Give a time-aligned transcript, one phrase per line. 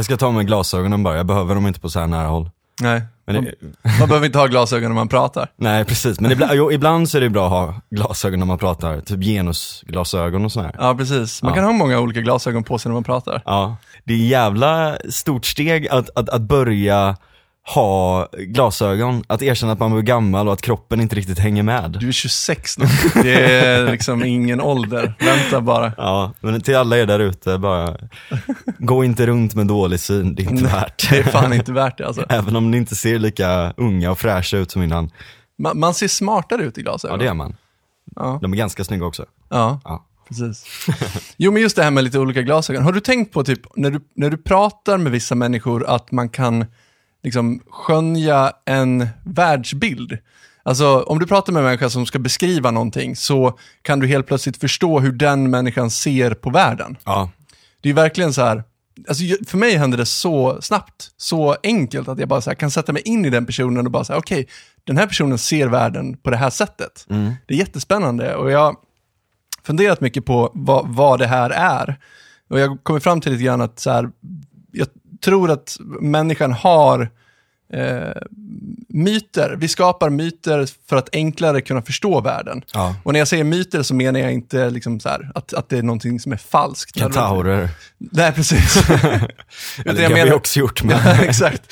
[0.00, 2.50] Jag ska ta med glasögonen bara, jag behöver dem inte på så här nära håll.
[2.80, 5.48] Nej, Men man, det, man behöver inte ha glasögon när man pratar.
[5.56, 8.58] nej precis, men ibland, jo, ibland så är det bra att ha glasögon när man
[8.58, 10.74] pratar, typ genusglasögon och sådär.
[10.78, 11.42] Ja, precis.
[11.42, 11.54] Man Ja.
[11.54, 13.42] kan ha många olika glasögon på sig när man pratar.
[13.44, 17.16] Ja, det är jävla stort steg att, att, att börja
[17.74, 21.96] ha glasögon, att erkänna att man blir gammal och att kroppen inte riktigt hänger med.
[22.00, 22.86] Du är 26 nu.
[23.22, 25.14] Det är liksom ingen ålder.
[25.20, 25.92] Vänta bara.
[25.96, 27.96] Ja, men till alla er där ute, bara
[28.78, 31.10] gå inte runt med dålig syn, det är inte värt.
[31.10, 32.26] Det är fan inte värt det alltså.
[32.28, 35.10] Även om ni inte ser lika unga och fräscha ut som innan.
[35.58, 37.18] Man, man ser smartare ut i Ja, glasögon.
[37.18, 37.56] det är man.
[38.16, 38.38] Ja.
[38.42, 39.24] De är ganska snygga också.
[39.50, 40.04] Ja, Ja.
[40.28, 40.64] precis.
[41.36, 42.82] Jo, men just det här med lite olika glasögon.
[42.84, 46.28] Har du tänkt på, typ, när du, när du pratar med vissa människor, att man
[46.28, 46.64] kan
[47.22, 50.18] liksom skönja en världsbild?
[50.62, 54.26] Alltså, om du pratar med en människa som ska beskriva någonting, så kan du helt
[54.26, 56.96] plötsligt förstå hur den människan ser på världen.
[57.04, 57.30] Ja,
[57.80, 58.64] Det är verkligen så här,
[59.08, 62.70] alltså för mig händer det så snabbt, så enkelt att jag bara så här, kan
[62.70, 64.48] sätta mig in i den personen och bara säga, okej,
[64.84, 67.04] den här personen ser världen på det här sättet.
[67.46, 68.76] Det är jättespännande och jag har
[69.62, 71.98] funderat mycket på vad, vad det här är.
[72.50, 74.10] Och jag kommer fram till lite grann att så här,
[74.72, 74.86] jag
[75.20, 77.10] tror att människan har
[77.72, 78.22] eh,
[78.88, 79.56] myter.
[79.58, 82.62] Vi skapar myter för att enklare kunna förstå världen.
[82.74, 82.94] ja.
[83.02, 85.78] Och när jag säger myter så menar jag inte liksom så här, att, att det
[85.78, 86.98] är någonting som är falskt.
[86.98, 87.68] Kentaurer.
[87.98, 88.76] Nej, precis.
[88.90, 91.62] Eller jag det har vi också gjort, men Ja, exakt.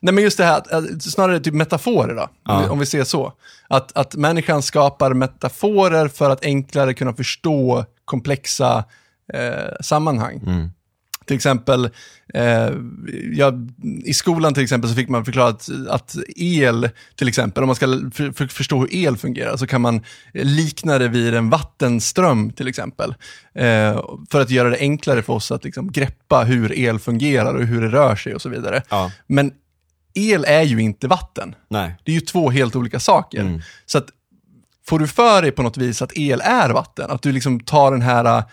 [0.00, 3.32] Nej, men just det här, snarare typ metaforer då, om, vi, om vi ser så.
[3.68, 8.84] Att, att människan skapar metaforer för att enklare kunna förstå komplexa
[9.32, 10.40] eh, sammanhang.
[11.30, 11.90] Till exempel,
[12.34, 12.70] eh,
[13.32, 13.70] jag,
[14.04, 17.86] i skolan till exempel så fick man förklarat att el, till exempel, om man ska
[17.86, 20.00] för, för, förstå hur el fungerar, så kan man
[20.32, 23.14] likna det vid en vattenström till exempel.
[23.54, 27.64] Eh, för att göra det enklare för oss att liksom greppa hur el fungerar och
[27.64, 28.82] hur det rör sig och så vidare.
[28.88, 29.52] ja, Men
[30.14, 31.54] el är ju inte vatten.
[31.68, 31.96] nej.
[32.04, 33.40] Det är ju två helt olika saker.
[33.40, 33.60] Mm.
[33.86, 34.06] Så att
[34.86, 37.90] får du för dig på något vis att el är vatten, att du liksom tar
[37.92, 38.44] den här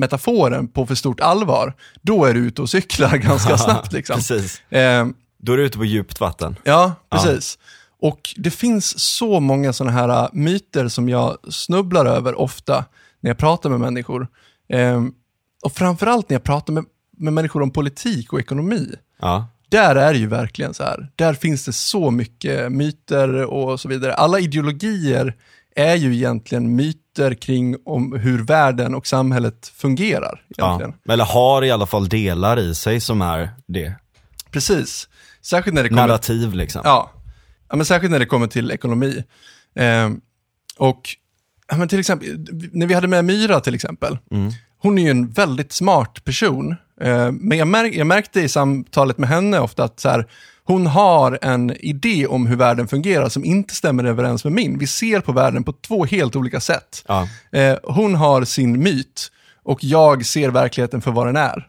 [0.00, 3.92] metaforen på för stort allvar, då är du ute och cyklar ganska snabbt.
[3.92, 4.16] Liksom.
[4.16, 4.72] Precis.
[4.72, 5.06] Eh,
[5.38, 6.56] Då är du ute på djupt vatten.
[6.64, 7.58] ja, precis.
[8.00, 12.84] Och det finns så många sådana här äh, myter som jag snubblar över ofta
[13.20, 14.28] när jag pratar med människor.
[14.68, 15.04] Eh,
[15.64, 16.84] och framförallt när jag pratar med,
[17.16, 21.10] med människor om politik och ekonomi Ja, där är det ju verkligen så här.
[21.16, 24.14] Där finns det så mycket myter och så vidare.
[24.14, 25.34] Alla ideologier
[25.76, 30.42] är ju egentligen myter kring om hur världen och samhället fungerar.
[30.58, 30.94] Egentligen.
[31.04, 31.12] ja.
[31.12, 33.94] Eller har i alla fall delar i sig som är det.
[34.50, 35.08] Precis.
[35.42, 36.80] Särskilt när det kommer, Narrativ liksom.
[36.84, 37.10] ja.
[37.68, 39.24] Ja, men särskilt när det kommer till ekonomi.
[39.74, 40.20] Ehm,
[40.78, 41.08] och
[41.68, 44.18] ja, men till exempel, när vi hade med Myra till exempel.
[44.30, 44.52] Mm.
[44.78, 46.76] Hon är ju en väldigt smart person.
[47.00, 50.26] Eh, men jag, märk, jag märkte i samtalet med henne ofta att så här,
[50.66, 54.78] hon har en idé om hur världen fungerar som inte stämmer överens med min.
[54.78, 57.04] Vi ser på världen på två helt olika sätt.
[57.08, 57.28] Ja.
[57.52, 59.30] Eh, hon har sin myt
[59.64, 61.68] och jag ser verkligheten för vad den är.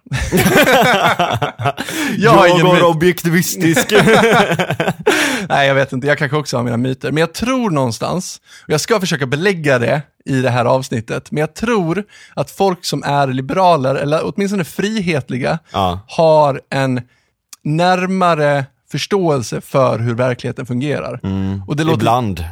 [2.18, 2.84] jag ingen myt.
[2.84, 3.92] objektivistisk.
[5.50, 6.08] Nej, jag vet inte.
[6.08, 7.12] Jag kanske också har mina myter.
[7.12, 11.42] Men jag tror någonstans, och jag ska försöka belägga det i det här avsnittet, men
[11.42, 12.04] jag tror
[12.34, 16.00] att folk som är liberaler, eller åtminstone frihetliga, ja.
[16.08, 17.02] har en
[17.64, 21.20] närmare förståelse för hur verkligheten fungerar.
[21.68, 22.46] Och det låter, Ibland.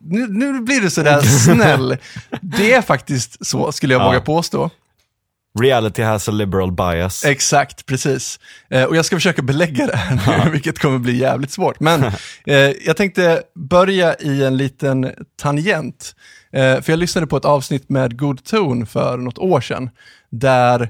[0.00, 1.96] nu, nu blir du sådär snäll.
[2.40, 4.06] Det är faktiskt så, skulle jag Ja.
[4.06, 4.70] våga påstå.
[5.60, 7.24] Reality has a liberal bias.
[7.24, 8.40] Exakt, precis.
[8.70, 11.80] Eh, och jag ska försöka belägga det här nu, vilket kommer bli jävligt svårt.
[11.80, 12.04] Men
[12.46, 12.54] eh,
[12.86, 15.10] jag tänkte börja i en liten
[15.40, 16.14] tangent.
[16.52, 19.90] Eh, för jag lyssnade på ett avsnitt med God Ton för något år sedan,
[20.30, 20.80] där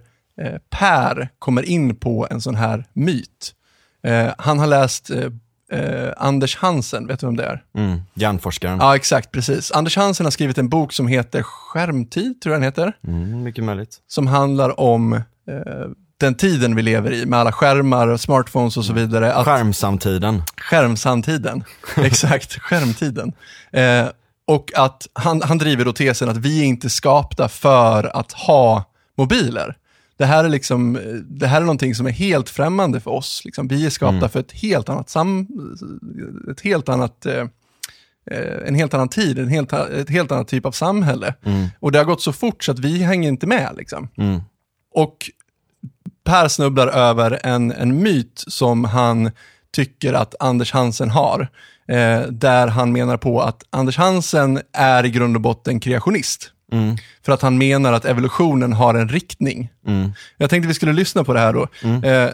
[0.43, 3.53] eh, Per kommer in på en sån här myt.
[4.05, 7.63] Eh, han har läst eh, eh, Anders Hansen, vet du vem det är?
[7.77, 8.01] Mm.
[8.15, 8.79] Hjärnforskaren.
[8.81, 9.73] Ja, exakt, precis.
[9.73, 13.65] Anders Hansen har skrivit en bok som heter Skärmtid, tror jag den heter Mm, mycket
[13.65, 13.97] möjligt.
[14.09, 15.21] som handlar om eh,
[16.21, 19.33] den tiden vi lever i med alla skärmar, och smartphones och så vidare.
[19.35, 20.43] Att, Skärmsamtiden.
[20.57, 21.65] skärmsamtiden,
[21.97, 23.33] exakt, skärmtiden.
[23.73, 24.07] Eh,
[24.47, 28.85] och att han, han driver då tesen att vi är inte skapta för att ha
[29.19, 29.77] mobiler.
[30.17, 33.43] Det här är, liksom, det här är någonting som är helt främmande för oss.
[33.45, 35.47] Liksom, vi är skapta för ett helt annat sam...
[36.51, 37.27] Ett helt annat...
[37.27, 37.47] Eh,
[38.31, 41.35] eh, en helt annan tid, en helt, ett helt annat typ av samhälle.
[41.81, 43.75] Och det har gått så fort så att vi hänger inte med.
[43.77, 44.09] Liksom.
[44.17, 44.41] Mm.
[44.95, 45.31] Och
[46.25, 49.31] Per snubblar över en, en myt som han
[49.73, 51.49] tycker att Anders Hansen har.
[51.89, 56.52] Eh, där han menar på att Anders Hansen är i grund och botten kreationist.
[56.73, 56.97] Mm.
[57.25, 59.73] För att han menar att evolutionen har en riktning.
[59.87, 60.13] Mm.
[60.37, 61.69] Jag tänkte vi skulle lyssna på det här då.
[62.09, 62.31] Eh,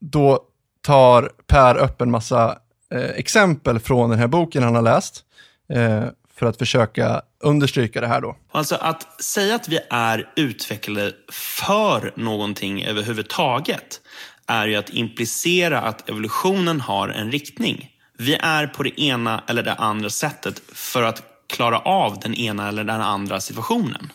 [0.00, 0.40] då
[0.82, 2.58] tar Per upp en massa
[2.92, 5.24] eh, exempel från den här boken han har läst.
[5.72, 6.04] Eh,
[6.38, 8.36] för att försöka understryka det här då.
[8.52, 14.00] Alltså att säga att vi är utvecklade för någonting överhuvudtaget
[14.46, 17.90] är ju att implicera att evolutionen har en riktning.
[18.18, 22.68] Vi är på det ena eller det andra sättet för att klara av den ena
[22.68, 24.12] eller den andra situationen.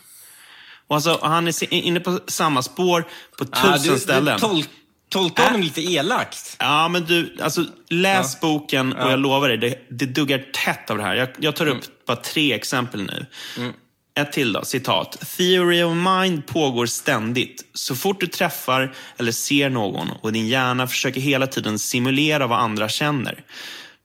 [0.88, 3.06] Och alltså, han är inne på samma spår
[3.38, 4.39] på tusen ah, du, ställen.
[4.41, 4.63] Du tol
[5.09, 6.56] tolkar honom äh, lite elakt.
[6.59, 8.47] Ja, men du, alltså läs ja.
[8.47, 9.09] boken och ja.
[9.09, 11.15] jag lovar dig, det, det duggar tätt av det här.
[11.15, 11.85] Jag, jag tar upp mm.
[12.07, 13.25] bara tre exempel nu.
[13.57, 13.74] Mm.
[14.15, 15.38] Ett till då, citat.
[15.38, 17.65] Theory of mind pågår ständigt.
[17.74, 22.59] Så fort du träffar eller ser någon och din hjärna försöker hela tiden simulera vad
[22.59, 23.44] andra känner.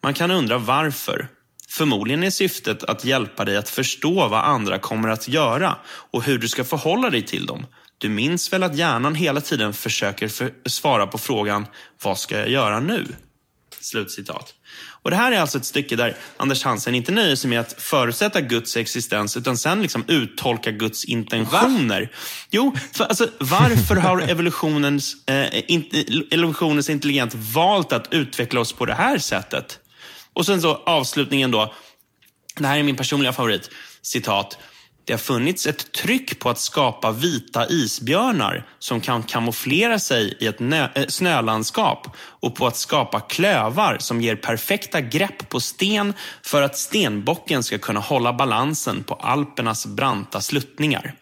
[0.02, 1.28] Man kan undra varför.
[1.68, 6.38] Förmodligen är syftet att hjälpa dig att förstå vad andra kommer att göra och hur
[6.38, 7.66] du ska förhålla dig till dem.
[7.98, 11.66] Du minns väl att hjärnan hela tiden försöker för svara på frågan
[12.02, 13.06] Vad ska jag göra nu?
[13.80, 14.54] Slutcitat.
[15.02, 17.72] Och Det här är alltså ett stycke där Anders Hansen inte nöjer sig med att
[17.82, 22.00] förutsätta Guds existens utan sen liksom uttolka Guds intentioner.
[22.00, 22.08] Va?
[22.50, 28.86] Jo, för alltså, varför har evolutionens, eh, in, evolutionens intelligens valt att utveckla oss på
[28.86, 29.80] det här sättet?
[30.38, 31.74] Och sen så avslutningen då.
[32.56, 33.70] Det här är min personliga favorit.
[34.02, 34.58] Citat.
[35.04, 40.46] Det har funnits ett tryck på att skapa vita isbjörnar som kan kamouflera sig i
[40.46, 46.62] ett äh, snölandskap och på att skapa klövar som ger perfekta grepp på sten för
[46.62, 51.14] att stenbocken ska kunna hålla balansen på Alpernas branta sluttningar.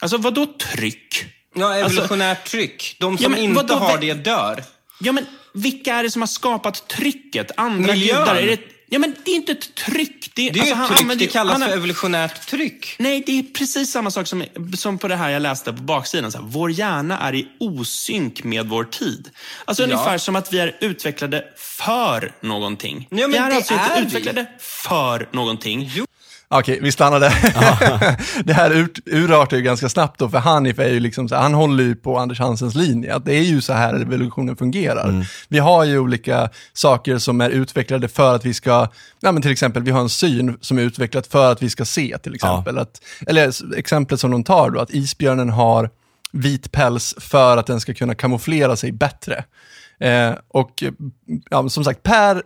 [0.00, 1.24] Alltså, vad då tryck?
[1.54, 2.96] Ja, evolutionärt alltså, tryck.
[3.00, 4.64] De som ja, inte har det dör.
[5.00, 5.26] Ja, men
[5.62, 7.50] vilka är det som har skapat trycket?
[7.56, 8.18] Andra Miljön.
[8.18, 8.36] gudar?
[8.36, 10.30] Är det, ja, men det är inte ett tryck.
[10.34, 11.00] Det, det är alltså, ett tryck.
[11.00, 12.94] Använder, det kallas han, för evolutionärt tryck.
[12.98, 14.44] Nej, det är precis samma sak som,
[14.76, 16.32] som på det här jag läste på baksidan.
[16.32, 19.30] Så här, vår hjärna är i osynk med vår tid.
[19.64, 19.86] Alltså ja.
[19.86, 23.08] ungefär som att vi är utvecklade för någonting.
[23.10, 24.06] Ja, vi är alltså är inte vi.
[24.06, 25.90] utvecklade för någonting.
[25.94, 26.06] Jo.
[26.50, 28.42] Okej, vi stannar där.
[28.44, 31.84] det här urartar ju ganska snabbt då, för Hanif är ju liksom så, han håller
[31.84, 35.08] ju på Anders Hansens linje, att det är ju så här evolutionen fungerar.
[35.08, 35.24] Mm.
[35.48, 38.88] Vi har ju olika saker som är utvecklade för att vi ska,
[39.20, 41.84] ja men till exempel vi har en syn som är utvecklat för att vi ska
[41.84, 42.76] se till exempel.
[42.76, 42.82] Ja.
[42.82, 45.90] Att, eller exemplet som de tar då, att isbjörnen har
[46.32, 49.44] vit päls för att den ska kunna kamouflera sig bättre.
[50.00, 50.84] Eh, och
[51.50, 52.42] ja, som sagt, Per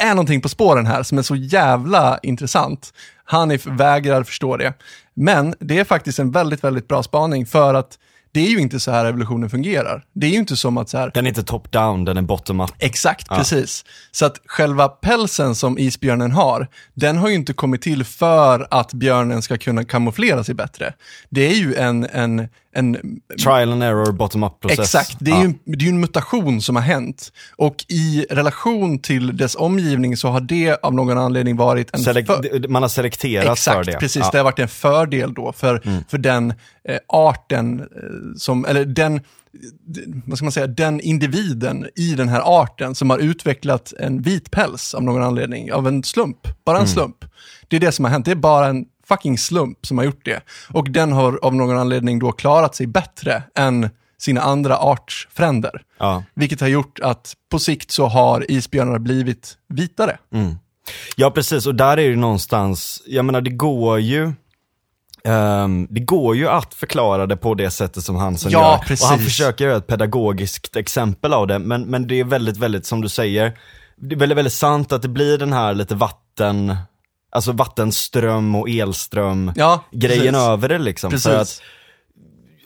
[0.00, 2.92] är någonting på spåren här som är så jävla intressant.
[3.24, 4.72] Hanif vägrar förstå det.
[5.14, 7.98] Men det är faktiskt en väldigt, väldigt bra spaning för att
[8.32, 10.04] det är ju inte så här evolutionen fungerar.
[10.12, 11.10] Det är ju inte som att så här...
[11.14, 12.70] Den är inte top-down, den är bottom-up.
[12.78, 13.36] Exakt, ja.
[13.36, 13.84] precis.
[14.10, 18.92] Så att själva pälsen som isbjörnen har, den har ju inte kommit till för att
[18.92, 20.94] björnen ska kunna kamouflera sig bättre.
[21.28, 23.20] Det är ju en, en, en...
[23.44, 24.78] Trial and error bottom-up process.
[24.78, 25.42] Exakt, det är ja.
[25.42, 27.32] ju det är en mutation som har hänt.
[27.56, 32.00] Och i relation till dess omgivning så har det av någon anledning varit en...
[32.00, 32.68] Selek för...
[32.68, 33.90] Man har selekterat Exakt, för det.
[33.90, 34.22] Exakt, precis.
[34.22, 34.28] Ja.
[34.32, 36.04] Det har varit en fördel då för, mm.
[36.08, 36.50] för den
[36.84, 37.86] eh, arten, eh,
[38.36, 39.20] som, eller den
[40.24, 44.50] vad ska man säga, den individen i den här arten som har utvecklat en vit
[44.50, 46.94] päls av någon anledning, av en slump, bara en mm.
[46.94, 47.24] slump.
[47.68, 50.24] Det är det som har hänt, det är bara en fucking slump som har gjort
[50.24, 50.40] det.
[50.72, 55.82] Och den har av någon anledning då klarat sig bättre än sina andra artsfränder.
[55.98, 56.24] Ja.
[56.34, 60.18] Vilket har gjort att på sikt så har isbjörnar blivit vitare.
[60.34, 60.58] Mm.
[61.16, 61.66] Ja, precis.
[61.66, 64.32] Och där är det någonstans, jag menar det går ju,
[65.24, 68.78] Um, det går ju att förklara det på det sättet som han som ja, gör.
[68.78, 69.02] Precis.
[69.02, 72.86] Och han försöker göra ett pedagogiskt exempel av det, men, men det är väldigt, väldigt,
[72.86, 73.58] som du säger,
[73.96, 76.76] det är väldigt, väldigt sant att det blir den här lite vatten,
[77.30, 81.10] alltså vattenström och elström ja, grejen över det liksom.
[81.10, 81.26] Precis.
[81.26, 81.62] För att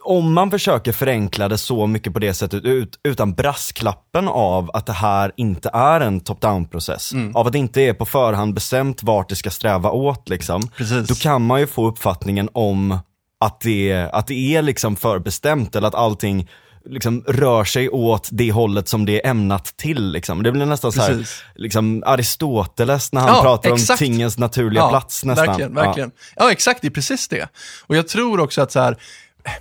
[0.04, 4.87] om man försöker förenkla det så mycket på det sättet ut, utan brasklappen av att
[4.87, 7.37] det här inte är en top-down process, mm.
[7.37, 11.09] av att det inte är på förhand bestämt vart det ska sträva åt liksom, Precis.
[11.09, 12.99] då kan man ju få uppfattningen om
[13.40, 16.49] att det, att det är liksom förbestämt eller att allting
[16.87, 20.12] liksom rör sig åt det hållet som det är ämnat till.
[20.12, 20.43] Liksom.
[20.43, 21.07] Det blir nästan Precis.
[21.07, 23.91] så här, liksom Aristoteles när han ja, pratar exakt.
[23.91, 25.47] om tingens naturliga ja, plats nästan.
[25.47, 26.11] Verkligen, verkligen.
[26.37, 26.45] Ja.
[26.45, 26.53] ja.
[26.53, 27.49] exakt, det är precis det.
[27.87, 28.97] Och jag tror också att så här,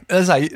[0.10, 0.50] här,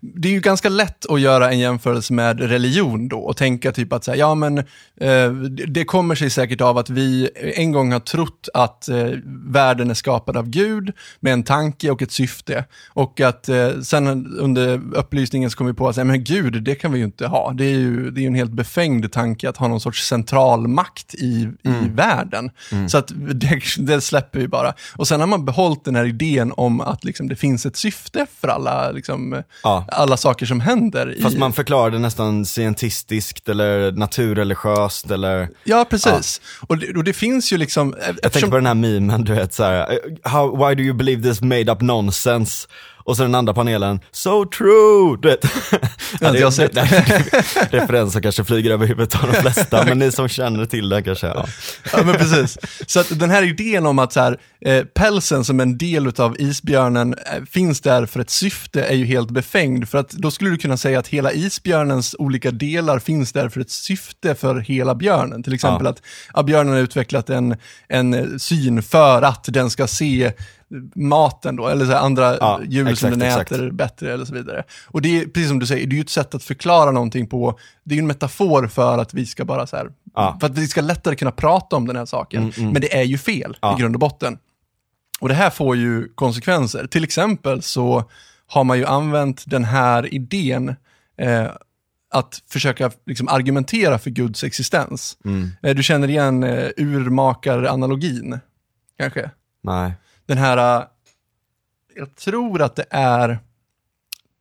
[0.00, 3.92] det är ju ganska lätt att göra en jämförelse med religion då och tänka typ
[3.92, 4.58] att så här, ja men
[5.00, 5.32] eh,
[5.68, 9.08] det kommer sig säkert av att vi en gång har trott att eh,
[9.46, 14.26] världen är skapad av Gud med en tanke och ett syfte och att eh, sen
[14.38, 17.26] under upplysningen så kom vi på att säga, men Gud, det kan vi ju inte
[17.26, 17.52] ha.
[17.52, 21.14] Det är ju det är en helt befängd tanke att ha någon sorts central makt
[21.14, 21.86] i, mm.
[21.86, 22.50] i världen.
[22.72, 22.88] Mm.
[22.88, 24.74] Så att det, det, släpper vi bara.
[24.96, 28.26] Och sen har man behållit den här idén om att liksom, det finns ett syfte
[28.40, 29.84] för alla, liksom, ja.
[29.88, 31.16] alla saker som händer.
[31.22, 31.38] Fast i...
[31.38, 35.48] man förklarar det nästan scientistiskt eller naturreligiöst eller...
[35.64, 36.40] Ja, precis.
[36.60, 36.66] Ja.
[36.68, 37.94] Och, det, och det finns ju liksom...
[37.98, 38.30] Jag eftersom...
[38.30, 41.40] tänker på den här memen, du vet så här, How, why do you believe this
[41.40, 42.68] made up nonsense?
[43.04, 45.18] Och så den andra panelen, so true!
[45.22, 45.44] Du vet.
[46.20, 46.72] Ja, det, jag sett.
[46.74, 46.80] Det,
[47.70, 51.04] referens som kanske flyger över huvudet av de flesta, men ni som känner till den
[51.04, 51.46] kanske, ja.
[51.92, 52.58] ja men precis.
[52.86, 56.40] Så att den här idén om att så här, eh, pälsen som en del av
[56.40, 59.88] isbjörnen eh, finns där för ett syfte är ju helt befängd.
[59.88, 63.60] För att då skulle du kunna säga att hela isbjörnens olika delar finns där för
[63.60, 65.42] ett syfte för hela björnen.
[65.42, 65.90] Till exempel ja.
[65.90, 66.02] att
[66.34, 67.56] ja, björnen har utvecklat en,
[67.88, 70.32] en syn för att den ska se
[70.94, 73.52] maten då, eller så andra ja, djur exakt, som den exakt.
[73.52, 74.64] äter bättre eller så vidare.
[74.86, 77.58] Och det är, precis som du säger, det ju ett sätt att förklara någonting på,
[77.84, 80.36] det är ju en metafor för att vi ska bara så här, ja.
[80.40, 82.42] för att vi ska lättare kunna prata om den här saken.
[82.42, 82.72] Mm, mm.
[82.72, 83.76] Men det är ju fel ja.
[83.76, 84.38] i grund och botten.
[85.20, 86.86] Och det här får ju konsekvenser.
[86.86, 88.04] Till exempel så
[88.46, 90.76] har man ju använt den här idén
[91.18, 91.46] eh,
[92.12, 95.18] att försöka liksom, argumentera för Guds existens.
[95.24, 95.50] Mm.
[95.62, 98.38] Eh, du känner igen eh, urmakar-analogin,
[98.98, 99.30] kanske?
[99.62, 99.92] Nej
[100.30, 100.86] den här, äh,
[101.94, 103.38] jag tror att det är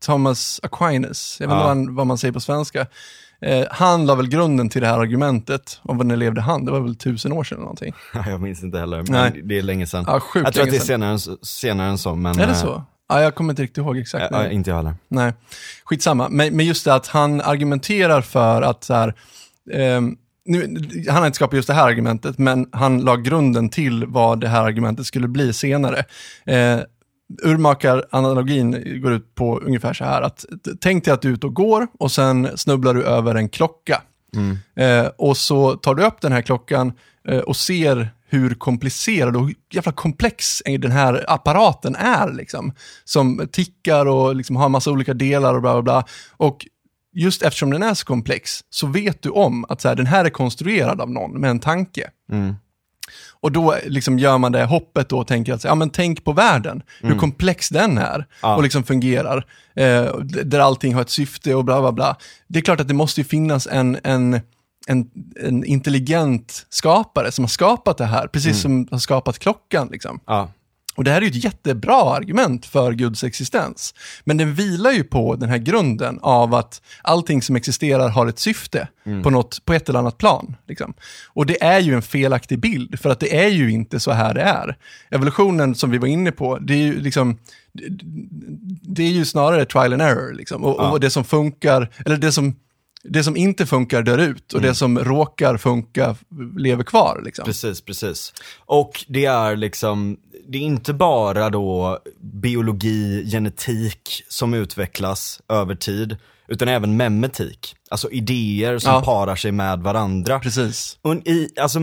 [0.06, 1.76] Thomas Aquinas, jag vet inte ja.
[1.76, 2.88] vad, vad man säger på svenska.
[3.42, 6.66] Eh, han la väl grunden till det här argumentet, om när levde han?
[6.66, 7.94] Det var väl tusen år sedan eller någonting.
[8.28, 9.42] jag minns inte heller, men Nej.
[9.44, 10.04] det är länge sedan.
[10.08, 12.16] Ja, jag tror att det är senare, senare än så.
[12.16, 12.84] Men, är det så?
[13.10, 14.26] Ja, jag kommer inte riktigt ihåg exakt.
[14.32, 14.96] Ja, inte jag heller.
[15.08, 15.34] Nej,
[15.84, 16.30] skitsamma.
[16.30, 19.08] Men, men just det att han argumenterar för att så här,
[19.72, 20.02] eh,
[20.46, 20.78] nu,
[21.08, 24.48] han har inte skapat just det här argumentet, men han la grunden till vad det
[24.48, 26.06] här argumentet skulle bli senare.
[26.46, 26.80] Eh,
[27.44, 30.46] Urmakar-analogin går ut på ungefär så här att
[30.82, 34.02] tänk dig att du är ute och går och sen snubblar du över en klocka.
[34.36, 34.58] Mm.
[34.76, 36.94] Eh, och så tar du upp den här klockan
[37.28, 42.34] eh, och ser hur komplicerad och jävla komplex den här apparaten är.
[42.34, 46.06] Liksom, som tickar och liksom har en massa olika delar och bla bla bla.
[46.38, 46.66] Och
[47.16, 50.26] just eftersom den är så komplex, så vet du om att så här, den här
[50.26, 52.10] är konstruerad av någon med en tanke.
[52.32, 52.56] Mm.
[53.42, 56.34] Och då liksom gör man det hoppet då och tänker att, ja men tänk på
[56.34, 57.14] världen, mm.
[57.14, 58.56] hur komplex den är ja.
[58.56, 59.46] och liksom fungerar.
[59.76, 62.18] Eh, där allting har ett syfte och bla bla bla.
[62.48, 64.40] Det är klart att det måste finnas en, en,
[64.88, 65.10] en,
[65.44, 68.86] en intelligent skapare som har skapat det här, precis mm.
[68.86, 69.88] som har skapat klockan.
[69.92, 70.20] Liksom.
[70.26, 70.50] Ja.
[71.00, 73.94] Och det här är ju ett jättebra argument för Guds existens.
[74.24, 78.40] Men den vilar ju på den här grunden av att allting som existerar har ett
[78.40, 79.24] syfte mm.
[79.24, 80.56] på, något, på ett eller annat plan.
[80.68, 80.94] Liksom.
[81.28, 84.34] Och det är ju en felaktig bild, för att det är ju inte så här
[84.34, 84.78] det är.
[85.12, 87.38] Evolutionen som vi var inne på, det är ju liksom
[88.82, 90.34] det är ju snarare trial and error.
[90.34, 90.64] Liksom.
[90.64, 90.92] Och, ja.
[90.92, 92.56] och det som funkar, eller det som
[93.04, 94.70] det som inte funkar dör ut och mm.
[94.70, 96.16] det som råkar funka
[96.58, 97.22] lever kvar.
[97.26, 97.46] Liksom.
[97.46, 98.34] Precis, precis.
[98.66, 100.18] Och det är liksom,
[100.52, 107.76] det är inte bara då biologi, genetik som utvecklas över tid, utan även memetik.
[107.90, 109.02] Alltså idéer som ja.
[109.02, 110.40] parar sig med varandra.
[110.40, 110.98] Precis.
[111.02, 111.80] Och, i, alltså,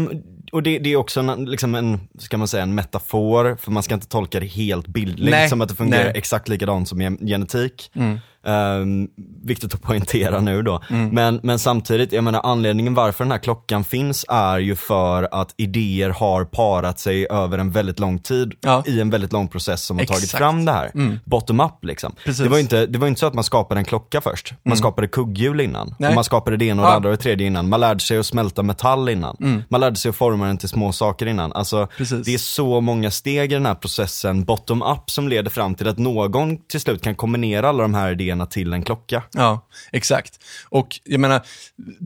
[0.53, 3.83] och det, det, är också en, liksom en, ska man säga, en metafor, för man
[3.83, 6.13] ska inte tolka det helt bildligt, som att det fungerar Nej.
[6.17, 7.91] exakt likadant som genetik.
[7.95, 8.19] Mm.
[8.47, 9.09] Um,
[9.43, 10.83] viktigt att poängtera nu då.
[10.91, 11.09] Mm.
[11.09, 15.55] Men, men samtidigt, jag menar anledningen varför den här klockan finns är ju för att
[15.57, 18.83] idéer har parat sig över en väldigt lång tid ja.
[18.87, 20.21] i en väldigt lång process som har Exakt.
[20.21, 20.91] tagit fram det här.
[20.95, 21.19] Mm.
[21.25, 22.15] Bottom up liksom.
[22.25, 24.51] Det var, inte, det var inte så att man skapade en klocka först.
[24.51, 24.77] Man mm.
[24.77, 25.95] skapade kugghjul innan.
[25.99, 27.69] Och man skapade det ena och det andra och det tredje innan.
[27.69, 29.37] Man lärde sig att smälta metall innan.
[29.41, 29.63] Mm.
[29.69, 31.53] Man lärde sig att forma den till små saker innan.
[31.53, 31.89] Alltså,
[32.25, 35.89] det är så många steg i den här processen, bottom up, som leder fram till
[35.89, 39.23] att någon till slut kan kombinera alla de här idéerna pengarna till en klocka.
[39.33, 40.41] Ja, exakt.
[40.71, 41.43] Och jag menar,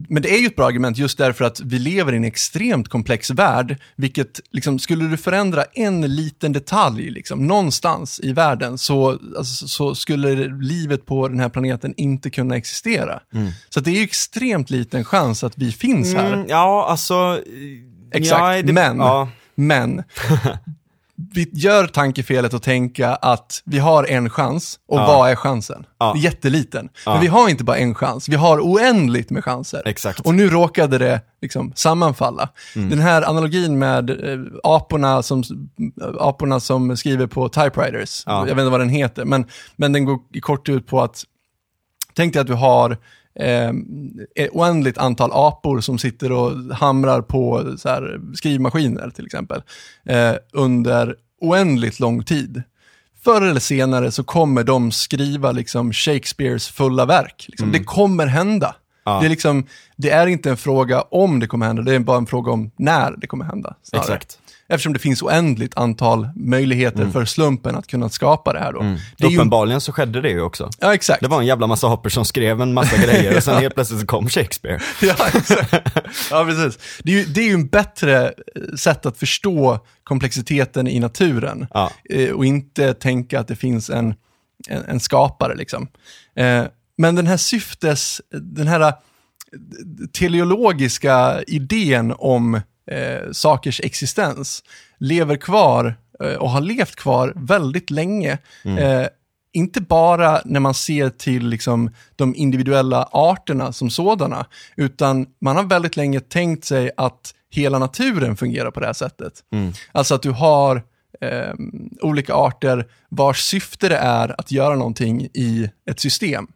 [0.09, 2.89] men det är ju ett bra argument just därför att vi lever i en extremt
[2.89, 9.19] komplex värld, vilket liksom, skulle du förändra en liten detalj liksom, någonstans i världen så,
[9.37, 13.21] alltså, så skulle livet på den här planeten inte kunna existera.
[13.33, 13.51] Mm.
[13.69, 16.33] Så det är ju extremt liten chans att vi finns här.
[16.33, 17.41] Mm, ja, alltså...
[18.13, 19.29] Exakt, ja, det, men, ja.
[19.55, 20.03] men
[21.33, 25.07] vi gör tankefelet att tänka att vi har en chans och ja.
[25.07, 25.85] vad är chansen?
[25.99, 26.15] Ja.
[26.17, 26.89] Jätteliten.
[27.05, 27.11] Ja.
[27.11, 29.81] Men vi har inte bara en chans, vi har oändligt med chanser.
[29.85, 30.19] Exakt.
[30.19, 32.49] Och nu råkade det liksom sammanfalla.
[32.75, 32.89] Mm.
[32.89, 35.43] Den här analogin med eh, aporna, som,
[36.19, 40.19] aporna som skriver på typewriters, jag vet inte vad den heter, men, men den går
[40.41, 41.25] kort ut på att
[42.13, 42.97] Tänk dig att du har
[43.35, 49.63] eh, oändligt antal apor som sitter och hamrar på så här, skrivmaskiner till exempel
[50.05, 52.63] eh, under oändligt lång tid.
[53.23, 57.45] Förr eller senare så kommer de skriva liksom, Shakespeares fulla verk.
[57.47, 57.69] Liksom.
[57.69, 57.79] Mm.
[57.79, 58.75] Det kommer hända.
[59.03, 59.19] Ja.
[59.19, 62.17] Det, är liksom, det är inte en fråga om det kommer hända, det är bara
[62.17, 63.75] en fråga om när det kommer hända.
[63.83, 64.05] Snarare.
[64.05, 64.39] Exakt.
[64.71, 67.11] Eftersom det finns oändligt antal möjligheter mm.
[67.11, 68.81] för slumpen att kunna skapa det här då.
[68.81, 68.97] Mm.
[69.17, 69.81] Det Uppenbarligen ju...
[69.81, 70.69] så skedde det ju också.
[70.79, 71.21] Ja, exakt.
[71.21, 73.99] Det var en jävla massa hopper som skrev en massa grejer och sen helt plötsligt
[73.99, 74.79] så kom Shakespeare.
[75.01, 75.73] ja, exakt.
[76.31, 76.79] Ja, precis.
[77.03, 81.67] Det är ju, det är ju en bättre eh, sätt att förstå komplexiteten i naturen.
[81.73, 81.91] Ja.
[82.09, 84.13] Eh, och inte tänka att det finns en,
[84.69, 85.87] en, en skapare liksom.
[86.35, 86.63] Eh,
[86.97, 88.93] men den här syftes, den här
[90.13, 92.61] teleologiska idén om
[92.91, 94.63] eh, sakers existens
[94.97, 98.37] lever kvar eh, och har levt kvar väldigt länge.
[98.63, 98.77] Mm.
[98.77, 99.07] Eh,
[99.53, 104.45] inte bara när man ser till liksom, de individuella arterna som sådana,
[104.75, 109.33] utan man har väldigt länge tänkt sig att hela naturen fungerar på det här sättet.
[109.51, 109.73] Mm.
[109.91, 110.83] Alltså att du har
[111.21, 111.53] eh,
[112.01, 116.47] olika arter vars syfte det är att göra någonting i ett system.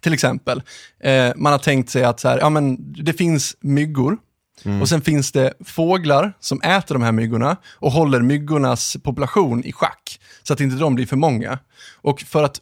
[0.00, 0.62] Till exempel,
[1.00, 4.16] eh, man har tänkt sig att så här, ja, men det finns myggor
[4.64, 4.82] Mm.
[4.82, 9.72] Och sen finns det fåglar som äter de här myggorna och håller myggornas population i
[9.72, 11.58] schack, så att inte de blir för många.
[11.94, 12.60] Och för att,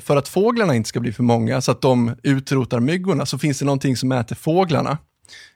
[0.00, 3.58] för att fåglarna inte ska bli för många, så att de utrotar myggorna, så finns
[3.58, 4.98] det någonting som äter fåglarna.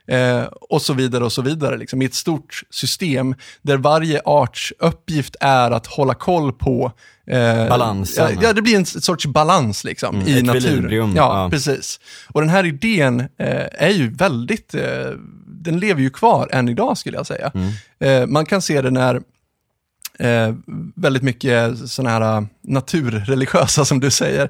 [0.07, 4.73] Eh, och så vidare och så vidare, liksom, i ett stort system där varje arts
[4.79, 6.91] uppgift är att hålla koll på
[7.27, 8.37] eh, Balansen.
[8.41, 11.15] Ja, det blir en sorts balans liksom, mm, i naturen.
[11.15, 11.99] Ja, ja, precis.
[12.27, 14.81] Och den här idén eh, är ju väldigt eh,
[15.63, 17.51] den lever ju kvar än idag skulle jag säga.
[17.53, 17.71] Mm.
[17.99, 19.21] Eh, man kan se det när
[20.19, 20.55] eh,
[20.95, 24.49] väldigt mycket sådana här eh, naturreligiösa som du säger,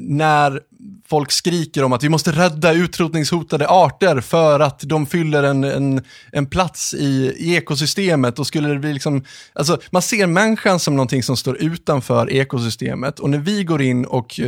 [0.00, 0.60] när
[1.06, 6.02] folk skriker om att vi måste rädda utrotningshotade arter för att de fyller en, en,
[6.32, 10.96] en plats i, i ekosystemet och skulle det bli liksom, alltså man ser människan som
[10.96, 14.40] någonting som står utanför ekosystemet och när vi går in och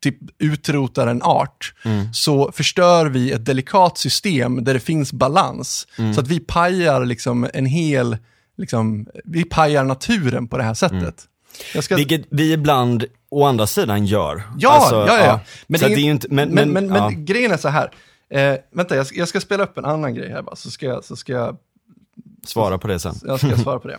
[0.00, 2.12] typ utrotar en art, mm.
[2.12, 5.86] så förstör vi ett delikat system där det finns balans.
[5.98, 6.14] Mm.
[6.14, 8.16] Så att vi pajar liksom en hel,
[8.56, 11.26] liksom, vi pajar naturen på det här sättet.
[11.72, 11.82] Mm.
[11.82, 11.96] Ska...
[11.96, 14.42] Vilket vi ibland å andra sidan gör.
[14.58, 15.24] Ja, alltså, ja, ja.
[15.24, 15.40] ja.
[15.66, 17.10] Men, det är inte, men, men, men, men, ja.
[17.14, 17.90] grejen är så här,
[18.30, 20.86] eh, vänta jag ska, jag ska, spela upp en annan grej här bara, så ska
[20.86, 21.56] jag, så ska jag
[22.44, 23.14] Svara på det sen.
[23.24, 23.98] Jag ska svara på det.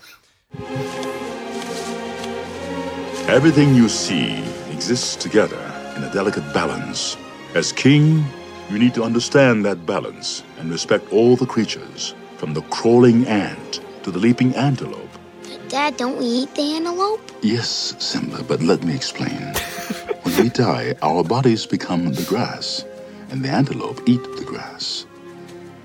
[3.28, 7.18] Everything you see exists together in a delicate balance.
[7.56, 8.24] As king,
[8.70, 13.82] you need to understand that balance and respect all the creatures, from the crawling ant
[14.04, 15.10] to the leaping antelope.
[15.44, 17.22] But Dad, don't we eat the antelope?
[17.42, 19.54] Yes, Simba, but let me explain.
[20.24, 22.86] when we die, our bodies become the grass,
[23.30, 25.06] and the antelope eat the grass.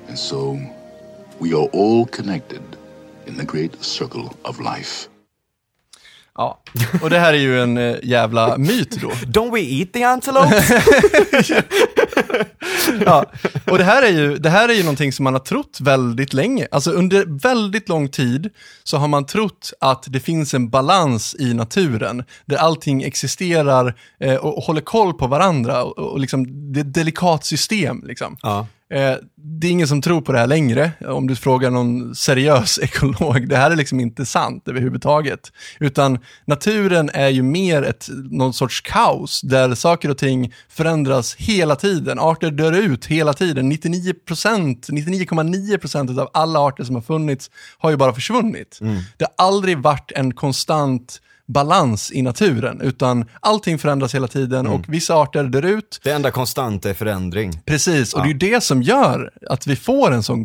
[0.09, 0.59] And so,
[1.41, 2.63] we are all connected
[3.27, 5.09] in the great circle of life.
[6.37, 6.61] Ja,
[7.03, 9.09] och det här är ju en eh, jävla myt då.
[9.41, 10.83] Don't we eat the antelope?
[13.05, 13.25] ja,
[13.65, 16.35] och det här, är ju, det här är ju någonting som man har trott väldigt
[16.35, 16.69] länge.
[16.71, 18.51] Alltså under väldigt lång tid
[18.85, 24.35] så har man trott att det finns en balans i naturen, där allting existerar eh,
[24.35, 25.85] och, och håller koll på varandra.
[25.85, 28.03] Och, och liksom, det är ett delikat system.
[28.07, 28.37] Liksom.
[28.43, 28.67] Ja.
[28.91, 32.79] Eh, det är ingen som tror på det här längre, om du frågar någon seriös
[32.83, 33.49] ekolog.
[33.49, 35.53] Det här är liksom inte sant överhuvudtaget.
[35.81, 41.77] Utan naturen är ju mer ett, någon sorts kaos, där saker och ting förändras hela
[41.77, 42.19] tiden.
[42.19, 43.73] Arter dör ut hela tiden.
[43.73, 48.79] 99%, 99,9% av alla arter som har funnits har ju bara försvunnit.
[48.81, 48.97] Mm.
[49.17, 54.73] Det har aldrig varit en konstant balans i naturen, utan allting förändras hela tiden mm.
[54.73, 56.01] och vissa arter dör ut.
[56.05, 57.61] Det enda konstanta är förändring.
[57.65, 58.23] Precis, och ja.
[58.23, 60.45] det är ju det som gör att vi får en sån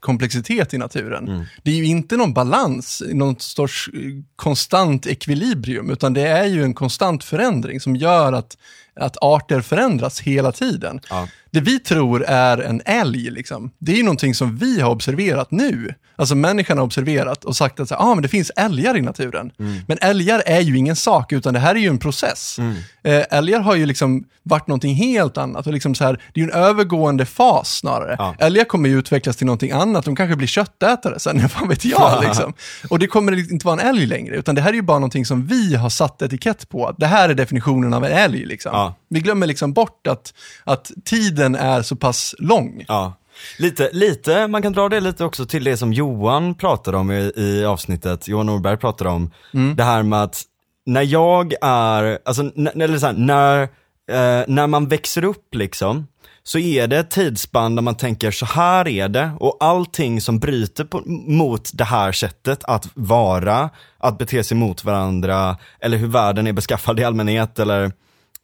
[0.00, 1.28] komplexitet i naturen.
[1.28, 1.44] Mm.
[1.62, 4.00] Det är ju inte någon balans, någon sorts eh,
[4.36, 8.56] konstant ekvilibrium, utan det är ju en konstant förändring som gör att
[9.00, 11.00] att arter förändras hela tiden.
[11.10, 11.28] Ja.
[11.50, 15.50] Det vi tror är en älg, liksom, det är ju någonting som vi har observerat
[15.50, 15.94] nu.
[16.16, 19.52] Alltså människan har observerat och sagt att så, ah, men det finns älgar i naturen.
[19.58, 19.80] Mm.
[19.88, 22.58] Men älgar är ju ingen sak, utan det här är ju en process.
[22.58, 22.76] Mm.
[23.02, 25.66] Eh, älgar har ju liksom varit någonting helt annat.
[25.66, 28.16] Och liksom så här, det är ju en övergående fas snarare.
[28.18, 28.34] Ja.
[28.38, 32.24] Älgar kommer ju utvecklas till någonting annat, de kanske blir köttätare sen, vad vet jag.
[32.24, 32.52] Liksom.
[32.88, 35.26] Och det kommer inte vara en älg längre, utan det här är ju bara någonting
[35.26, 36.94] som vi har satt etikett på.
[36.98, 38.46] Det här är definitionen av en älg.
[38.46, 38.70] Liksom.
[38.74, 38.94] Ja.
[39.08, 40.34] Vi glömmer liksom bort att,
[40.64, 42.84] att tiden är så pass lång.
[42.88, 43.16] Ja.
[43.58, 47.32] Lite, lite, man kan dra det lite också till det som Johan pratade om i,
[47.36, 49.76] i avsnittet, Johan Norberg pratade om, mm.
[49.76, 50.42] det här med att
[50.86, 53.62] när jag är, alltså, eller så här, när,
[54.10, 56.06] eh, när man växer upp liksom,
[56.42, 60.38] så är det ett tidsspann där man tänker så här är det och allting som
[60.38, 66.08] bryter på, mot det här sättet att vara, att bete sig mot varandra eller hur
[66.08, 67.92] världen är beskaffad i allmänhet eller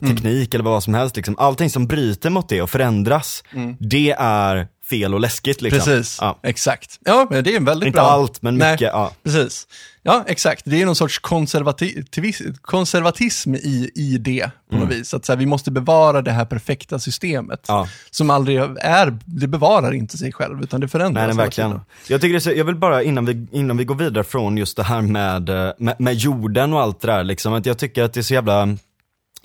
[0.07, 1.17] teknik eller vad som helst.
[1.17, 1.39] Liksom.
[1.39, 3.45] Allting som bryter mot det och förändras,
[3.79, 5.63] det är fel och läskigt.
[5.63, 5.79] Liksom.
[5.81, 6.39] Precis, Ja.
[6.43, 6.99] exakt.
[7.05, 8.05] Ja, men det är en väldigt Inte bra...
[8.07, 8.91] allt, men Nej, mycket.
[8.93, 9.13] Ja.
[9.25, 9.67] Precis.
[10.03, 10.63] Ja, exakt.
[10.65, 15.15] Det är någon sorts konservati- konservatism i, i det på något vis.
[15.15, 17.69] Att så här, vi måste bevara det här perfekta systemet.
[17.69, 17.79] Mm.
[17.81, 17.89] Ja.
[18.11, 21.21] Som aldrig är, det bevarar inte sig själv, utan det förändras.
[21.27, 21.81] Nej, nej verkligen.
[22.09, 24.83] Jag, tycker så, jag vill bara innan vi, innan vi går vidare från just det
[24.83, 28.13] här med, eh, med, med jorden och allt det där, liksom, att jag tycker att
[28.13, 28.77] det är så jävla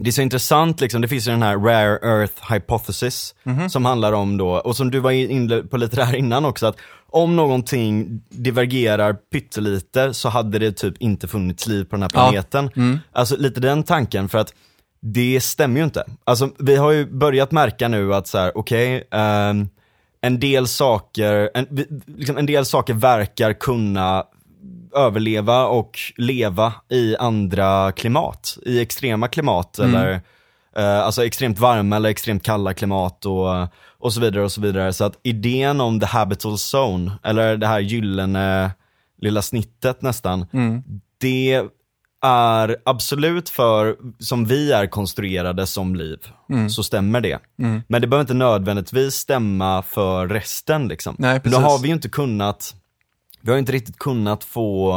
[0.04, 1.02] det är så intressant, liksom.
[1.02, 3.70] det finns ju den här rare earth hypothesis Mhm.
[3.70, 6.76] som handlar om då, och som du var inne på lite där innan också, att
[7.14, 12.22] om någonting divergerar pyttelite så hade det typ inte funnits liv på den här Ja.
[12.30, 12.32] Mm.
[12.50, 13.00] planeten.
[13.12, 14.54] Alltså lite den tanken, för att
[15.02, 16.06] det stämmer ju inte.
[16.24, 19.70] Alltså vi har ju börjat märka nu att så här, okej, ehm,
[20.22, 21.68] en del saker, en,
[22.18, 24.24] liksom en del saker verkar kunna
[24.96, 30.22] överleva och leva i andra klimat, i extrema klimat eller
[30.76, 33.68] eh, alltså extremt varma eller extremt kalla klimat och,
[34.00, 34.94] och så vidare och så vidare.
[34.94, 38.72] Så att idén om the habitable zone, eller det här gyllene
[39.22, 40.46] lilla snittet nästan,
[41.18, 41.68] det
[42.24, 46.18] är absolut för, som vi är konstruerade som liv,
[46.70, 47.40] så stämmer det.
[47.88, 51.16] Men det behöver inte nödvändigtvis stämma för resten liksom.
[51.20, 51.60] Nej, precis.
[51.64, 52.76] har vi ju inte kunnat,
[53.42, 54.94] vi har inte riktigt kunnat få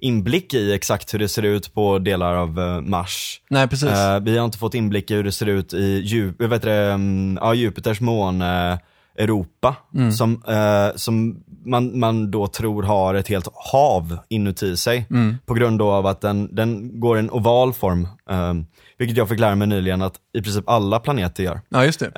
[0.00, 3.40] inblick i exakt hur det ser ut på delar av eh, Mars.
[3.50, 3.88] Nej, precis.
[3.88, 6.92] Eh, vi har inte fått inblick i hur det ser ut i Ju- heter det,
[6.92, 8.78] mm, ja, Jupiters måne
[9.18, 10.12] Europa, Mm.
[10.12, 15.06] som, eh, som man, man då tror har ett helt hav inuti sig.
[15.10, 15.36] Mm.
[15.46, 18.54] På grund av att den, den går i en oval form, eh,
[18.98, 21.60] vilket jag fick lära mig nyligen att i princip alla planeter gör.
[21.68, 22.12] ja, just det.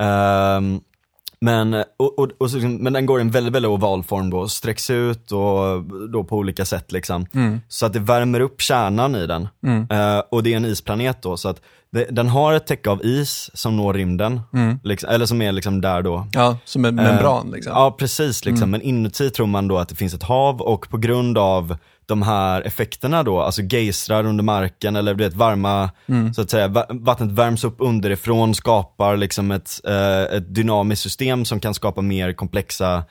[1.45, 4.29] Men, och, och, och så, liksom- men den går i en väldigt, väldigt oval form
[4.29, 7.25] då, sträcks ut och då på olika sätt liksom.
[7.67, 9.47] Så att det värmer upp kärnan i den.
[9.91, 13.05] Eh, och det är en isplanet då, så att det, den har ett täcke av
[13.05, 14.41] is som når rymden.
[14.83, 16.27] Liksom, eller som är liksom där då.
[16.33, 17.71] Ja, som en membran liksom.
[17.75, 18.45] Ja, precis.
[18.45, 18.71] Liksom.
[18.71, 21.77] Men inuti tror man då att det finns ett hav och på grund av
[22.07, 25.89] de här effekterna då, alltså geysrar under marken eller du vet varma,
[26.33, 31.45] så att säga, va- vattnet värms upp underifrån, skapar liksom ett, eh, ett dynamiskt system
[31.45, 33.03] som kan skapa mer komplexa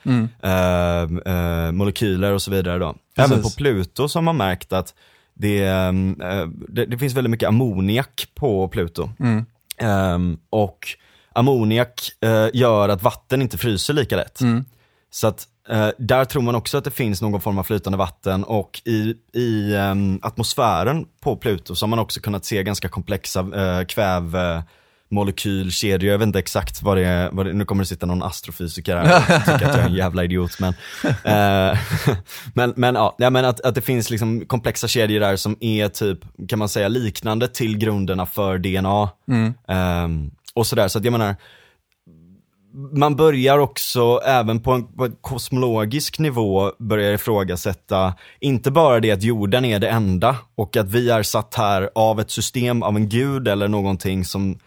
[0.43, 1.03] eh,
[1.35, 2.95] eh, molekyler och så vidare då.
[3.17, 3.33] Precis.
[3.33, 4.95] Även på Pluto så har man märkt att
[5.35, 5.93] det, eh,
[6.69, 9.11] det, det finns väldigt mycket ammoniak på Pluto.
[9.79, 10.79] Ehm, och
[11.33, 14.41] ammoniak eh, gör att vatten inte fryser lika lätt.
[15.11, 18.45] Så att eh, där tror man också att det finns någon form av flytande vatten
[18.45, 23.41] och i, i ehm, atmosfären på Pluto så har man också kunnat se ganska komplexa
[23.41, 26.11] eh, kvävemolekylkedjor.
[26.11, 28.97] Jag vet inte exakt vad det är, vad det, nu kommer det sitta någon astrofysiker
[28.97, 30.61] här och tycka att jag är en jävla idiot.
[30.61, 30.75] Men,
[31.25, 31.79] eh,
[32.55, 35.89] men, men, ja, ja, men att, att det finns liksom komplexa kedjor där som är
[35.89, 39.09] typ, kan man säga, liknande till grunderna för DNA.
[39.69, 41.37] Ehm, och sådär, så att jag menar,
[42.93, 49.11] man börjar också även på en, på en kosmologisk nivå börja ifrågasätta, inte bara det
[49.11, 52.97] att jorden är det enda och att vi är satt här av ett system, av
[52.97, 54.59] en gud eller någonting som,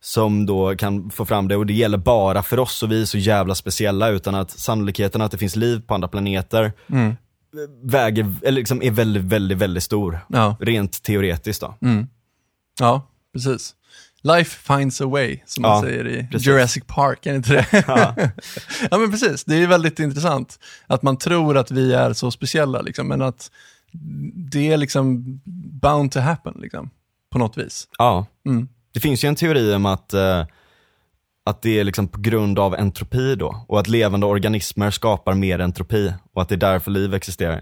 [0.00, 3.06] som då kan få fram det och det gäller bara för oss och vi är
[3.06, 6.72] så jävla speciella utan att sannolikheten att det finns liv på andra planeter
[7.82, 10.18] väger, eller liksom är väldigt, väldigt, väldigt stor.
[10.28, 10.56] Ja.
[10.60, 11.74] Rent teoretiskt då.
[12.80, 13.74] Ja, precis.
[14.24, 16.46] Life finds a way, som man Ja, säger i precis.
[16.46, 17.66] Jurassic Park, är det inte det?
[17.86, 18.14] Ja.
[18.90, 19.44] ja, men precis.
[19.44, 23.50] Det är väldigt intressant att man tror att vi är så speciella, liksom, men att
[24.34, 25.24] det är liksom
[25.82, 26.90] bound to happen, liksom,
[27.32, 27.88] på något vis.
[27.98, 28.26] Ja.
[28.46, 28.68] Mm.
[28.94, 30.46] Det finns ju en teori om att, eh,
[31.46, 33.64] att det är liksom på grund av entropi då.
[33.68, 36.12] Och att levande organismer skapar mer entropi.
[36.34, 37.60] Och att det är därför liv existerar.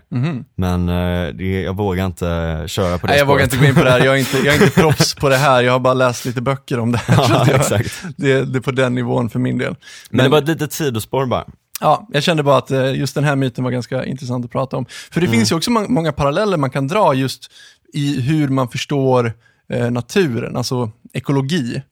[0.57, 3.13] Men eh, det, jag vågar inte köra på det.
[3.13, 4.05] Nej, jag vågar inte gå in på det här.
[4.05, 5.63] Jag är inte, jag är inte proffs på det här.
[5.63, 7.17] Jag har bara läst lite böcker om det här.
[7.29, 8.03] Ja, jag, exakt.
[8.17, 9.75] det, det är på den nivån för min del.
[10.11, 11.45] Men det var ett litet sidospår bara.
[11.81, 14.77] Ja, jag kände bara att eh, just den här myten var ganska intressant att prata
[14.77, 14.87] om.
[15.11, 17.51] För det finns ju också må- många paralleller man kan dra just
[17.93, 19.33] i hur man förstår
[19.73, 21.83] eh, naturen, alltså ekologi.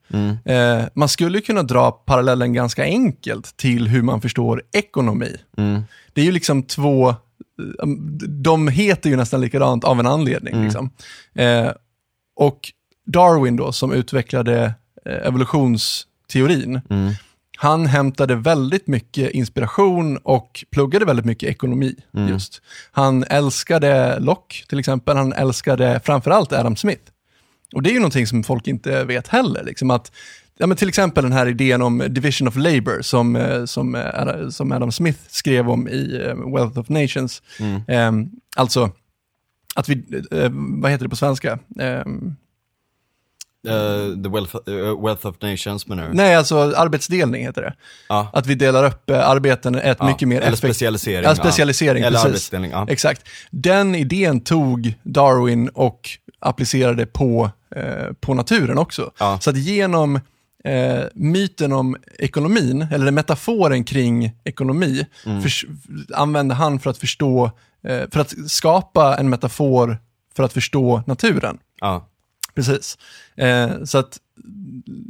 [0.44, 5.36] Eh, man skulle kunna dra parallellen ganska enkelt till hur man förstår ekonomi.
[6.12, 7.16] Det är ju liksom två, eh,
[8.28, 10.64] de heter ju nästan likadant av en anledning.
[10.64, 10.90] Liksom.
[11.34, 11.70] Eh,
[12.36, 12.72] och
[13.06, 16.80] Darwin då, som utvecklade evolutionsteorin,
[17.56, 21.94] han hämtade väldigt mycket inspiration och pluggade väldigt mycket ekonomi
[22.28, 22.62] just.
[22.92, 27.02] Han älskade Locke till exempel, han älskade framförallt Adam Smith.
[27.72, 29.64] Och det är ju någonting som folk inte vet heller.
[29.64, 30.12] Liksom att,
[30.58, 34.48] ja, men till exempel den här idén om division of labor som, eh, som, eh,
[34.48, 37.42] som Adam Smith skrev om i eh, Wealth of Nations.
[37.88, 38.12] Eh,
[38.56, 38.90] alltså,
[39.74, 41.58] att vi, eh, vad heter det på svenska?
[41.80, 42.04] Eh,
[43.68, 46.14] Uh, the wealth, uh, wealth of Nations menar du?
[46.14, 47.74] Nej, alltså arbetsdelning heter det.
[48.08, 48.30] Ja.
[48.32, 50.06] Att vi delar upp uh, arbeten ett ja.
[50.06, 51.24] mycket mer Eller specialisering.
[51.24, 52.06] Ja, specialisering, ja.
[52.06, 52.52] Eller precis.
[52.52, 52.72] arbetsdelning.
[52.88, 53.28] Exakt.
[53.50, 59.10] Den idén tog Darwin och applicerade på, uh, på naturen också.
[59.18, 59.38] Ja.
[59.40, 60.20] Så att genom
[60.64, 65.42] eh, myten om ekonomin, eller metaforen kring ekonomi, mm.
[65.42, 65.50] för,
[66.14, 67.50] använde han för att förstå,
[67.82, 69.98] eh, för att skapa en metafor
[70.36, 71.58] för att förstå naturen.
[71.80, 72.06] Ja.
[72.54, 72.98] Precis.
[73.36, 74.18] Eh, så att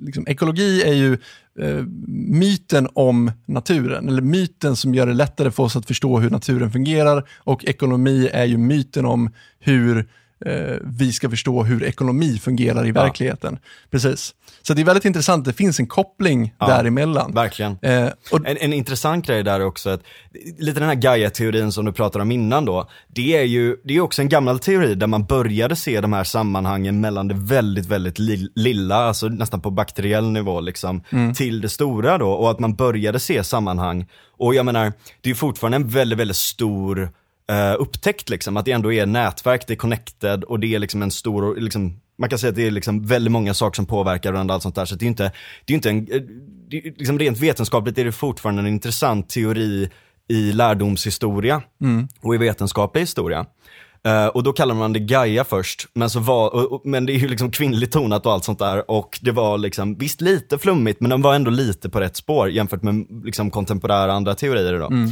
[0.03, 1.19] liksom, ekologi är ju
[1.61, 1.85] eh,
[2.29, 6.73] myten om naturen, eller myten som gör det lättare för oss att förstå hur naturen
[6.73, 10.09] fungerar och ekonomi är ju myten om hur
[10.46, 13.59] eh, vi ska förstå hur ekonomi fungerar i verkligheten.
[13.90, 14.35] Precis.
[14.62, 17.33] Så det är väldigt intressant, det finns en koppling ja, däremellan.
[17.35, 17.79] Verkligen.
[17.83, 20.03] Eh, och, en, en, intressant grej där också, att,
[20.59, 24.00] lite den här Gaia-teorin som du pratade om innan då, det är ju det är
[24.00, 28.18] också en gammal teori där man började se de här sammanhangen mellan det väldigt, väldigt
[28.18, 31.35] li, lilla, alltså nästan på bakteriell nivå liksom, mm.
[31.35, 34.07] till det stora då, och att man började se sammanhang.
[34.38, 37.11] Och jag menar, det är fortfarande en väldigt, väldigt stor
[37.51, 41.03] uh, upptäckt liksom, att det ändå är nätverk, det är connected och det är liksom
[41.03, 44.33] en stor, liksom, man kan säga att det är liksom väldigt många saker som påverkar
[44.33, 44.85] varandra, allt sånt där.
[44.85, 45.33] Så det är inte,
[45.65, 46.21] det är inte en, eh,
[46.71, 49.91] det liksom rent vetenskapligt är det fortfarande en intressant teori
[50.29, 52.09] i lärdomshistoria mm.
[52.21, 53.47] och i vetenskaplig historia.
[54.09, 57.13] Uh, och då kallar man det Gaia först, men, så var, och, och, men det
[57.13, 58.91] är ju liksom kvinnligt tonat och allt sånt där.
[58.91, 62.51] Och det var liksom, visst lite flummigt, men den var ändå lite på rätt spår
[62.51, 64.87] jämfört med liksom kontemporära andra teorier då.
[64.87, 65.11] Mm.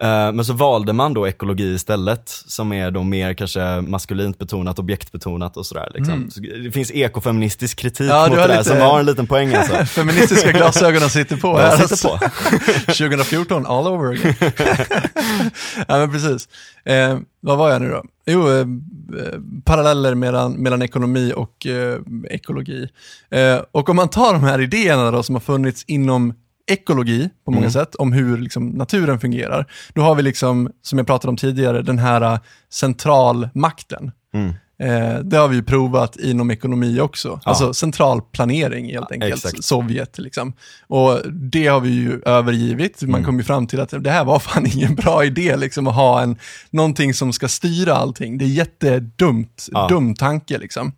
[0.00, 4.78] Eh, men så valde man då ekologi istället, som är då mer kanske maskulint betonat,
[4.78, 5.90] objektbetonat och sådär.
[5.94, 6.14] Liksom.
[6.14, 6.30] Mm.
[6.30, 9.84] Så det finns ekofeministisk kritik ja, mot det där som har en liten poäng alltså.
[9.86, 11.76] Feministiska glasögonen sitter på här.
[11.76, 12.18] Sitter på.
[12.92, 14.34] 2014, all over again.
[15.88, 16.48] ja men precis.
[16.84, 18.04] Eh, vad var jag nu då?
[18.26, 18.66] Jo, eh,
[19.64, 21.98] paralleller mellan, mellan ekonomi och eh,
[22.30, 22.88] ekologi.
[23.30, 26.34] Eh, och om man tar de här idéerna då, som har funnits inom
[26.66, 27.70] ekologi på många mm.
[27.70, 29.66] sätt, om hur liksom, naturen fungerar.
[29.94, 32.38] Då har vi, liksom, som jag pratade om tidigare, den här uh,
[32.70, 34.12] centralmakten.
[34.34, 34.52] Mm.
[34.78, 37.28] Eh, det har vi provat inom ekonomi också.
[37.28, 37.50] Ja.
[37.50, 39.34] Alltså central planering helt enkelt.
[39.34, 39.64] Exakt.
[39.64, 40.52] Sovjet liksom.
[40.86, 43.02] Och det har vi ju övergivit.
[43.02, 43.24] Man mm.
[43.24, 46.22] kom ju fram till att det här var fan ingen bra idé liksom att ha
[46.22, 46.36] en,
[46.70, 48.38] någonting som ska styra allting.
[48.38, 49.88] Det är jättedumt, ja.
[49.88, 50.92] dum tanke liksom.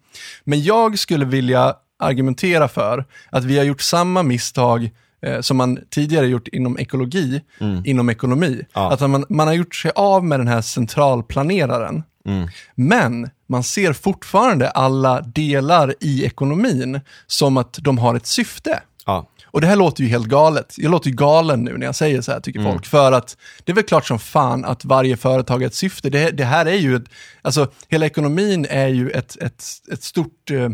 [0.44, 4.90] Men jag skulle vilja argumentera för att vi har gjort samma misstag
[5.22, 7.82] eh, som man tidigare gjort inom ekologi, mm.
[7.84, 8.66] inom ekonomi.
[8.74, 8.92] Ja.
[8.92, 12.02] Att man, man har gjort sig av med den här centralplaneraren.
[12.26, 12.48] Mm.
[12.74, 18.82] Men man ser fortfarande alla delar i ekonomin som att de har ett syfte.
[19.06, 19.28] Ja.
[19.50, 20.74] Och det här låter ju helt galet.
[20.76, 22.72] Jag låter ju galen nu när jag säger så här, tycker mm.
[22.72, 22.86] folk.
[22.86, 26.10] För att det är väl klart som fan att varje företag har ett syfte.
[26.10, 27.04] Det, det här är ju, ett,
[27.42, 30.68] alltså hela ekonomin är ju ett, ett, ett stort eh,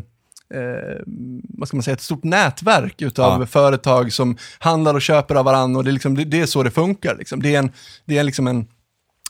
[0.55, 1.03] eh,
[1.49, 3.47] vad ska man säga, ett stort nätverk utav ja.
[3.47, 6.63] företag som handlar och köper av varandra och det är, liksom, det, det är så
[6.63, 7.17] det funkar.
[7.17, 7.43] Liksom.
[7.43, 7.73] Det är, en,
[8.05, 8.67] det är liksom en,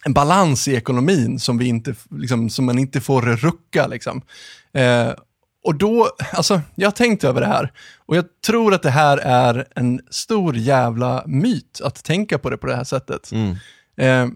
[0.04, 3.86] en balans i ekonomin som, vi inte, liksom, som man inte får rucka.
[3.86, 4.22] Liksom.
[4.72, 5.12] Eh,
[5.64, 7.72] och då, alltså, jag har tänkt över det här
[8.06, 12.56] och jag tror att det här är en stor jävla myt att tänka på det
[12.56, 13.30] på det här sättet.
[13.32, 13.56] Mm.
[13.96, 14.34] Eh,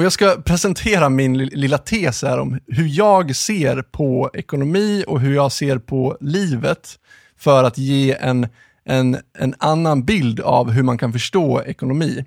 [0.00, 5.20] och jag ska presentera min lilla tes här om hur jag ser på ekonomi och
[5.20, 6.98] hur jag ser på livet
[7.38, 8.48] för att ge en,
[8.84, 12.24] en, en annan bild av hur man kan förstå ekonomi.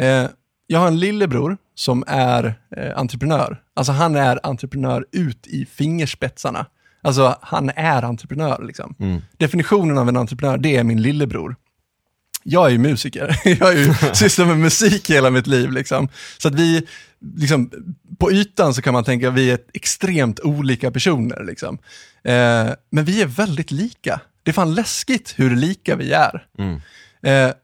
[0.00, 0.26] Eh,
[0.66, 3.62] jag har en lillebror som är eh, entreprenör.
[3.74, 6.66] Alltså han är entreprenör ut i fingerspetsarna.
[7.02, 8.62] Alltså han är entreprenör.
[8.62, 8.94] Liksom.
[8.98, 9.20] Mm.
[9.36, 11.56] Definitionen av en entreprenör, det är min lillebror
[12.42, 13.40] jag är ju musiker.
[13.44, 15.70] Jag har ju sysslat med musik hela mitt liv.
[15.72, 16.08] Liksom.
[16.38, 16.86] Så att vi,
[17.36, 17.70] liksom,
[18.18, 21.44] på ytan så kan man tänka att vi är extremt olika personer.
[21.44, 21.78] Liksom.
[22.24, 24.20] Eh, men vi är väldigt lika.
[24.42, 26.46] Det är fan läskigt hur lika vi är.
[26.58, 26.80] Mm.
[27.22, 27.54] Eh,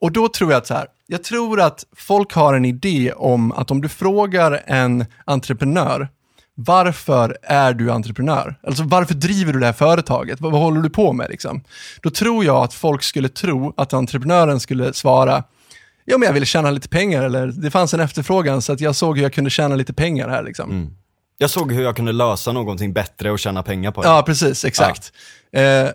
[0.00, 3.52] och då tror jag att så här, jag tror att folk har en idé om
[3.52, 6.08] att om du frågar en entreprenör,
[6.58, 8.58] varför är du entreprenör?
[8.66, 10.40] Alltså varför driver du det här företaget?
[10.40, 11.62] Vad, vad håller du på med liksom?
[12.02, 15.44] Då tror jag att folk skulle tro att entreprenören skulle svara,
[16.04, 18.96] ja men jag ville tjäna lite pengar eller det fanns en efterfrågan så att jag
[18.96, 20.70] såg hur jag kunde tjäna lite pengar här liksom.
[20.70, 20.90] Mm.
[21.38, 24.08] Jag såg hur jag kunde lösa någonting bättre och tjäna pengar på det.
[24.08, 25.12] Ja, precis, exakt.
[25.50, 25.60] Ja.
[25.60, 25.90] Eh,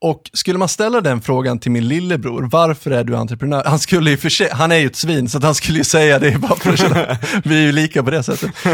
[0.00, 3.64] och skulle man ställa den frågan till min lillebror, varför är du entreprenör?
[3.64, 6.38] Han skulle ju för han är ju ett svin, så han skulle ju säga det
[6.38, 8.50] bara för att känna, vi är ju lika på det sättet.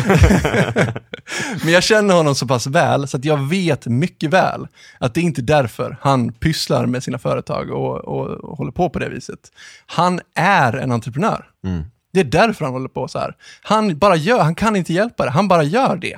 [1.65, 4.67] Men jag känner honom så pass väl, så att jag vet mycket väl
[4.99, 8.91] att det är inte därför han pysslar med sina företag och, och, och håller på
[8.91, 9.39] på det viset.
[9.87, 11.45] Han är en entreprenör.
[11.67, 11.83] Mm.
[12.13, 13.35] Det är därför han håller på så här.
[13.63, 16.17] Han bara gör, han kan inte hjälpa det, han bara gör det.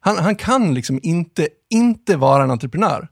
[0.00, 3.08] Han, han kan liksom inte, inte vara en entreprenör.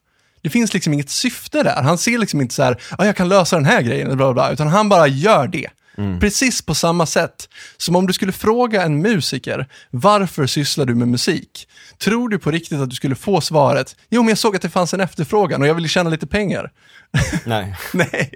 [0.48, 1.82] Det finns liksom inget syfte där.
[1.82, 4.52] Han ser liksom inte så här, ah, jag kan lösa den här grejen, bla, bla,
[4.52, 5.68] utan han bara gör det.
[5.98, 6.20] Mm.
[6.20, 11.08] Precis på samma sätt som om du skulle fråga en musiker, varför sysslar du med
[11.08, 11.68] musik?
[11.98, 14.70] Tror du på riktigt att du skulle få svaret, jo men jag såg att det
[14.70, 16.72] fanns en efterfrågan och jag ville tjäna lite pengar.
[17.44, 17.76] Nej.
[17.92, 18.30] Nej.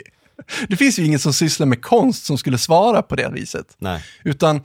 [0.68, 3.66] Det finns ju ingen som sysslar med konst som skulle svara på det viset.
[3.79, 4.05] Nej.
[4.25, 4.61] Utan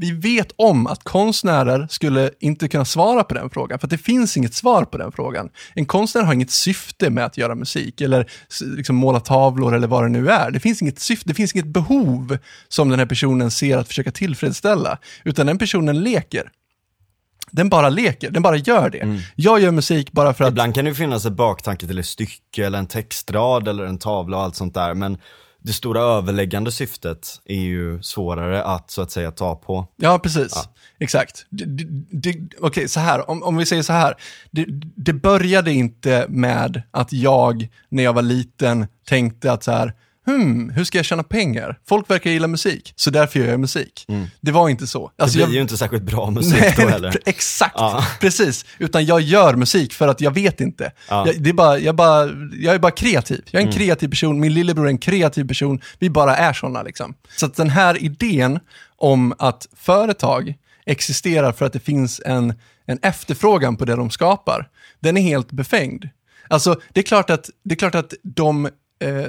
[0.00, 4.36] vi vet om att konstnärer skulle inte kunna svara på den frågan, för det finns
[4.36, 5.48] inget svar på den frågan.
[5.74, 8.30] En konstnär har inget syfte med att göra musik eller
[8.76, 10.50] liksom måla tavlor eller vad det nu är.
[10.50, 14.12] Det finns inget syfte, det finns inget behov som den här personen ser att försöka
[14.12, 16.50] tillfredsställa, utan den personen leker.
[17.50, 18.98] Den bara leker, den bara gör det.
[18.98, 19.18] Mm.
[19.36, 20.50] Jag gör musik bara för att...
[20.50, 24.36] Ibland kan det finnas ett baktanke till ett stycke eller en textrad eller en tavla
[24.36, 25.18] och allt sånt där, men
[25.62, 29.86] det stora överläggande syftet är ju svårare att så att säga ta på.
[29.96, 30.52] Ja, precis.
[30.54, 30.62] Ja.
[30.98, 31.46] Exakt.
[31.52, 34.14] Okej, okay, så här, om, om vi säger så här.
[34.50, 39.94] Det, det började inte med att jag, när jag var liten, tänkte att så här,
[40.26, 41.78] hmm, hur ska jag tjäna pengar?
[41.88, 44.04] Folk verkar gilla musik, så därför gör jag musik.
[44.08, 44.26] Mm.
[44.40, 45.10] Det var inte så.
[45.18, 45.54] Alltså, det blir jag...
[45.54, 47.18] ju inte särskilt bra musik Nej, då heller.
[47.24, 48.06] Exakt, ja.
[48.20, 48.64] precis.
[48.78, 50.92] Utan jag gör musik för att jag vet inte.
[51.08, 51.26] Ja.
[51.26, 53.42] Jag, det är bara, jag, bara, jag är bara kreativ.
[53.50, 53.78] Jag är en mm.
[53.78, 55.80] kreativ person, min lillebror är en kreativ person.
[55.98, 57.14] Vi bara är sådana liksom.
[57.36, 58.60] Så att den här idén
[58.96, 60.54] om att företag
[60.86, 62.54] existerar för att det finns en,
[62.86, 64.68] en efterfrågan på det de skapar,
[65.00, 66.08] den är helt befängd.
[66.48, 68.68] Alltså, det är klart att, det är klart att de
[69.00, 69.26] eh,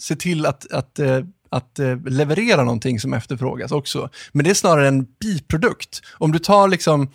[0.00, 1.20] se till att, att, eh,
[1.50, 4.10] att eh, leverera någonting som efterfrågas också.
[4.32, 6.00] Men det är snarare en biprodukt.
[6.12, 7.10] Om du tar liksom,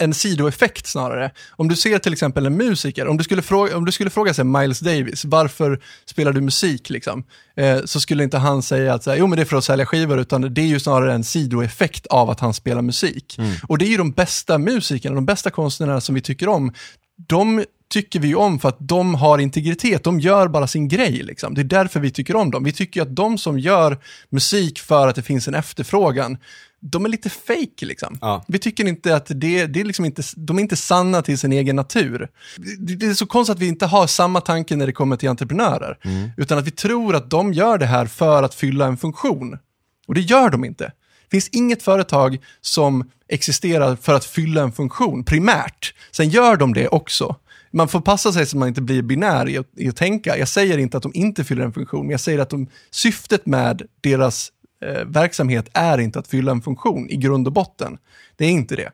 [0.00, 1.30] en sidoeffekt snarare.
[1.50, 4.34] Om du ser till exempel en musiker, om du skulle fråga, om du skulle fråga
[4.34, 7.24] sig Miles Davis, varför spelar du musik liksom?
[7.56, 10.18] Eh, så skulle inte han säga att jo men det är för att sälja skivor,
[10.18, 13.38] utan det är ju snarare en sidoeffekt av att han spelar musik.
[13.38, 13.54] Mm.
[13.68, 16.72] Och det är ju de bästa musikerna, de bästa konstnärerna som vi tycker om,
[17.28, 21.22] de tycker vi om för att de har integritet, de gör bara sin grej.
[21.22, 21.54] Liksom.
[21.54, 22.64] Det är därför vi tycker om dem.
[22.64, 23.98] Vi tycker att de som gör
[24.30, 26.38] musik för att det finns en efterfrågan,
[26.80, 28.18] de är lite fake liksom.
[28.20, 28.44] Ja.
[28.48, 31.52] Vi tycker inte att det, det är liksom inte, de är inte sanna till sin
[31.52, 32.28] egen natur.
[32.56, 35.28] Det, det är så konstigt att vi inte har samma tanke när det kommer till
[35.28, 36.30] entreprenörer, mm.
[36.36, 39.58] utan att vi tror att de gör det här för att fylla en funktion.
[40.06, 40.84] Och det gör de inte.
[40.84, 45.94] Det finns inget företag som existerar för att fylla en funktion primärt.
[46.10, 47.36] Sen gör de det också
[47.70, 50.38] man får passa sig så att man inte blir binär i att, i att, tänka.
[50.38, 53.46] Jag säger inte att de inte fyller en funktion, men jag säger att de, syftet
[53.46, 54.52] med deras
[54.84, 57.98] eh, verksamhet är inte att fylla en funktion i grund och botten.
[58.36, 58.90] Det är inte det.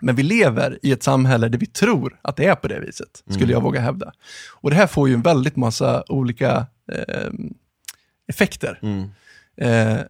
[0.00, 3.22] Men vi lever i ett samhälle där vi tror att det är på det viset,
[3.24, 3.50] skulle mm.
[3.50, 4.12] jag våga hävda.
[4.54, 7.30] Och det här får ju en väldigt massa olika eh,
[8.28, 8.78] effekter.
[8.82, 9.10] Mm.
[9.56, 10.00] Eh,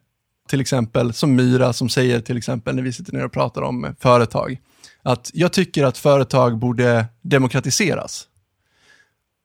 [0.48, 3.94] till exempel som Myra som säger till exempel när vi sitter ner och pratar om
[3.98, 4.58] företag
[5.08, 8.26] att jag tycker att företag borde demokratiseras.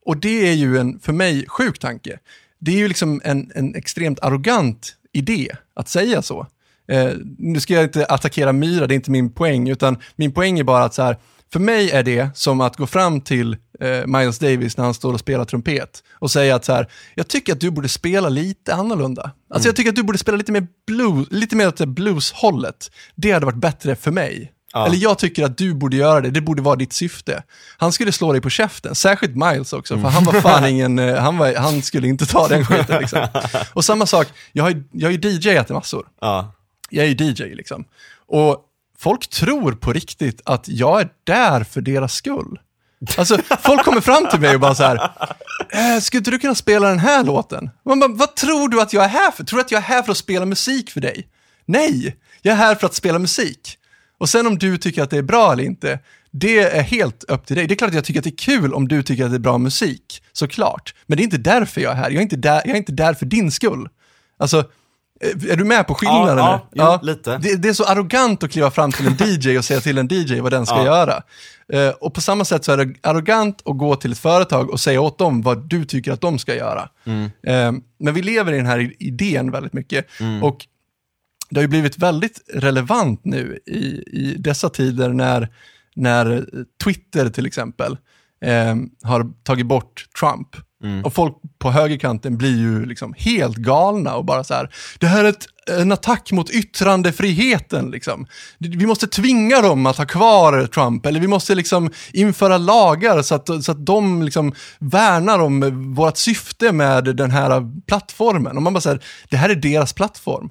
[0.06, 2.20] Och det är ju en, för mig, sjuk tanke.
[2.60, 6.48] Det är ju liksom en, en extremt arrogant idé att säga så.
[6.88, 10.60] Eh, nu ska jag inte attackera Myra, det är inte min poäng, utan min poäng
[10.60, 11.18] är bara att så här,
[11.54, 15.14] för mig är det som att gå fram till eh, Miles Davis när han står
[15.14, 18.74] och spelar trumpet och säga att så här, jag tycker att du borde spela lite
[18.74, 19.22] annorlunda.
[19.22, 19.70] Alltså mm.
[19.70, 22.92] jag tycker att du borde spela lite mer blues, lite mer åt blueshållet.
[23.16, 24.54] Det hade varit bättre för mig.
[24.74, 24.86] Ja.
[24.86, 27.44] Eller jag tycker att du borde göra det, det borde vara ditt syfte.
[27.78, 31.16] Han skulle slå dig på käften, särskilt Miles också, för han var fan ingen, eh,
[31.16, 33.28] han, var, han skulle inte ta den skiten liksom.
[33.74, 36.08] Och samma sak, jag har jag ju DJat massor.
[36.22, 36.54] Ja.
[36.90, 37.86] Jag är ju DJ liksom.
[38.28, 38.58] Och
[39.00, 42.60] folk tror på riktigt att jag är där för deras skull.
[43.18, 45.12] Alltså, folk kommer fram till mig och bara så här,
[45.70, 47.70] äh, skulle inte du kunna spela den här låten?
[47.86, 49.44] Man bara, vad tror du att jag är här för?
[49.44, 51.28] Tror du att jag är här för att spela musik för dig?
[51.66, 53.78] Nej, jag är här för att spela musik.
[54.24, 56.00] Och sen om du tycker att det är bra eller inte,
[56.32, 57.68] det är helt upp till dig.
[57.68, 59.38] Det är klart att jag tycker att det är kul om du tycker att det
[59.38, 60.96] är bra musik, såklart.
[61.06, 62.10] Men det är inte därför jag är här.
[62.10, 63.90] Jag är inte där, jag är inte där för din skull.
[64.38, 64.58] Alltså,
[65.22, 66.38] eh, är du med på skillnaden?
[66.38, 67.38] Ja, ja, ja lite.
[67.38, 70.08] Det, det, är så arrogant att kliva fram till en DJ och säga till en
[70.12, 70.86] DJ vad den ska ja.
[70.86, 71.24] göra.
[71.74, 74.80] Uh, och på samma sätt så är det arrogant att gå till ett företag och
[74.80, 76.90] säga åt dem vad du tycker att de ska göra.
[77.06, 77.24] Mm.
[77.24, 80.20] Uh, men vi lever i den här idén väldigt mycket.
[80.20, 80.44] Mm.
[80.44, 80.68] Och
[81.54, 85.50] det har ju blivit väldigt relevant nu i, i dessa tider när,
[85.96, 86.46] när
[86.84, 87.98] Twitter till exempel
[88.46, 90.48] eh, har tagit bort Trump.
[90.84, 91.06] Mm.
[91.06, 95.24] Och folk på högerkanten blir ju liksom helt galna och bara så här, det här
[95.24, 97.92] är ett, en attack mot yttrandefriheten.
[97.92, 98.28] Liksom.
[98.58, 103.36] Vi måste tvinga dem att ha kvar Trump, eller vi måste liksom införa lagar så
[103.36, 108.58] att, så att de liksom värnar om vårt syfte med den här plattformen.
[108.58, 110.50] Och man bara säger, det här är deras plattform.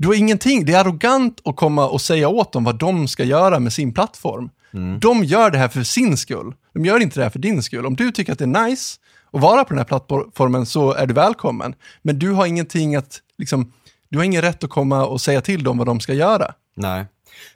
[0.00, 3.24] Du har ingenting, det är arrogant att komma och säga åt dem vad de ska
[3.24, 4.50] göra med sin plattform.
[4.74, 5.00] Mm.
[5.00, 6.54] De gör det här för sin skull.
[6.74, 7.86] De gör inte det här för din skull.
[7.86, 8.98] Om du tycker att det är nice
[9.30, 11.74] att vara på den här plattformen så är du välkommen.
[12.02, 13.72] Men du har ingenting att, liksom,
[14.08, 16.54] du har ingen rätt att komma och säga till dem vad de ska göra.
[16.76, 17.06] Nej,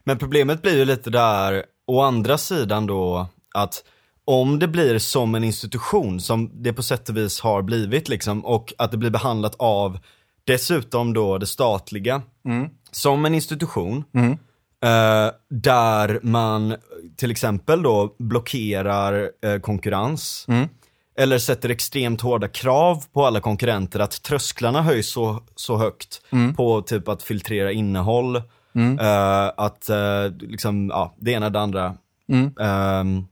[0.05, 3.85] men problemet blir ju lite där, å andra sidan då, att
[4.25, 8.45] om det blir som en institution, som det på sätt och vis har blivit liksom,
[8.45, 9.99] och att det blir behandlat av
[10.47, 12.69] dessutom då det statliga, mm.
[12.91, 14.33] som en institution, mm.
[14.85, 16.75] eh, där man
[17.17, 20.69] till exempel då blockerar eh, konkurrens, mm.
[21.19, 26.55] eller sätter extremt hårda krav på alla konkurrenter, att trösklarna höjs så, så högt mm.
[26.55, 28.43] på typ att filtrera innehåll,
[28.75, 28.99] mm.
[28.99, 31.97] eh, att eh, liksom, ja, det ena det andra.
[32.57, 33.27] Um,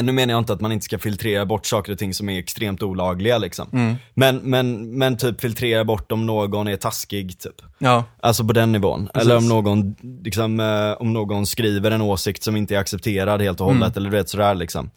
[0.00, 2.38] nu menar jag inte att man inte ska filtrera bort saker och ting som är
[2.38, 3.68] extremt olagliga liksom.
[3.72, 3.94] Mm.
[4.14, 7.62] Men, men, men typ filtrera bort om någon är taskig typ.
[7.78, 8.04] Ja.
[8.20, 9.08] Alltså på den nivån.
[9.14, 9.22] Precis.
[9.22, 13.60] Eller om någon, liksom, eh, om någon skriver en åsikt som inte är accepterad helt
[13.60, 13.96] och hållet mm.
[13.96, 14.90] eller du vet sådär liksom.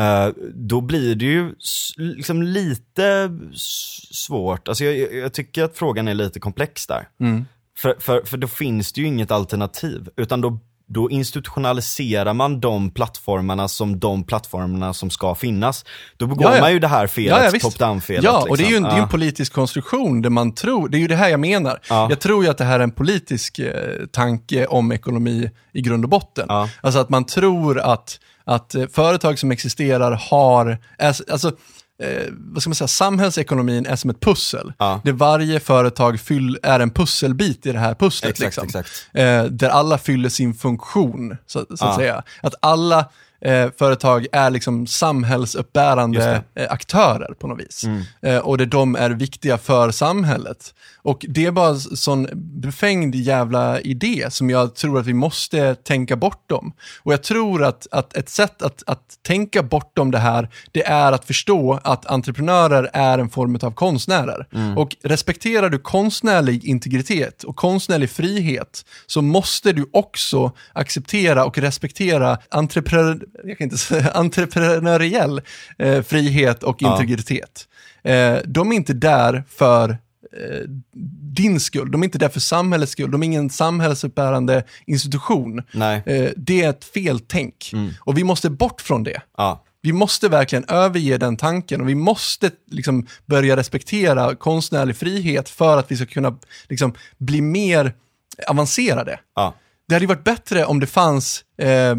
[0.00, 1.54] Uh, då blir det ju
[1.96, 3.30] liksom lite
[4.10, 7.08] svårt, alltså jag, jag, tycker att frågan är lite komplex där.
[7.20, 7.44] Mm.
[7.78, 10.58] För, för, för då finns det ju inget alternativ, utan då
[10.88, 15.84] då institutionaliserar man de plattformarna som de plattformarna som ska finnas.
[16.16, 16.60] Då begår ja, ja.
[16.60, 18.24] man ju det här felet, ja, top-down-felet.
[18.24, 18.50] Ja, liksom.
[18.50, 18.96] och det är ju en, liksom.
[18.96, 21.80] det är en politisk konstruktion där man tror, det är ju det här jag menar.
[21.88, 26.04] Jag tror ju att det här är en politisk eh, tanke om ekonomi i grund
[26.04, 26.50] och botten.
[26.80, 30.78] Alltså att man tror att, att eh, företag som existerar har,
[31.30, 31.52] alltså
[32.02, 34.72] eh, vad ska man säga, samhällsekonomin är som ett pussel.
[34.78, 35.00] Ja.
[35.04, 38.30] Där varje företag fyll, är en pusselbit i det här pusslet.
[38.30, 38.80] Exakt, liksom.
[38.80, 39.08] exakt.
[39.12, 41.96] Eh, där alla fyller sin funktion, så, så att ja.
[41.96, 42.22] säga.
[42.40, 42.98] Att alla
[43.40, 47.84] eh, företag är liksom samhällsuppbärande eh, aktörer på något vis.
[47.84, 48.02] Mm.
[48.22, 50.74] Eh, och där de är viktiga för samhället.
[51.02, 55.74] Och det är bara en sån befängd jävla idé som jag tror att vi måste
[55.74, 56.72] tänka bortom.
[57.02, 61.12] Och jag tror att, att ett sätt att, att tänka bortom det här, det är
[61.12, 64.46] att förstå att entreprenörer är en form av konstnärer.
[64.52, 64.78] Mm.
[64.78, 72.38] Och respekterar du konstnärlig integritet och konstnärlig frihet så måste du också acceptera och respektera
[72.50, 75.40] entreprenör jag kan inte säga, entreprenöriell
[75.78, 76.92] eh, frihet och ja.
[76.92, 77.68] integritet.
[78.02, 79.98] Eh, de är inte där för
[81.34, 85.62] din skull, de är inte där för samhällets skull, de är ingen samhällsuppbärande institution.
[85.72, 86.02] Nej.
[86.06, 87.90] Eh, det är ett feltänk mm.
[88.00, 89.22] och vi måste bort från det.
[89.36, 89.64] Ja.
[89.82, 95.78] Vi måste verkligen överge den tanken och vi måste liksom börja respektera konstnärlig frihet för
[95.78, 97.94] att vi ska kunna liksom, bli mer
[98.48, 99.20] avancerade.
[99.36, 99.54] Ja
[99.88, 101.96] det hade varit bättre om det fanns eh,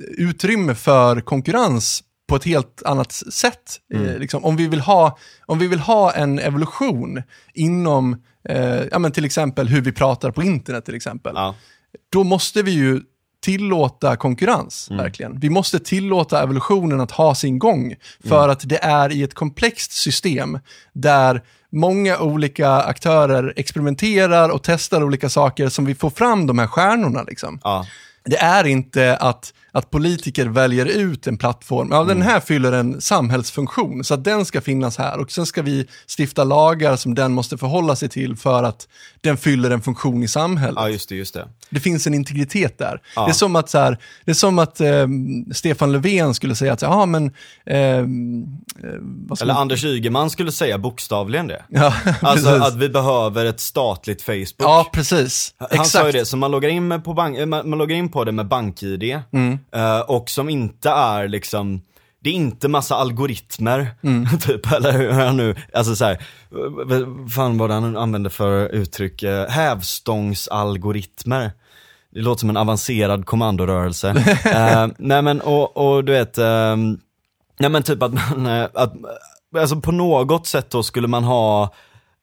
[0.00, 3.80] utrymme för konkurrens på ett helt annat sätt.
[3.94, 4.08] Mm.
[4.08, 7.22] Eh, liksom, om, vi vill ha, om vi vill ha en evolution
[7.54, 11.54] inom, eh, ja, men till exempel hur vi pratar på internet till exempel, ja.
[12.12, 13.00] då måste vi ju
[13.42, 15.02] tillåta konkurrens, mm.
[15.02, 15.40] verkligen.
[15.40, 18.50] Vi måste tillåta evolutionen att ha sin gång, för mm.
[18.50, 20.58] att det är i ett komplext system
[20.92, 26.66] där många olika aktörer experimenterar och testar olika saker som vi får fram de här
[26.66, 27.22] stjärnorna.
[27.22, 27.60] Liksom.
[27.64, 27.86] Ja.
[28.24, 31.88] Det är inte att att politiker väljer ut en plattform.
[31.90, 32.08] Ja, mm.
[32.08, 35.18] den här fyller en samhällsfunktion, så att den ska finnas här.
[35.18, 35.86] Och sen ska vi
[36.18, 38.88] stifta lagar som den måste förhålla sig till för att
[39.20, 40.76] den fyller en funktion i samhället.
[40.76, 41.14] Ja, just det.
[41.14, 41.48] Just det.
[41.70, 43.00] det finns en integritet där.
[43.16, 43.24] Ja.
[43.24, 45.06] Det är som att, så här, det är som att eh,
[45.52, 47.26] Stefan Löfven skulle säga att, ja men...
[47.66, 49.56] Eh, Eller man...
[49.56, 51.64] Anders Ygeman skulle säga bokstavligen det.
[51.68, 54.54] Ja, alltså att vi behöver ett statligt Facebook.
[54.58, 55.54] Ja, precis.
[55.58, 55.88] Han Exakt.
[55.88, 58.32] sa ju det, så man loggar in, på, bank, man, man loggar in på det
[58.32, 59.20] med BankID.
[59.32, 59.58] Mm.
[59.76, 61.80] Uh, och som inte är liksom,
[62.20, 64.38] det är inte massa algoritmer, mm.
[64.40, 66.26] typ, eller hur är nu, alltså såhär,
[66.84, 71.50] vad fan var det han använde för uttryck, uh, hävstångsalgoritmer.
[72.10, 74.10] Det låter som en avancerad kommandorörelse.
[74.10, 76.76] uh, nej men, och, och du vet, uh,
[77.58, 78.92] nej men typ att man, att,
[79.56, 81.74] alltså på något sätt då skulle man ha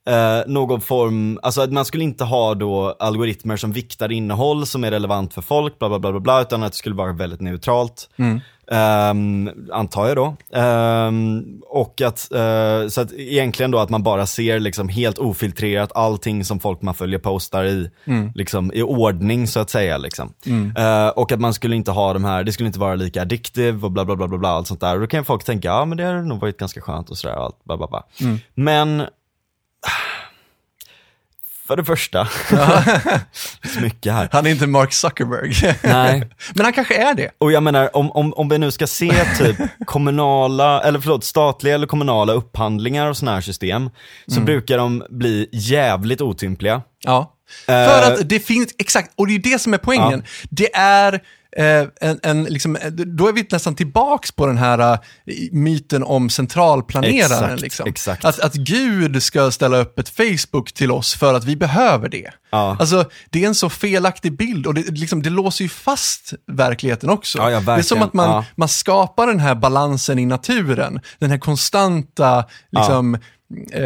[0.08, 4.84] eh, någon form, alltså att man skulle inte ha då algoritmer som viktar innehåll som
[4.84, 7.42] är relevant för folk, bla bla bla, bla, bla utan att det skulle vara väldigt
[7.42, 8.10] neutralt.
[8.16, 8.40] Mm.
[8.68, 10.36] Um, antar jag då.
[10.60, 15.92] Um, och att, uh, så att egentligen då att man bara ser liksom helt ofiltrerat
[15.96, 18.32] allting som folk man följer postar i, mm.
[18.36, 19.98] liksom, i ordning så att säga.
[19.98, 20.34] Liksom.
[20.46, 20.78] Mm.
[20.78, 23.86] Uh, och att man skulle inte ha de här, det skulle inte vara lika addictive
[23.86, 25.00] och bla bla bla bla, bla allt sånt där.
[25.00, 27.64] då kan folk tänka, ja men det har nog varit ganska skönt och sådär, allt,
[27.64, 28.04] bla bla bla.
[28.22, 28.40] Mm.
[28.54, 29.04] Men
[31.74, 32.28] för det första,
[33.74, 34.30] så mycket här.
[34.32, 35.54] Han är inte Mark Zuckerberg.
[35.84, 36.30] Nej.
[36.56, 37.30] Men han kanske är det.
[37.38, 41.76] Och jag menar, om, om, om vi nu ska se typ kommunala, eller förlåt, statliga
[41.76, 43.90] eller kommunala upphandlingar och sådana här system,
[44.28, 44.46] så mm.
[44.46, 46.82] brukar de bli jävligt otympliga.
[47.04, 47.34] Ja.
[47.66, 50.24] För uh, att det finns, exakt, och det är det som är poängen.
[50.26, 50.48] Ja.
[50.50, 51.20] Det är eh,
[51.58, 55.00] en, en, liksom, eh, då är vi nästan tillbaks på den här uh,
[55.52, 57.44] myten om centralplaneraren.
[57.44, 57.88] Exakt, liksom.
[57.88, 58.26] exakt.
[58.26, 62.30] Att, att Gud ska ställa upp ett Facebook till oss för att vi behöver det.
[62.52, 62.78] Ja.
[62.80, 67.10] Alltså, det är en så felaktig bild och det, liksom, det låser ju fast verkligheten
[67.10, 67.38] också.
[67.38, 71.30] Ja, ja, det är som att man, man skapar den här balansen i naturen, den
[71.30, 73.18] här konstanta, liksom,
[73.72, 73.84] eh,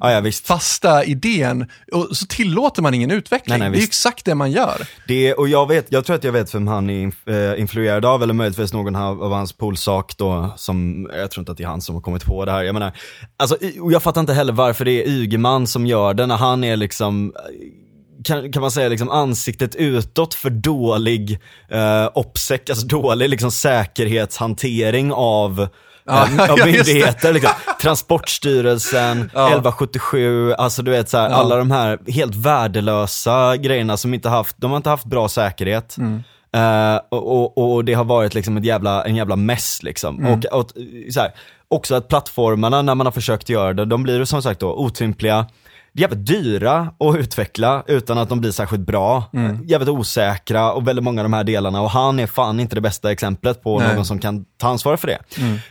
[0.00, 0.46] Ja, ja, visst.
[0.46, 3.58] fasta idén och så tillåter man ingen utveckling.
[3.58, 4.88] Nej, nej, det är exakt det man gör.
[5.08, 8.22] Det, och jag, vet, jag tror att jag vet vem han är eh, influerad av,
[8.22, 11.80] eller möjligtvis någon av, hans polsak då, som, jag tror inte att det är han
[11.80, 12.62] som har kommit på det här.
[12.62, 12.92] Jag menar,
[13.36, 16.64] alltså, och jag fattar inte heller varför det är Ygeman som gör det, när han
[16.64, 22.86] är liksom, eh, kan, kan man säga liksom ansiktet utåt för dålig eh, OPSEC, alltså
[22.86, 25.68] dålig liksom säkerhetshantering av
[26.04, 27.32] Ja, eh, av myndigheter.
[27.32, 27.50] Liksom.
[27.80, 29.46] Transportstyrelsen, Ja.
[29.46, 34.56] 1177, alltså du vet så här, alla de här helt värdelösa grejerna som inte haft,
[34.58, 35.96] de har inte haft bra säkerhet.
[35.98, 36.22] Mm.
[36.54, 40.18] Eh, och, och, och det har varit liksom ett jävla, en jävla mess liksom.
[40.18, 40.32] Mm.
[40.32, 40.70] Och, och
[41.10, 41.32] så här,
[41.68, 45.46] också att plattformarna när man har försökt göra det, de blir som sagt då otympliga,
[45.94, 49.24] jävligt dyra att utveckla utan att de blir särskilt bra.
[49.32, 49.64] Mm.
[49.66, 52.80] Jävligt osäkra och väldigt många av de här delarna och han är fan inte det
[52.80, 53.84] bästa exemplet på Nej.
[53.84, 53.96] Mm.
[53.96, 55.18] någon som kan ta ansvar för det.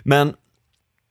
[0.03, 0.33] Men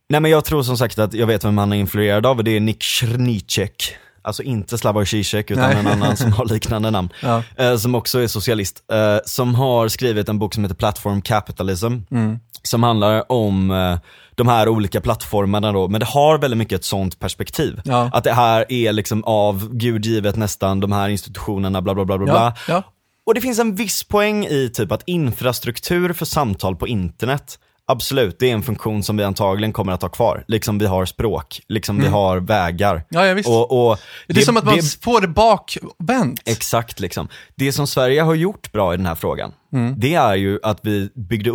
[0.09, 2.45] Nej men jag tror som sagt att jag vet vem han är influerad av och
[2.45, 3.97] det är Nick Srnicek.
[4.23, 5.77] Alltså inte Slavoj Zizek utan Nej.
[5.77, 7.09] en annan som har liknande namn.
[7.23, 7.43] Ja.
[7.57, 8.83] Eh, som också är socialist.
[8.93, 11.97] Eh, som har skrivit en bok som heter Platform Capitalism.
[12.11, 12.39] Mm.
[12.63, 13.99] Som handlar om eh,
[14.41, 17.81] de här olika plattformarna då, men det har väldigt mycket ett sånt perspektiv.
[17.85, 18.11] Ja.
[18.13, 22.19] Att det här är liksom av Gud givet nästan, de här institutionerna, bla bla bla
[22.19, 22.27] bla.
[22.27, 22.55] bla.
[22.69, 22.83] Ja, ja.
[23.27, 28.39] Och det finns en viss poäng i typ att infrastruktur för samtal på internet, absolut,
[28.39, 30.45] det är en funktion som vi antagligen kommer att ha kvar.
[30.49, 32.93] Liksom vi har språk, liksom vi har vägar.
[32.95, 33.05] Mm.
[33.09, 33.49] Ja, ja, visst.
[33.49, 36.43] Och, och Det är som att man får det bakvänt.
[36.45, 37.29] Exakt liksom.
[37.55, 39.95] Det som Sverige har gjort bra i den här frågan, Mm.
[39.99, 41.51] det är ju att vi byggde,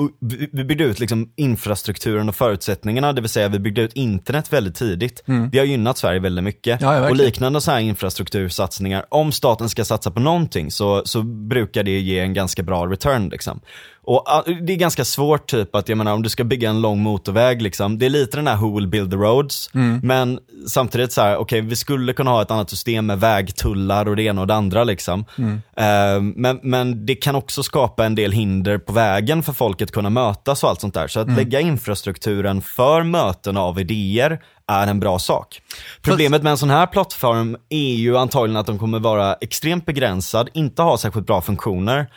[0.52, 4.76] vi byggde ut liksom infrastrukturen och förutsättningarna, det vill säga vi byggde ut internet väldigt
[4.76, 5.24] tidigt.
[5.52, 6.82] Det har gynnat Sverige väldigt mycket.
[6.82, 6.94] Mm.
[6.94, 11.24] Ja, ja, och liknande så här infrastruktursatsningar, om staten ska satsa på någonting så, så
[11.24, 13.30] brukar det ge en ganska bra return.
[13.30, 13.60] Liksom.
[14.08, 16.82] Och ah, det är ganska svårt typ att, jag menar om du ska bygga en
[16.82, 20.00] lång motorväg, liksom, det är lite den här who will build the roads, Mm.
[20.04, 24.16] men samtidigt så här, okej vi skulle kunna ha ett annat system med vägtullar och
[24.16, 25.26] det ena och det andra liksom.
[25.38, 25.62] Mm.
[25.78, 30.10] Eh, men, men det kan också skapa en del hinder på vägen för folket kunna
[30.10, 31.08] mötas och allt sånt där.
[31.08, 31.34] Så Mm.
[31.34, 35.62] att lägga infrastrukturen för möten av idéer är en bra sak.
[36.02, 40.50] Problemet med en sån här plattform är ju antagligen att de kommer vara extremt begränsad,
[40.54, 42.08] inte ha särskilt bra funktioner.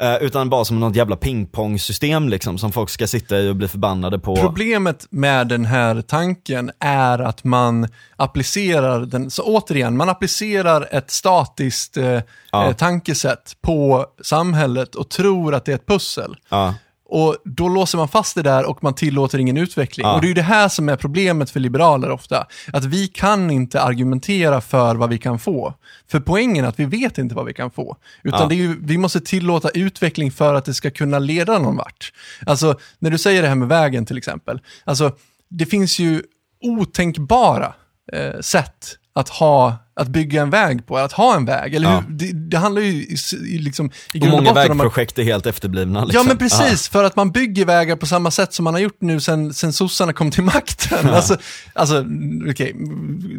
[0.00, 3.68] Eh, Utan bara som något jävla pingpongsystem liksom, som folk ska sitta i och bli
[3.68, 4.36] förbannade på.
[4.36, 11.10] Problemet med den här tanken är att man applicerar den, så återigen, man applicerar ett
[11.10, 12.20] statiskt eh,
[12.52, 12.66] Ja.
[12.68, 16.36] eh, tankesätt på samhället och tror att det är ett pussel.
[16.48, 16.74] Ja.
[17.08, 20.06] Och då låser man fast det där och man tillåter ingen utveckling.
[20.06, 20.14] Ja.
[20.14, 22.46] Och det är ju det här som är problemet för liberaler ofta.
[22.72, 25.74] Att vi kan inte argumentera för vad vi kan få.
[26.10, 27.96] För poängen är att vi vet inte vad vi kan få.
[28.22, 28.46] Utan Ja.
[28.46, 32.12] det är ju, vi måste tillåta utveckling för att det ska kunna leda någon vart.
[32.46, 34.60] Alltså, när du säger det här med vägen till exempel.
[34.84, 35.12] Alltså,
[35.48, 36.22] det finns ju
[36.60, 37.74] otänkbara
[38.12, 41.74] eh, sätt att ha att bygga en väg på, att ha en väg.
[41.74, 42.02] Eller Ja.
[42.08, 43.16] hur, det, det handlar ju i,
[43.48, 45.98] i, liksom, i grund och många botten om att vägprojekt är helt efterblivna.
[46.00, 46.26] Ja Liksom.
[46.26, 49.20] men precis, för att man bygger vägar på samma sätt som man har gjort nu
[49.20, 51.08] sen, sen sossarna kom till makten.
[51.10, 51.36] Alltså,
[51.74, 52.04] alltså
[52.50, 52.72] okej,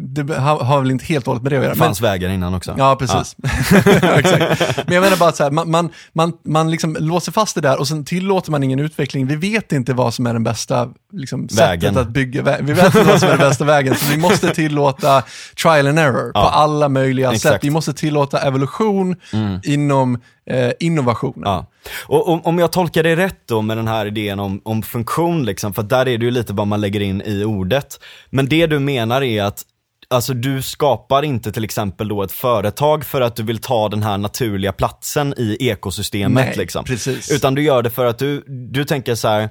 [0.02, 1.74] det har, har väl inte helt och hållet med det att göra.
[1.74, 2.74] Det Men, fanns vägar innan också.
[2.78, 3.36] ja, precis.
[4.02, 4.76] Exakt.
[4.86, 7.60] Men jag menar bara att så här, man, man, man, man liksom låser fast det
[7.60, 9.26] där och sen tillåter man ingen utveckling.
[9.26, 11.80] Vi vet inte vad som är den bästa liksom, Vägen.
[11.80, 12.64] sättet att bygga väg.
[12.64, 15.22] Vi vet inte vad som är den bästa vägen, så vi måste tillåta
[15.62, 17.54] trial and error på alla möjliga Exakt.
[17.54, 17.64] sätt.
[17.64, 19.16] Vi måste tillåta evolution
[19.64, 20.20] inom
[20.50, 21.42] eh, innovation.
[21.44, 21.66] Ja.
[22.06, 25.44] Och om, om jag tolkar det rätt då med den här idén om, om funktion,
[25.44, 28.00] liksom, för där är det ju lite vad man lägger in i ordet.
[28.30, 29.64] Men det du menar är att
[30.10, 34.02] Alltså du skapar inte till exempel då ett företag för att du vill ta den
[34.02, 36.46] här naturliga platsen i ekosystemet.
[36.46, 36.84] Nej, liksom.
[36.84, 37.30] precis.
[37.30, 39.42] Utan du gör det för att du, du tänker så här,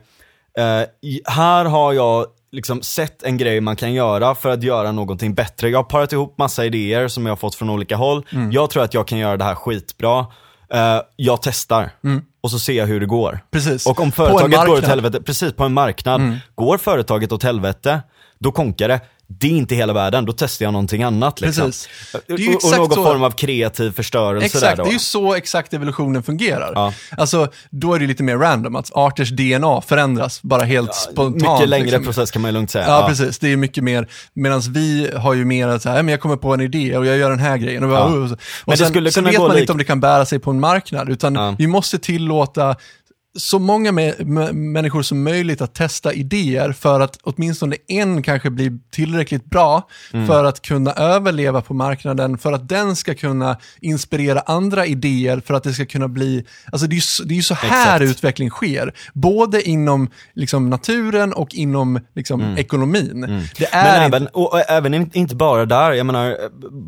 [0.57, 0.87] eh,
[1.25, 2.25] här har jag
[2.57, 5.69] liksom sett en grej man kan göra för att göra någonting bättre.
[5.69, 8.25] Jag har parat ihop massa idéer som jag har fått från olika håll.
[8.31, 8.51] Mm.
[8.51, 10.25] Jag tror att jag kan göra det här skitbra.
[10.73, 11.91] Eh, jag testar
[12.41, 13.29] och så ser jag hur det går.
[13.29, 13.41] Mm.
[13.51, 13.87] Precis.
[13.87, 14.77] Och om företaget går åt.
[14.77, 14.89] Mm.
[14.89, 18.01] helvete, precis på en marknad, går företaget åt helvete,
[18.39, 18.99] då konkar det.
[19.29, 21.41] Det är inte hela världen, då testar jag någonting annat.
[21.41, 21.71] Liksom.
[22.27, 25.33] Det och, och någon så- form av kreativ förstörelse Exakt, där det är ju så
[25.35, 26.71] exakt evolutionen fungerar.
[26.75, 26.93] Ja.
[27.17, 31.35] Alltså, då är det lite mer random, att arters DNA förändras bara helt spontant.
[31.35, 32.03] Mycket längre liksom.
[32.03, 32.85] process kan man ju lugnt säga.
[32.87, 33.39] Ja, precis.
[33.39, 36.21] Det är mycket mer, medan vi har ju mer att så här, "Ja, men jag
[36.21, 37.83] kommer på en idé och jag gör den här grejen.
[37.83, 38.05] Och, bara, Ja.
[38.07, 38.37] "Oh", och
[38.71, 40.59] det sen, skulle sen vet man lik- inte om det kan bära sig på en
[40.59, 41.55] marknad, utan Ja.
[41.57, 42.75] vi måste tillåta
[43.37, 43.91] så många
[44.53, 50.27] människor som möjligt att testa idéer för att åtminstone en kanske blir tillräckligt bra mm.
[50.27, 55.53] för att kunna överleva på marknaden, för att den ska kunna inspirera andra idéer, för
[55.53, 56.45] att det ska kunna bli...
[56.71, 58.01] Alltså det är ju, det är så här Exakt.
[58.01, 62.57] utveckling sker, både inom liksom, naturen och inom liksom, mm.
[62.57, 63.23] ekonomin.
[63.23, 63.43] Mm.
[63.57, 64.33] Det är Men även, inte...
[64.33, 66.37] och, och, även inte bara där, jag menar,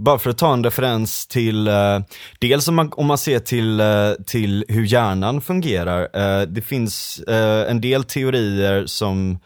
[0.04, 2.00] bara för att ta en referens till, uh,
[2.40, 7.22] dels om man, om man ser till, uh, till hur hjärnan fungerar, uh, det finns
[7.68, 9.40] en del teorier som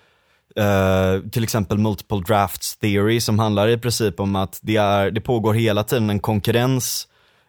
[1.32, 5.54] till exempel multiple drafts theory som handlar i princip om att det, är, det pågår
[5.54, 7.08] hela tiden en konkurrens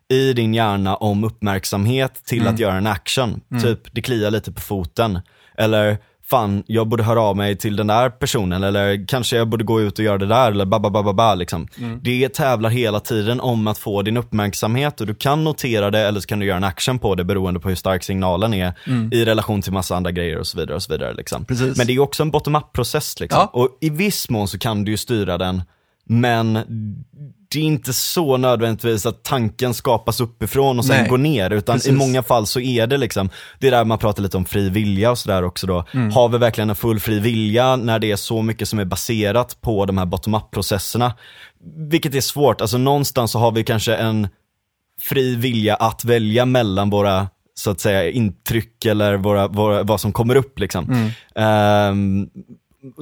[0.09, 2.55] i din hjärna om uppmärksamhet till mm.
[2.55, 3.41] att göra en action.
[3.51, 3.63] Mm.
[3.63, 5.21] Typ, det kliar lite på foten.
[5.59, 9.65] Eller fan, jag borde höra av mig till den där personen eller kanske jag borde
[9.65, 11.69] gå ut och göra det där eller bababababa liksom.
[11.79, 12.01] Mm.
[12.03, 16.21] Det tävlar hela tiden om att få din uppmärksamhet och du kan notera det eller
[16.21, 19.13] så kan du göra en action på det beroende på hur stark signalen är mm.
[19.13, 20.77] i relation till massa andra grejer och så vidare.
[20.77, 21.47] och så vidare liksom.
[21.77, 23.41] Men det är också en bottom-up process liksom.
[23.41, 23.61] Ja.
[23.61, 25.63] Och i viss mån så kan du ju styra den
[26.05, 26.59] men
[27.55, 31.77] det är inte så nödvändigtvis att tanken skapas uppifrån och sen Nej, går ner, utan
[31.77, 31.91] precis.
[31.91, 34.69] i många fall så är det liksom, det är där man pratar lite om fri
[34.69, 35.85] vilja och sådär också då.
[35.95, 36.13] Mm.
[36.13, 39.61] Har vi verkligen en full fri vilja när det är så mycket som är baserat
[39.61, 41.13] på de här bottom-up processerna?
[41.91, 44.29] Vilket är svårt, alltså någonstans så har vi kanske en
[45.01, 50.13] fri vilja att välja mellan våra så att säga intryck eller våra, våra, vad som
[50.13, 51.13] kommer upp liksom.
[51.35, 52.21] Mm.
[52.25, 52.31] Um,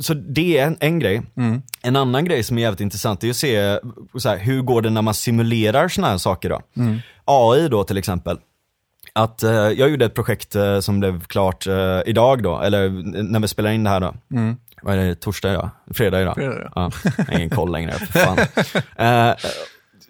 [0.00, 1.22] så det är en, en grej.
[1.36, 1.62] Mm.
[1.82, 3.78] En annan grej som är jävligt intressant är att se
[4.18, 6.60] så här, hur går det när man simulerar sådana här saker då.
[6.76, 6.98] Mm.
[7.24, 8.38] AI då till exempel.
[9.12, 12.88] Att, eh, jag gjorde ett projekt eh, som blev klart eh, idag då, eller
[13.22, 14.14] när vi spelar in det här då.
[14.34, 14.56] Mm.
[14.82, 15.70] Vad är det, torsdag idag?
[15.94, 16.34] Fredag idag?
[16.34, 16.90] Fredag, ja.
[17.16, 18.38] ja ingen koll längre, för fan.
[19.06, 19.34] Eh,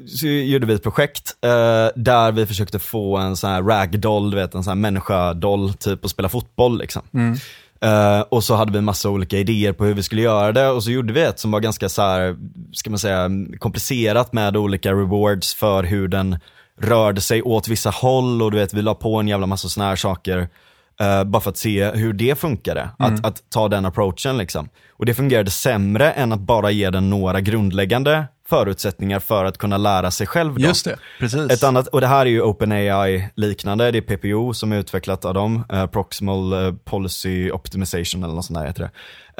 [0.06, 4.36] så gjorde vi ett projekt eh, där vi försökte få en sån här ragdoll, du
[4.36, 7.02] vet en sån här människa-doll typ och spela fotboll liksom.
[7.12, 7.36] Mm.
[7.84, 10.68] Uh, och så hade vi en massa olika idéer på hur vi skulle göra det
[10.68, 12.36] och så gjorde vi ett som var ganska så här,
[12.72, 16.38] ska man säga, komplicerat med olika rewards för hur den
[16.80, 19.88] rörde sig åt vissa håll och du vet, vi la på en jävla massa sådana
[19.88, 20.38] här saker.
[21.02, 23.14] Uh, bara för att se hur det funkade, mm.
[23.14, 24.68] att, att ta den approachen liksom.
[24.90, 29.76] Och det fungerade sämre än att bara ge den några grundläggande förutsättningar för att kunna
[29.76, 30.54] lära sig själv.
[30.54, 30.60] Då.
[30.60, 31.50] Just det, precis.
[31.50, 35.24] Ett annat, och det här är ju OpenAI liknande, det är PPO som är utvecklat
[35.24, 38.90] av dem, uh, Proximal uh, Policy Optimization eller något sånt där heter det.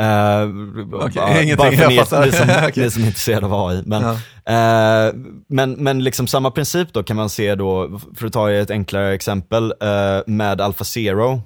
[0.02, 0.48] Uh,
[0.94, 1.72] okay, bara, ingenting, bara
[2.06, 2.84] för ni, ni, som, okay.
[2.84, 3.82] ni som är intresserade av AI.
[3.86, 5.08] Men, ja.
[5.08, 5.14] uh,
[5.48, 9.14] men, men liksom samma princip då kan man se då, för att ta ett enklare
[9.14, 11.42] exempel, uh, med AlphaZero.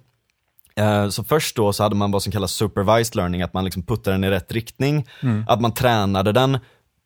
[1.11, 4.15] Så först då så hade man vad som kallas supervised learning, att man liksom puttade
[4.15, 5.45] den i rätt riktning, mm.
[5.49, 6.59] att man tränade den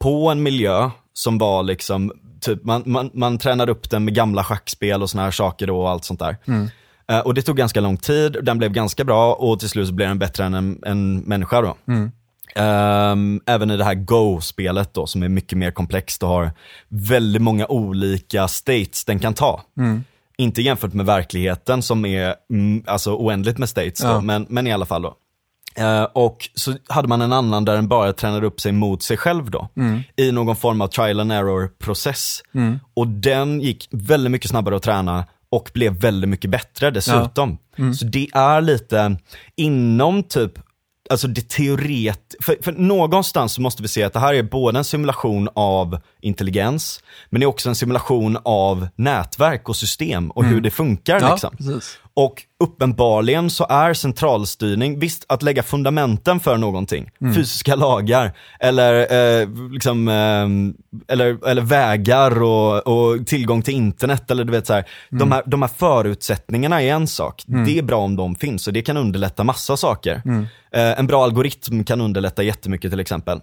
[0.02, 4.44] på en miljö som var liksom, typ, man, man, man tränade upp den med gamla
[4.44, 6.36] schackspel och såna här saker då och allt sånt där.
[6.46, 6.68] Mm.
[7.12, 9.94] Uh, och det tog ganska lång tid, den blev ganska bra och till slut så
[9.94, 11.76] blev den bättre än en, en människa då.
[11.88, 12.10] Mm.
[12.56, 16.50] Um, även i det här Go-spelet då, som är mycket mer komplext och har
[16.88, 19.62] väldigt många olika states den kan ta.
[19.78, 20.04] Mm.
[20.36, 24.12] Inte jämfört med verkligheten som är mm, alltså oändligt med states, ja.
[24.12, 25.14] då, men, men i alla fall då.
[25.78, 29.16] Uh, och så hade man en annan där den bara tränade upp sig mot sig
[29.16, 29.68] själv då.
[29.76, 30.00] Mm.
[30.16, 32.42] I någon form av trial and error process.
[32.54, 32.80] Mm.
[32.94, 37.58] Och den gick väldigt mycket snabbare att träna och blev väldigt mycket bättre dessutom.
[37.76, 37.82] Ja.
[37.82, 37.94] Mm.
[37.94, 39.16] Så det är lite
[39.56, 40.58] inom typ
[41.10, 44.78] alltså det teoret, för, för någonstans så måste vi se att det här är både
[44.78, 50.42] en simulation av intelligens, men det är också en simulation av nätverk och system och
[50.42, 50.54] mm.
[50.54, 51.20] hur det funkar.
[51.20, 51.80] Ja, liksom.
[52.14, 57.34] Och uppenbarligen så är centralstyrning, visst att lägga fundamenten för någonting, mm.
[57.34, 58.94] fysiska lagar, eller,
[59.40, 64.72] eh, liksom, eh, eller, eller vägar och, och, tillgång till internet, eller du vet så
[64.72, 65.18] här, mm.
[65.18, 67.64] de, här de här förutsättningarna är en sak, mm.
[67.64, 70.22] det är bra om de finns och det kan underlätta massa saker.
[70.24, 70.46] Mm.
[70.72, 73.40] Eh, en bra algoritm kan underlätta jättemycket till exempel.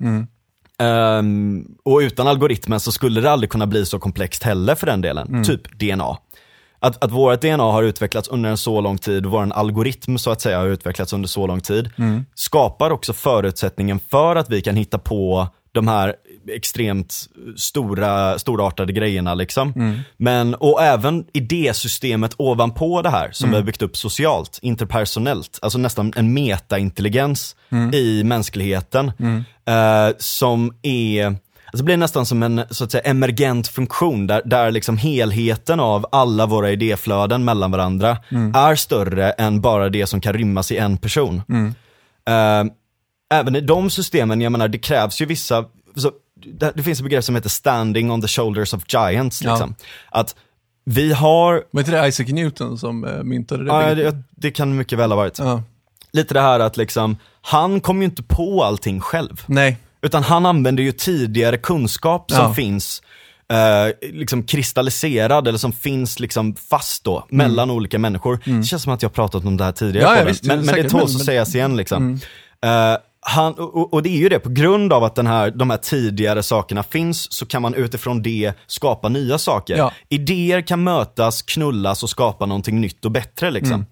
[0.79, 5.01] Um, och utan algoritmen så skulle det aldrig kunna bli så komplext heller för den
[5.01, 5.43] delen, mm.
[5.43, 6.17] typ DNA
[6.79, 10.41] att, att vårt DNA har utvecklats under en så lång tid, vår algoritm så att
[10.41, 12.25] säga har utvecklats under så lång tid, mm.
[12.35, 16.15] skapar också förutsättningen för att vi kan hitta på de här
[16.49, 19.33] extremt stora, storartade grejerna.
[19.33, 19.73] Liksom.
[19.75, 19.99] Mm.
[20.17, 23.51] Men, och även idésystemet ovanpå det här som mm.
[23.51, 27.93] vi har byggt upp socialt, interpersonellt, alltså nästan en metaintelligens mm.
[27.93, 29.11] i mänskligheten.
[29.19, 29.43] Mm.
[29.65, 31.35] Eh, som är
[31.67, 35.79] Alltså det blir nästan som en så att säga, emergent funktion där, där liksom helheten
[35.79, 38.55] av alla våra idéflöden mellan varandra mm.
[38.55, 41.41] är större än bara det som kan rymmas i en person.
[41.49, 41.67] Mm.
[42.29, 42.73] Uh,
[43.33, 45.65] även i de systemen, jag menar det krävs ju vissa,
[45.95, 46.11] så,
[46.45, 49.43] det, det, finns ett begrepp som heter standing on the shoulders of giants.
[49.43, 49.75] Liksom.
[49.79, 50.19] Ja.
[50.19, 50.35] Att
[50.83, 51.63] Vi har...
[51.71, 53.71] Var inte det Isaac Newton som uh, myntade det?
[53.71, 55.39] Ja, det, det, kan mycket väl ha varit.
[55.39, 55.63] Ja.
[56.11, 59.43] Lite det här att liksom, han kom ju inte på allting själv.
[59.45, 59.77] Nej.
[60.01, 62.53] Utan han använder ju tidigare kunskap som Ja.
[62.53, 63.01] finns
[63.53, 68.39] eh, liksom kristalliserad eller som finns liksom fast då mellan olika människor.
[68.45, 70.17] Det känns som att jag pratat om det här tidigare Mm.
[70.17, 72.19] Ja, ja, visst, men, men det tåls men- att sägas igen liksom.
[72.65, 75.69] Eh, han, och, och det är ju det, på grund av att den här, de
[75.69, 79.77] här tidigare sakerna finns så kan man utifrån det skapa nya saker.
[79.77, 79.91] Ja.
[80.09, 83.73] Idéer kan mötas, knullas och skapa någonting nytt och bättre liksom.
[83.73, 83.85] Mm.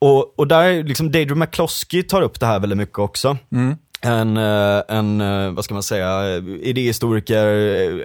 [0.00, 3.36] Och, och där, liksom Deidre McCloskey tar upp det här väldigt mycket också.
[3.52, 3.76] Mm.
[4.04, 7.46] En, eh, en, eh, vad ska man säga, idéhistoriker,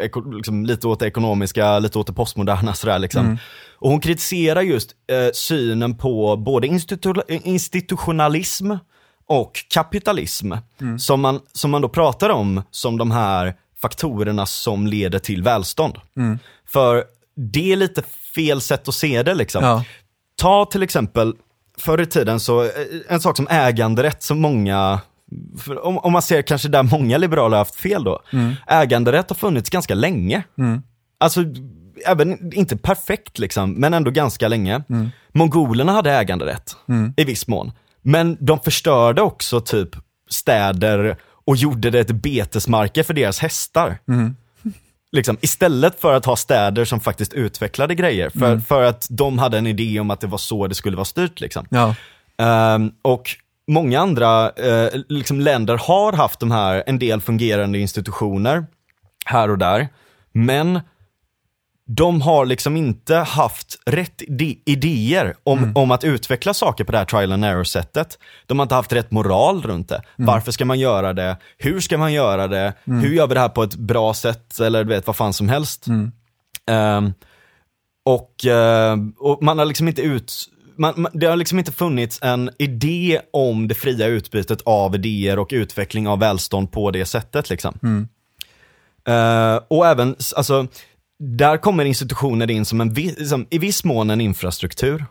[0.02, 3.26] eh, liksom, lite åt det ekonomiska, lite åt det postmoderna sådär liksom.
[3.26, 3.38] Mm.
[3.80, 8.72] Och hon kritiserar just eh, synen på både institu- institutionalism
[9.28, 10.54] och kapitalism.
[10.82, 11.00] Mm.
[11.00, 15.98] Som, man, som man då pratar om som de här faktorerna som leder till välstånd.
[16.18, 16.40] Mm.
[16.68, 17.04] För
[17.36, 18.04] det är lite
[18.36, 19.64] fel sätt att se det liksom.
[19.64, 19.84] Ja.
[20.42, 21.34] Ta till exempel,
[21.78, 22.70] förr i tiden så,
[23.08, 25.00] en sak som äganderätt som många,
[25.84, 28.20] om, om man ser kanske där många liberaler har haft fel då.
[28.68, 30.44] Äganderätt har funnits ganska länge.
[31.18, 31.44] Alltså,
[32.06, 34.84] även, inte perfekt liksom, men ändå ganska länge.
[35.34, 36.76] Mongolerna hade äganderätt,
[37.18, 37.72] i viss mån.
[38.02, 39.90] Men de förstörde också typ
[40.30, 43.98] städer och gjorde det till betesmarker för deras hästar.
[45.12, 48.30] Liksom, istället för att ha städer som faktiskt utvecklade grejer.
[48.30, 51.06] För, för att de hade en idé om att det var så det skulle vara
[51.06, 51.40] styrt.
[51.40, 51.66] Liksom.
[51.70, 51.96] Ja.
[52.38, 53.30] Ehm, och
[53.70, 58.66] många andra eh, liksom länder har haft de här, en del fungerande institutioner
[59.26, 59.88] här och där.
[60.32, 60.80] Men
[61.92, 64.22] de har liksom inte haft rätt
[64.66, 68.20] idéer om, om att utveckla saker på det här trial and error sättet.
[68.46, 70.02] De har inte haft rätt moral runt det.
[70.16, 71.38] Varför ska man göra det?
[71.58, 72.74] Hur ska man göra det?
[73.02, 74.60] Hur gör vi det här på ett bra sätt?
[74.60, 75.88] Eller du vet, vad fan som helst.
[76.68, 77.14] Ehm,
[78.06, 80.34] och, eh, och man har liksom inte ut...
[80.80, 85.40] Man, man, det har liksom inte funnits en idé om det fria utbytet av idéer
[85.40, 87.50] och utveckling av välstånd på det sättet.
[87.50, 87.78] Liksom.
[89.08, 90.68] Eh, och även, alltså,
[91.20, 95.06] där kommer institutioner in som en, vi- som, i viss mån en infrastruktur.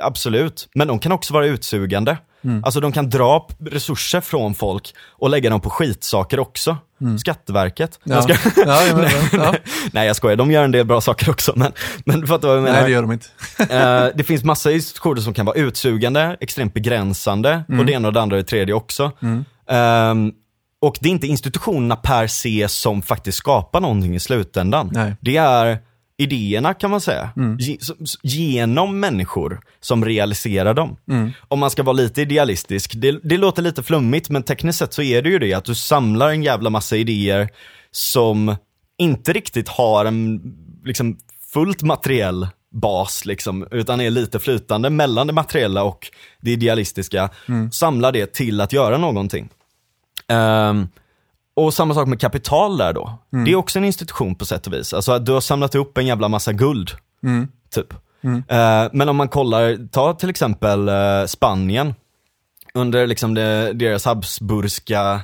[0.00, 2.18] Absolut, men de kan också vara utsugande.
[2.64, 6.76] Alltså de kan dra resurser från folk och lägga dem på skitsaker också.
[7.18, 7.98] Skatteverket.
[8.04, 8.14] Ja.
[8.14, 9.54] Jag ska- Ja, ja, men, ja.
[9.92, 11.72] Nej jag skojar, de gör en del bra saker också men,
[12.04, 12.76] men du fattar vad jag menar.
[12.76, 13.26] Nej, det gör de inte.
[13.74, 18.14] Eh, det finns massa institutioner som kan vara utsugande, extremt begränsande och det ena och
[18.14, 19.12] det andra och det tredje också.
[19.70, 20.32] Ehm,
[20.80, 24.90] och det är inte institutionerna per se som faktiskt skapar någonting i slutändan.
[24.92, 25.16] Nej.
[25.20, 25.78] Det är
[26.18, 27.30] idéerna kan man säga,
[27.80, 30.96] s- genom människor som realiserar dem.
[31.48, 35.02] Om man ska vara lite idealistisk, det, det låter lite flummigt men tekniskt sett så
[35.02, 37.48] är det ju det att du samlar en jävla massa idéer
[37.90, 38.56] som
[38.98, 40.40] inte riktigt har en
[40.84, 41.16] liksom,
[41.52, 46.10] fullt materiell bas, liksom, utan är lite flytande mellan det materiella och
[46.40, 47.30] det idealistiska.
[47.72, 49.48] Samlar det till att göra någonting.
[50.28, 50.88] Ehm,
[51.56, 53.18] och samma sak med kapital där då.
[53.44, 54.94] Det är också en institution på sätt och vis.
[54.94, 56.90] Alltså du har samlat ihop en jävla massa guld.
[57.74, 57.92] Typ.
[58.48, 61.94] Eh, men om man kollar, ta till exempel eh, Spanien.
[62.74, 65.20] Under liksom det, deras Habsburgska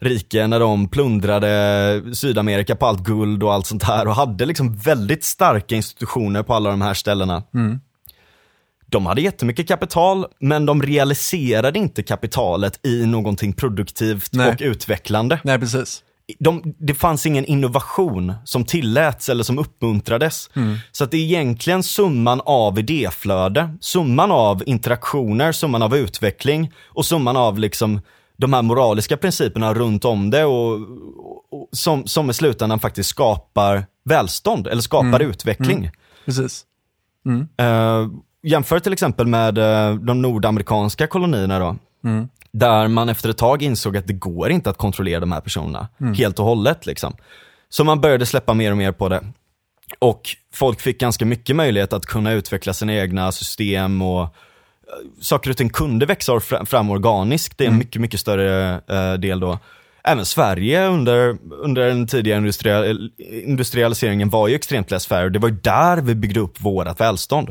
[0.00, 4.76] rike när de plundrade Sydamerika på allt guld och allt sånt här och hade liksom
[4.76, 7.42] väldigt starka institutioner på alla de här ställena.
[8.86, 14.48] De hade jättemycket kapital, men de realiserade inte kapitalet i någonting produktivt Nej.
[14.48, 15.40] och utvecklande.
[15.44, 16.02] Nej, precis.
[16.38, 20.50] De, det fanns ingen innovation som tilläts eller som uppmuntrades.
[20.92, 27.06] Så att det är egentligen summan av idéflöde, summan av interaktioner, summan av utveckling och
[27.06, 28.00] summan av liksom
[28.36, 30.72] de här moraliska principerna runt om det och,
[31.50, 35.90] och, som, som i slutändan faktiskt skapar välstånd eller skapar utveckling.
[36.24, 36.64] Precis.
[37.58, 38.06] Eh,
[38.42, 41.76] jämför till exempel med eh, de nordamerikanska kolonierna då.
[42.52, 45.88] Där man efter ett tag insåg att det går inte att kontrollera de här personerna
[46.16, 46.86] helt och hållet.
[46.86, 47.16] Liksom.
[47.68, 49.24] Så man började släppa mer och mer på det.
[49.98, 50.22] Och
[50.54, 54.28] folk fick ganska mycket möjlighet att kunna utveckla sina egna system och eh,
[55.20, 57.58] saker och ting kunde växa fram organiskt.
[57.58, 59.58] Det är en mycket, mycket större eh, del då.
[60.04, 65.54] Även Sverige under, under den tidigare industrial, industrialiseringen var ju extremt laissez Det var ju
[65.54, 67.50] där vi byggde upp vårat välstånd.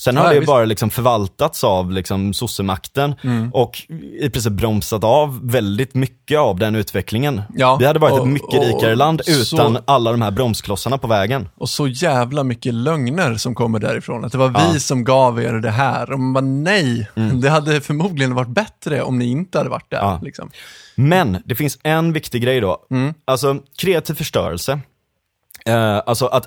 [0.00, 0.46] Sen har Ja, det ju visst.
[0.48, 3.14] bara liksom förvaltats av liksom sossemakten
[3.52, 3.82] och
[4.20, 7.42] i princip bromsat av väldigt mycket av den utvecklingen.
[7.54, 10.30] Ja, vi hade varit och- ett mycket och rikare land så- utan alla de här
[10.30, 11.48] bromsklossarna på vägen.
[11.56, 14.24] Och så jävla mycket lögner som kommer därifrån.
[14.24, 14.70] Att det var Ja.
[14.72, 16.12] vi som gav er det här.
[16.12, 17.08] Och man bara, nej,
[17.42, 19.98] det hade förmodligen varit bättre om ni inte hade varit där.
[19.98, 20.20] Ja.
[20.22, 20.50] Liksom.
[20.94, 22.78] Men det finns en viktig grej då.
[23.24, 24.80] Alltså kreativ förstörelse.
[25.66, 26.46] Eh, alltså att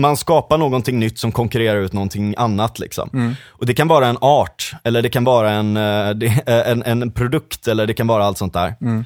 [0.00, 2.78] man skapar någonting nytt som konkurrerar ut någonting annat.
[2.78, 3.10] Liksom.
[3.12, 3.34] Mm.
[3.48, 6.30] Och det kan vara en art, eller det kan vara en, eh,
[6.70, 8.74] en, en produkt, eller det kan vara allt sånt där.
[8.80, 9.04] Mm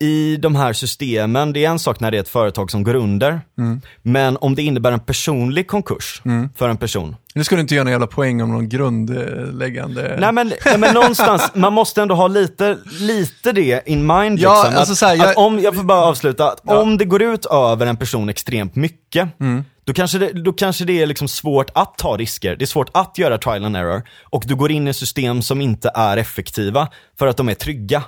[0.00, 2.94] i de här systemen, det är en sak när det är ett företag som går
[2.94, 3.40] under.
[3.58, 3.80] Mm.
[4.02, 6.48] Men om det innebär en personlig konkurs mm.
[6.56, 7.16] för en person.
[7.34, 10.16] Nu ska du inte göra någon jävla poäng om någon grundläggande...
[10.20, 14.38] Nej men, men någonstans, man måste ändå ha lite, lite det in mind.
[14.38, 14.78] Ja, liksom.
[14.78, 15.30] alltså att, här, jag...
[15.30, 16.78] Att om, jag får bara avsluta, att ja.
[16.78, 19.64] om det går ut över en person extremt mycket, mm.
[19.84, 22.56] då, kanske det, då kanske det är liksom svårt att ta risker.
[22.56, 24.02] Det är svårt att göra trial and error.
[24.22, 26.88] Och du går in i system som inte är effektiva
[27.18, 28.02] för att de är trygga.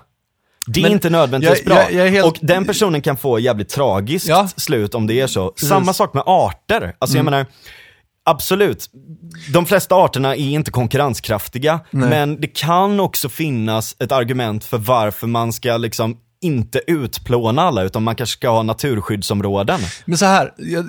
[0.66, 1.90] Det är men inte nödvändigtvis jag, bra.
[1.90, 2.26] Jag, jag helt...
[2.26, 4.48] Och den personen kan få jävligt tragiskt ja.
[4.56, 5.50] slut om det är så.
[5.50, 5.68] Precis.
[5.68, 6.94] Samma sak med arter.
[6.98, 7.26] Alltså mm.
[7.26, 7.46] jag menar,
[8.24, 8.90] absolut.
[9.52, 12.08] De flesta arterna är inte konkurrenskraftiga, Nej.
[12.08, 17.82] men det kan också finnas ett argument för varför man ska liksom inte utplåna alla,
[17.82, 19.80] utan man kanske ska ha naturskyddsområden.
[20.05, 20.86] Men så här, jag,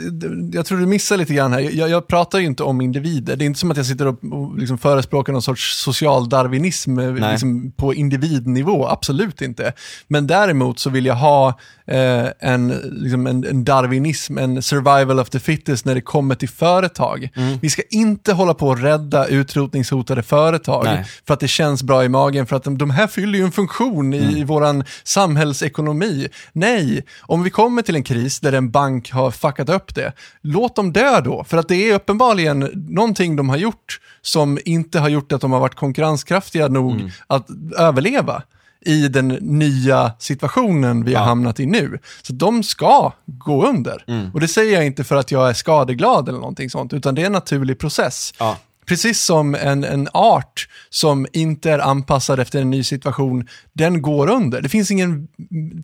[0.54, 1.60] jag tror du missar lite grann här.
[1.60, 3.36] Jag, jag, pratar ju inte om individer.
[3.36, 7.32] Det är inte som att jag sitter och liksom förespråkar någon sorts social darwinism eh,
[7.32, 9.74] liksom på individnivå, absolut inte.
[10.08, 15.30] Men däremot så vill jag ha eh, en, liksom en, en, darwinism, en survival of
[15.30, 17.30] the fittest när det kommer till företag.
[17.36, 17.58] Mm.
[17.62, 21.06] Vi ska inte hålla på att rädda utrotningshotade företag Nej.
[21.28, 23.52] för att det känns bra i magen, för att de, de här fyller ju en
[23.52, 24.30] funktion mm.
[24.30, 26.28] i samhälle samhällsekonomi.
[26.54, 30.76] Nej, om vi kommer till en kris där en bank har fuckat upp det, låt
[30.76, 31.44] dem dö då.
[31.44, 32.60] För att det är uppenbarligen
[32.90, 37.12] någonting de har gjort som inte har gjort att de har varit konkurrenskraftiga nog mm.
[37.28, 38.44] att överleva
[38.86, 42.00] i den nya situationen vi har hamnat i nu.
[42.22, 44.04] Så de ska gå under.
[44.08, 44.32] Mm.
[44.34, 47.22] Och det säger jag inte för att jag är skadeglad eller någonting sånt, utan det
[47.22, 48.34] är en naturlig process.
[48.40, 48.58] Ja.
[48.86, 54.30] Precis som en, en art som inte är anpassad efter en ny situation, den går
[54.30, 54.62] under.
[54.62, 55.28] Det finns ingen,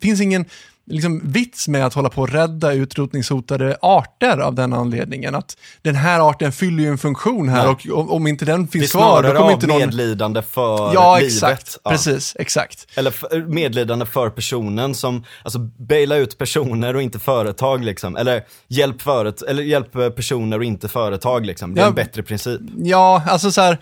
[0.00, 0.44] finns ingen
[0.86, 5.34] liksom vits med att hålla på att rädda utrotningshotade arter av den anledningen.
[5.34, 7.92] Att den här arten fyller ju en funktion här Nej.
[7.92, 9.78] och om inte den finns kvar, då kommer inte någon...
[9.78, 11.32] medlidande för ja, livet.
[11.32, 11.78] Exakt.
[11.84, 12.86] Ja, precis, exakt.
[12.94, 18.16] Eller medlidande för personen som, alltså baila ut personer och inte företag liksom.
[18.16, 21.74] Eller hjälp, föret eller hjälp personer och inte företag liksom.
[21.74, 22.60] Det är ja, en bättre princip.
[22.76, 23.78] Ja, alltså så här,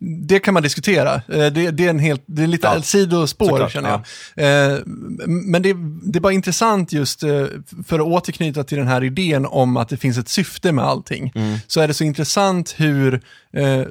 [0.00, 1.14] det kan man diskutera.
[1.14, 2.82] Eh, det, det är en helt, det är lite ja.
[2.82, 4.00] sidospår känner jag.
[4.34, 4.42] Ja.
[4.42, 4.78] Eh,
[5.26, 7.46] men det, det är bara intressant just eh,
[7.86, 11.32] för att återknyta till den här idén om att det finns ett syfte med allting.
[11.34, 11.58] Mm.
[11.66, 13.20] Så är det så intressant hur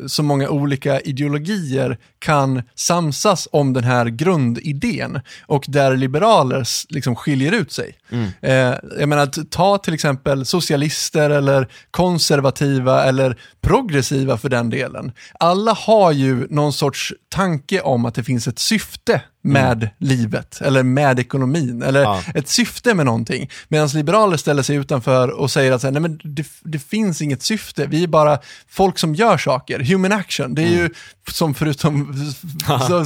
[0.07, 7.51] så många olika ideologier kan samsas om den här grundidén och där liberaler liksom skiljer
[7.51, 7.97] ut sig.
[8.09, 8.29] Mm.
[8.99, 16.11] Jag menar, ta till exempel socialister eller konservativa eller progressiva för den delen alla har
[16.11, 19.89] ju någon sorts tanke om att det finns ett syfte med mm.
[19.97, 22.23] livet, eller med ekonomin, eller ja.
[22.35, 23.49] ett syfte med någonting.
[23.67, 27.85] Medan liberaler ställer sig utanför och säger att nej, men det, det, finns inget syfte,
[27.87, 28.39] vi är bara
[28.69, 29.79] folk som gör saker.
[29.79, 30.79] Human action, det är mm.
[30.79, 30.89] ju
[31.31, 32.13] som förutom,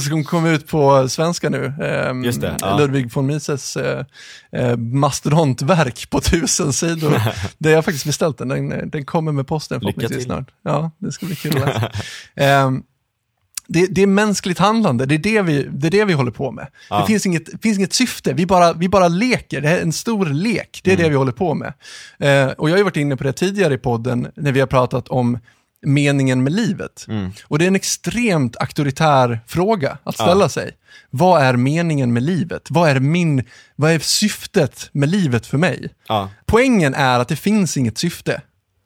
[0.08, 2.78] som kom ut på svenska nu, eh, det, ja.
[2.78, 4.04] Ludwig von Mises eh,
[4.52, 7.22] eh, mastodontverk på tusen sidor.
[7.58, 10.50] det har jag faktiskt beställt den, den, den kommer med posten förhoppningsvis snart.
[10.62, 11.90] Ja, det ska bli kul att läsa.
[12.34, 12.82] Ehm,
[13.68, 16.50] det, det, är mänskligt handlande, det är det vi, det är det vi håller på
[16.50, 16.66] med.
[16.90, 17.00] Ja.
[17.00, 20.26] Det finns inget, finns inget syfte, vi bara, vi bara leker, det är en stor
[20.26, 21.04] lek, det är mm.
[21.04, 21.72] det vi håller på med.
[22.18, 24.66] Eh, och jag har ju varit inne på det tidigare i podden, när vi har
[24.66, 25.38] pratat om
[25.82, 27.06] meningen med livet.
[27.08, 27.30] Mm.
[27.44, 30.48] Och det är en extremt auktoritär fråga att ställa ja.
[30.48, 30.72] sig.
[31.10, 32.70] Vad är meningen med livet?
[32.70, 33.44] Vad är, min,
[33.76, 35.94] vad är syftet med livet för mig?
[36.08, 36.30] Ja.
[36.46, 38.42] Poängen är att det finns inget syfte.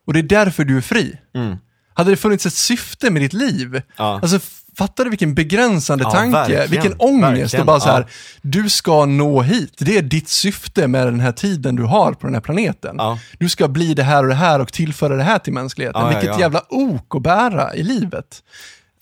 [0.06, 1.18] Och det är därför du är fri.
[1.34, 1.56] Mm.
[1.94, 4.20] Hade det funnits ett syfte med ditt liv, ja.
[4.22, 4.40] alltså
[4.76, 6.36] Fattar du vilken begränsande ja, tanke?
[6.36, 8.06] Verkligen, vilken ångest och bara så här, ja.
[8.42, 9.74] du ska nå hit.
[9.78, 12.94] Det är ditt syfte med den här tiden du har på den här planeten.
[12.98, 13.18] Ja.
[13.38, 16.08] Du ska bli det här och det här och tillföra det här till mänskligheten.
[16.08, 18.42] Vilket jävla ok att bära i livet.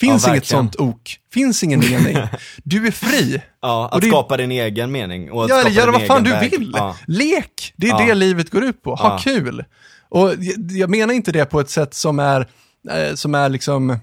[0.01, 1.16] Finns inget sånt ok.
[1.33, 2.16] Finns ingen mening.
[2.64, 3.43] Du är fri.
[3.62, 4.07] Ja, att det...
[4.09, 5.31] skapa din egen mening.
[5.31, 6.51] Och att ja, eller göra vad fan du väg.
[6.51, 6.77] vill.
[7.07, 8.95] Lek, det är det livet går ut på.
[8.95, 9.64] Ha kul.
[10.09, 10.31] Och
[10.71, 12.49] jag menar inte det på ett sätt som är,
[12.91, 13.99] eh, som är liksom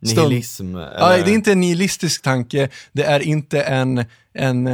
[0.00, 0.76] Nihilism?
[0.76, 4.64] Ja, det är inte en nihilistisk tanke, det är inte en, en,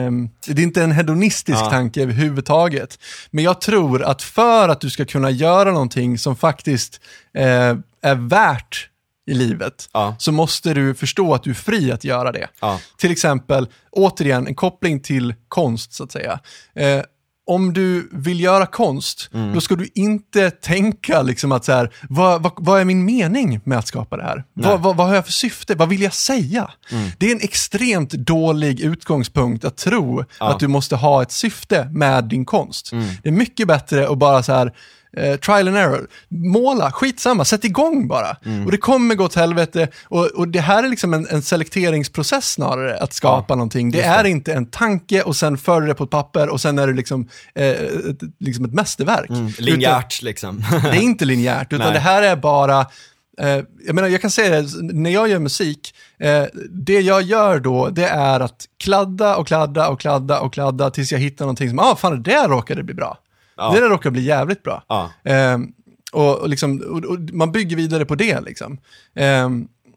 [0.47, 1.71] det är inte en hedonistisk ja.
[1.71, 2.99] tanke överhuvudtaget.
[3.31, 7.01] Men jag tror att för att du ska kunna göra någonting som faktiskt
[7.35, 8.89] eh, är värt
[9.27, 10.17] i livet, ja.
[10.19, 12.49] så måste du förstå att du är fri att göra det.
[12.61, 12.81] Ja.
[12.97, 16.41] Till exempel, återigen, en koppling till konst så att säga.
[16.75, 17.03] Eh,
[17.47, 19.55] om du vill göra konst, mm.
[19.55, 23.61] då ska du inte tänka liksom att så här, vad, vad, vad är min mening
[23.65, 24.45] med att skapa det här?
[24.55, 25.75] Vad, vad, vad, har jag för syfte?
[25.75, 26.71] Vad vill jag säga?
[26.91, 27.11] Mm.
[27.19, 30.53] Det är en extremt dålig utgångspunkt att tro ja.
[30.53, 32.93] att du måste ha ett syfte med din konst.
[32.93, 33.09] Mm.
[33.23, 34.73] Det är mycket bättre att bara så här,
[35.17, 36.07] eh, trial and error.
[36.29, 38.37] Måla, skitsamma, sätt igång bara.
[38.45, 38.65] Mm.
[38.65, 39.89] Och det kommer gå åt helvete.
[40.05, 43.91] Och, och det här är liksom en, en selekteringsprocess snarare, att skapa ja, någonting.
[43.91, 44.31] Det är det.
[44.31, 47.29] inte en tanke och sen för det på ett papper och sen är det liksom,
[47.55, 49.31] eh, ett, liksom ett mästerverk.
[49.31, 49.53] Mm.
[49.59, 50.65] Linjärt liksom.
[50.83, 52.87] det är inte linjärt, utan det här är bara
[53.39, 57.61] Eh, jag menar, jag kan säga det, när jag gör musik, eh, det jag gör
[57.61, 61.71] då, det är att kladda och kladda och kladda och kladda tills jag hittar någonting
[61.71, 63.19] som, ah fan det där råkade bli bra.
[63.57, 63.73] Ja.
[63.75, 64.83] Det där råkar bli jävligt bra.
[64.89, 65.11] Ja.
[65.25, 65.59] Eh,
[66.13, 68.79] och, och, liksom, och, och, man bygger vidare på det liksom.
[69.15, 69.49] Eh,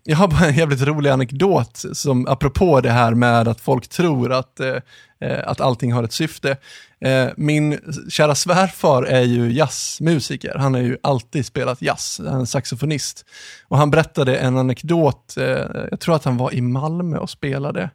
[0.10, 4.34] jag har bara en jävligt rolig anekdot, som, apropå det här med att folk tror
[4.34, 4.76] att, eh,
[5.22, 6.58] eh att allting har ett syfte.
[7.02, 7.80] Eh, min
[8.10, 13.26] kära svärfar är ju jazzmusiker, han har ju alltid spelat jazz, han är saxofonist.
[13.68, 15.46] Och han berättade en anekdot, eh,
[15.92, 17.90] jag tror att han var i Malmö och spelade.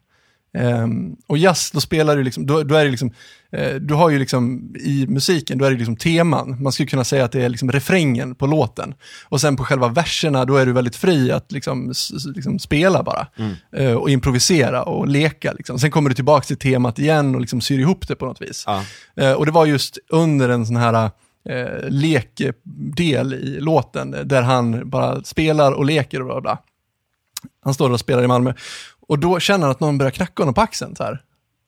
[0.59, 3.11] Um, och jazz, då spelar du liksom, då, då är det liksom,
[3.59, 6.63] uh, du har ju liksom i musiken, då är det liksom teman.
[6.63, 8.95] Man skulle kunna säga att det är liksom refrängen på låten.
[9.29, 11.93] Och sen på själva verserna, då är du väldigt fri att liksom,
[12.35, 13.27] liksom spela bara.
[13.37, 13.55] Mm.
[13.79, 15.53] Uh, och improvisera och leka.
[15.53, 15.79] Liksom.
[15.79, 18.65] Sen kommer du tillbaka till temat igen och liksom syr ihop det på något vis.
[18.67, 18.85] Ja.
[19.21, 21.11] Uh, och det var just under en sån här
[21.51, 26.59] uh, lekdel i låten, där han bara spelar och leker och bla bla.
[27.65, 28.55] Han står och spelar i Malmö.
[29.09, 31.23] Och då känner han att någon börjar knacka honom på axeln så här.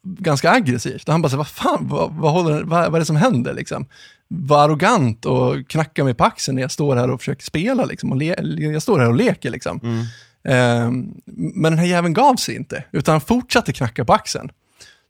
[0.07, 1.09] Ganska aggressivt.
[1.09, 3.55] Och han bara säger, vad fan, vad, vad, håller, vad, vad är det som händer
[3.55, 3.87] liksom?
[4.29, 8.11] Var arrogant och knacka mig på axeln när jag står här och försöker spela liksom.
[8.11, 9.81] Och le, jag står här och leker liksom.
[9.83, 10.07] Mm.
[10.87, 11.15] Um,
[11.55, 14.51] men den här jäveln gav sig inte, utan han fortsatte knacka på axeln.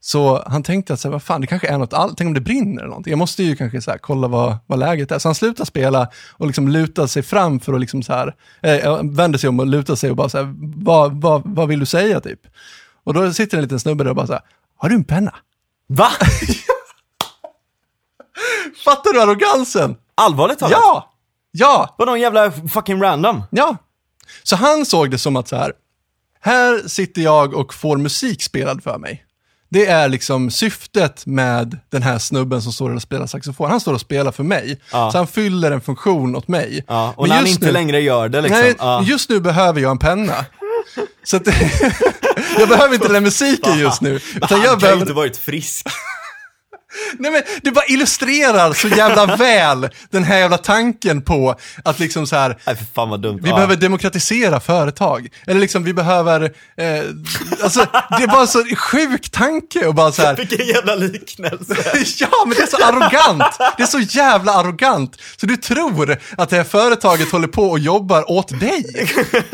[0.06, 2.14] Så han tänkte att, så här, vad fan, det kanske är något, all...
[2.14, 3.10] tänk om det brinner eller någonting.
[3.10, 5.18] Jag måste ju kanske så här, kolla vad, vad läget är.
[5.18, 9.02] Så han slutar spela och liksom lutar sig fram för att liksom så här, eh,
[9.02, 11.86] vänder sig om och lutar sig och bara så här, vad, vad, vad vill du
[11.86, 12.40] säga typ?
[13.04, 14.42] Och då sitter en liten snubbe där och bara så här,
[14.76, 15.34] har du en penna?
[15.86, 16.08] Va?
[18.84, 19.96] Fattar du arrogansen?
[20.14, 20.78] Allvarligt talat?
[20.82, 21.12] Ja!
[21.50, 21.94] Ja!
[21.98, 23.42] Var någon jävla fucking random?
[23.50, 23.76] Ja.
[24.42, 25.72] Så han såg det som att så här,
[26.40, 29.23] här sitter jag och får musik spelad för mig.
[29.74, 33.70] Det är liksom syftet med den här snubben som står och spelar saxofon.
[33.70, 35.10] Han står och spelar för mig, ja.
[35.12, 36.84] så han fyller en funktion åt mig.
[36.88, 38.60] Ja, och Men när han inte nu, längre gör det liksom.
[38.60, 39.02] Nej, ja.
[39.02, 40.44] just nu behöver jag en penna.
[41.24, 41.46] Så att,
[42.58, 44.14] jag behöver inte den musiken just nu.
[44.34, 44.96] Utan han jag kan behöver...
[44.96, 45.86] ju inte varit frisk.
[47.18, 52.26] Nej men det bara illustrerar så jävla väl den här jävla tanken på att liksom
[52.26, 52.58] så här.
[52.66, 53.40] Nej för fan vad dumt.
[53.42, 53.54] Vi ja.
[53.54, 55.28] behöver demokratisera företag.
[55.46, 56.42] Eller liksom vi behöver,
[56.76, 57.02] eh,
[57.62, 57.86] alltså
[58.18, 60.36] det är bara en så sjuk tanke och bara så här.
[60.36, 61.76] Vilken jävla liknelse.
[62.18, 63.58] ja men det är så arrogant.
[63.76, 65.16] Det är så jävla arrogant.
[65.36, 69.08] Så du tror att det här företaget håller på och jobbar åt dig.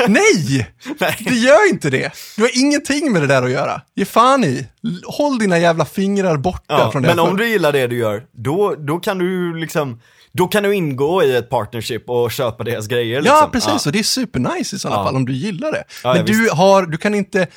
[0.07, 0.67] Nej,
[0.99, 1.17] Nej.
[1.19, 2.11] det gör inte det.
[2.35, 3.81] Du har ingenting med det där att göra.
[3.95, 4.67] Ge fan i.
[5.05, 7.07] Håll dina jävla fingrar borta ja, från det.
[7.07, 9.99] Men om du gillar det du gör, då, då kan du liksom
[10.33, 13.21] då kan du ingå i ett partnership och köpa deras grejer.
[13.21, 13.37] Liksom.
[13.41, 13.85] Ja, precis.
[13.85, 13.89] Ja.
[13.89, 15.05] Och det är supernice i sådana ja.
[15.05, 15.83] fall om du gillar det.
[16.03, 17.47] Ja, Men du, har, du, kan inte,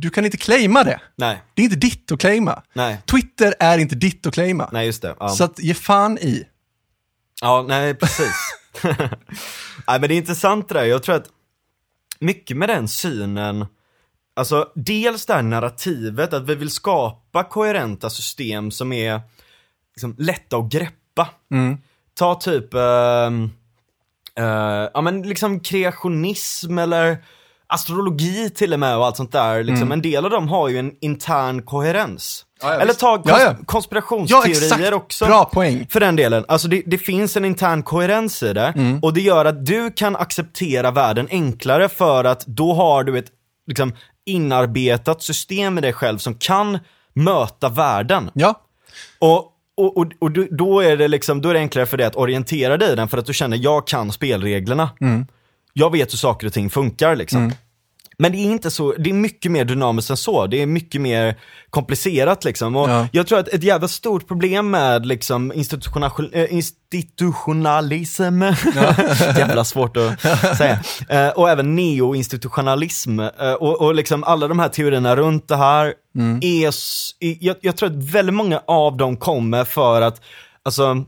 [0.00, 1.00] du kan inte claima det.
[1.16, 1.42] Nej.
[1.54, 2.62] Det är inte ditt att claima.
[2.72, 3.02] Nej.
[3.06, 4.68] Twitter är inte ditt att claima.
[4.72, 5.14] Nej, just det.
[5.36, 6.44] Så att ge fan i.
[7.40, 8.54] Ja, nej, precis.
[9.86, 10.84] nej, men det är intressant det där.
[10.84, 11.26] Jag tror att
[12.18, 13.66] mycket med den synen
[14.36, 19.20] Alltså dels det här narrativet, att vi vill skapa koherenta system som är
[19.94, 21.28] liksom, lätta att greppa.
[21.50, 21.78] Mm.
[22.18, 22.80] Ta typ, uh,
[24.40, 27.18] uh, ja men liksom kreationism eller
[27.66, 29.64] astrologi till och med och allt sånt där.
[29.64, 29.82] Liksom.
[29.82, 29.92] Mm.
[29.92, 32.44] En del av dem har ju en intern koherens.
[32.62, 35.26] Ja, ja, Eller ta kons ja, konspirationsteorier också.
[35.26, 35.86] Bra poäng.
[35.90, 36.44] För den delen.
[36.48, 38.72] Alltså det, det finns en intern koherens i det.
[38.76, 38.98] Mm.
[39.00, 43.30] Och det gör att du kan acceptera världen enklare för att då har du ett
[43.66, 43.92] liksom,
[44.26, 46.78] inarbetat system i dig själv som kan
[47.12, 48.30] möta världen.
[48.34, 48.60] Ja.
[49.18, 52.16] Och, och, och, och då, är det liksom, då är det enklare för dig att
[52.16, 54.90] orientera dig i den för att du känner, jag kan spelreglerna.
[55.00, 55.26] Mm.
[55.72, 57.38] Jag vet hur saker och ting funkar liksom.
[57.38, 57.52] Mm.
[58.18, 60.46] Men det är inte så, det är mycket mer dynamiskt än så.
[60.46, 61.38] Det är mycket mer
[61.70, 62.76] komplicerat liksom.
[62.76, 63.08] Och ja.
[63.12, 68.94] Jag tror att ett jävla stort problem med liksom institutional, äh, institutionalism, ja.
[69.38, 70.20] jävla svårt att
[70.56, 75.56] säga, äh, och även neoinstitutionalism äh, och, och liksom alla de här teorierna runt det
[75.56, 76.40] här mm.
[76.42, 76.74] är,
[77.18, 80.20] jag, jag tror att väldigt många av dem kommer för att,
[80.62, 81.04] alltså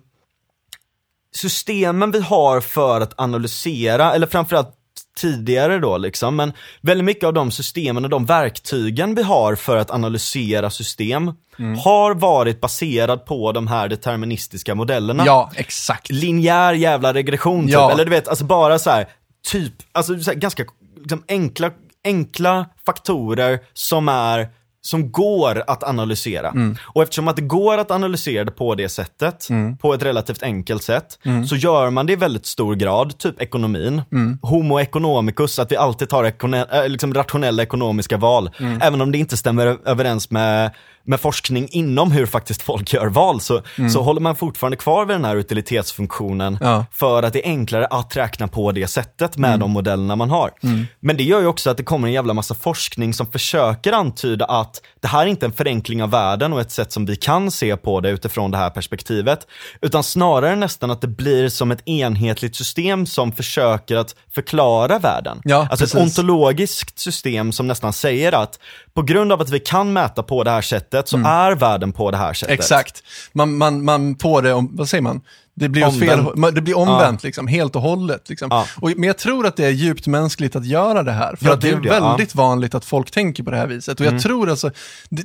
[1.35, 4.76] systemen vi har för att analysera, eller framförallt
[5.17, 9.77] tidigare då liksom, men väldigt mycket av de systemen och de verktygen vi har för
[9.77, 11.79] att analysera system mm.
[11.79, 15.27] har varit baserad på de här deterministiska modellerna.
[15.27, 16.11] Ja, exakt.
[16.11, 17.93] Linjär jävla regression typ, ja.
[17.93, 19.09] eller du vet, alltså bara så här,
[19.53, 20.65] typ, alltså så här, ganska
[21.01, 21.71] liksom, enkla,
[22.05, 24.49] enkla faktorer som är
[24.87, 26.49] som går att analysera.
[26.49, 26.77] Mm.
[26.83, 29.77] Och eftersom att det går att analysera det på det sättet, mm.
[29.77, 31.47] på ett relativt enkelt sätt, mm.
[31.47, 34.03] så gör man det i väldigt stor grad, typ ekonomin.
[34.13, 34.39] Mm.
[34.43, 38.51] Homo economicus, att vi alltid tar äh, liksom rationella ekonomiska val.
[38.61, 38.83] Mm.
[38.83, 40.71] Även om det inte stämmer överens med
[41.07, 43.91] med forskning inom hur faktiskt folk gör val så, mm.
[43.91, 46.85] så håller man fortfarande kvar vid den här utilitetsfunktionen ja.
[46.93, 49.61] för att det är enklare att räkna på det sättet med mm.
[49.61, 50.51] de modellerna man har.
[50.63, 50.87] Mm.
[51.01, 54.45] Men det gör ju också att det kommer en jävla massa forskning som försöker antyda
[54.45, 57.51] att det här är inte en förenkling av världen och ett sätt som vi kan
[57.51, 59.47] se på det utifrån det här perspektivet.
[59.81, 65.41] Utan snarare nästan att det blir som ett enhetligt system som försöker att förklara världen.
[65.45, 65.95] Ja, alltså precis.
[65.95, 68.59] ett ontologiskt system som nästan säger att
[68.95, 71.31] på grund av att vi kan mäta på det här sättet så mm.
[71.31, 72.59] är världen på det här sättet.
[72.59, 73.03] Exakt.
[73.33, 75.21] Man, man, man får det, om, vad säger man?
[75.59, 76.35] Det blir, omvänt.
[76.35, 77.27] fel, det blir omvänt, ja.
[77.27, 78.29] liksom, helt och hållet.
[78.29, 78.49] Liksom.
[78.51, 78.67] Ja.
[78.81, 81.37] Och, men jag tror att det är djupt mänskligt att göra det här.
[81.37, 84.01] För ja, att det är det, väldigt vanligt att folk tänker på det här viset.
[84.01, 84.23] Och jag mm.
[84.23, 84.71] tror alltså,
[85.09, 85.23] det,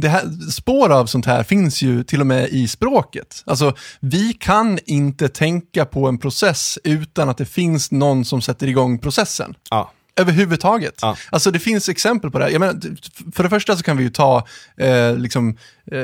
[0.00, 3.42] det här, spår av sånt här finns ju till och med i språket.
[3.46, 8.66] Alltså, vi kan inte tänka på en process utan att det finns någon som sätter
[8.66, 9.54] igång processen.
[9.70, 9.90] Ja.
[10.16, 10.98] Överhuvudtaget.
[11.02, 11.16] Ja.
[11.30, 12.52] Alltså det finns exempel på det här.
[12.52, 12.80] Jag menar,
[13.32, 14.46] för det första så kan vi ju ta
[14.76, 15.56] eh, liksom,
[15.92, 15.98] eh,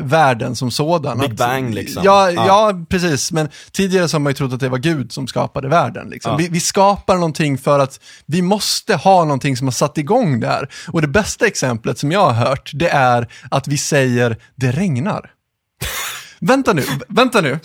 [0.00, 1.18] världen som sådan.
[1.18, 2.02] Big att, Bang liksom.
[2.04, 2.84] Ja, ja, ja.
[2.88, 3.32] precis.
[3.32, 6.10] Men tidigare så har man ju trott att det var Gud som skapade världen.
[6.10, 6.30] Liksom.
[6.30, 6.36] Ja.
[6.36, 10.46] Vi, vi, skapar någonting för att vi måste ha någonting som har satt igång det
[10.46, 10.68] här.
[10.88, 15.30] Och det bästa exemplet som jag har hört, det är att vi säger det regnar.
[16.44, 17.58] Vänta nu, vänta nu.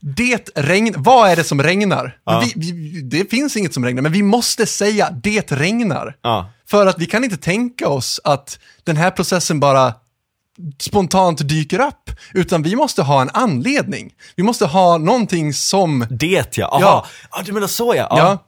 [0.00, 2.18] Det regn, vad är det som regnar?
[2.24, 2.44] Ja.
[2.44, 6.16] Vi, vi, det finns inget som regnar, men vi måste säga det regnar.
[6.22, 6.50] Ja.
[6.66, 9.94] För att vi kan inte tänka oss att den här processen bara
[10.80, 14.14] spontant dyker upp, utan vi måste ha en anledning.
[14.36, 16.06] Vi måste ha någonting som...
[16.10, 16.80] Det ja, aha.
[16.80, 18.06] Ja, ah, du menar så ja.
[18.10, 18.18] ja.
[18.18, 18.44] ja.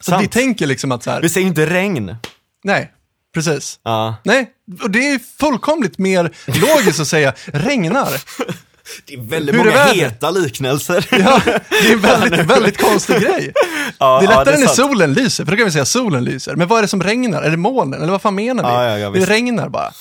[0.00, 1.22] Så vi tänker liksom att så här...
[1.22, 2.16] Vi säger inte regn.
[2.64, 2.92] Nej,
[3.34, 3.80] precis.
[3.82, 4.16] Ja.
[4.24, 4.50] Nej,
[4.82, 8.08] och det är fullkomligt mer logiskt att säga regnar.
[9.06, 11.06] Det är väldigt Hur många är heta liknelser.
[11.18, 13.52] Ja, det är en väldigt, väldigt konstig grej.
[13.98, 15.84] Ja, det är lättare ja, det är när solen lyser, för då kan vi säga
[15.84, 16.56] solen lyser.
[16.56, 17.42] Men vad är det som regnar?
[17.42, 18.02] Är det molnen?
[18.02, 19.02] Eller vad fan menar vi?
[19.02, 19.92] Ja, det regnar bara.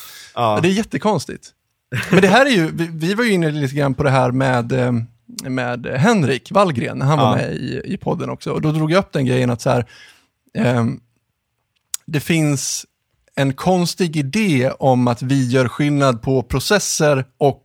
[0.62, 1.50] Det är jättekonstigt.
[2.12, 4.32] Men det här är ju, vi, vi var ju inne lite grann på det här
[4.32, 4.92] med, eh,
[5.44, 8.52] med Henrik Wallgren, han var med i, i podden också.
[8.52, 9.86] Och då drog jag upp den grejen att så här,
[10.58, 10.86] eh,
[12.06, 12.86] det finns
[13.36, 17.64] en konstig idé om att vi gör skillnad på processer och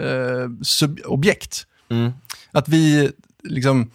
[0.00, 1.66] eh, objekt.
[1.90, 2.12] Mm.
[2.52, 3.10] Att vi
[3.44, 3.90] liksom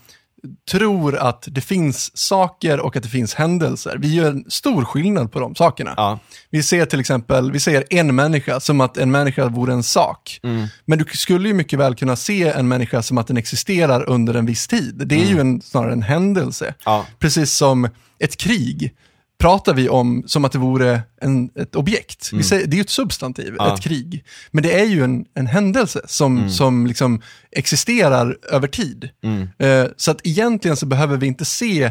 [0.71, 3.97] tror att det finns saker och att det finns händelser.
[3.99, 5.93] Vi gör en stor skillnad på de sakerna.
[5.97, 6.19] Ja.
[6.49, 10.39] Vi ser till exempel, vi ser en människa som att en människa vore en sak.
[10.43, 10.67] Mm.
[10.85, 14.33] Men du skulle ju mycket väl kunna se en människa som att den existerar under
[14.33, 15.01] en viss tid.
[15.05, 15.33] Det är mm.
[15.33, 16.73] ju en, snarare en händelse.
[16.85, 17.05] Ja.
[17.19, 17.89] Precis som
[18.19, 18.93] ett krig
[19.41, 22.31] pratar vi om som att det vore en, ett objekt.
[22.31, 22.43] Mm.
[22.43, 23.75] Säger, det är ju ett substantiv, ja.
[23.75, 24.23] ett krig.
[24.51, 26.49] Men det är ju en, en händelse som, mm.
[26.49, 27.21] som liksom
[27.51, 29.09] existerar över tid.
[29.23, 29.49] Mm.
[29.59, 31.83] Eh, så att egentligen så behöver vi inte se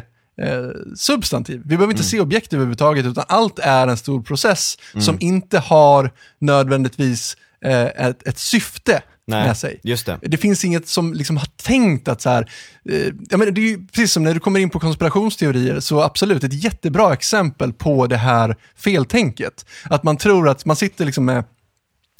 [0.42, 1.60] eh, substantiv.
[1.64, 2.10] Vi behöver inte mm.
[2.10, 5.02] se objekt överhuvudtaget, utan allt är en stor process mm.
[5.02, 9.80] som inte har nödvändigtvis eh, ett, ett syfte Nej, med sig.
[9.82, 10.18] Just det.
[10.22, 12.50] det finns inget som liksom har tänkt att så här,
[12.90, 16.02] eh, jag menar, det är ju precis som när du kommer in på konspirationsteorier, så
[16.02, 19.66] absolut ett jättebra exempel på det här feltänket.
[19.84, 21.44] Att man tror att man sitter liksom med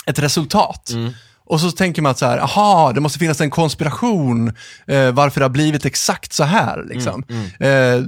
[0.07, 0.91] ett resultat.
[0.91, 1.13] Mm.
[1.45, 4.53] Och så tänker man att så här, aha, det måste finnas en konspiration
[4.87, 6.85] eh, varför det har blivit exakt så här.
[6.89, 7.25] Liksom.
[7.29, 7.95] Mm, mm.
[7.95, 8.03] Eh,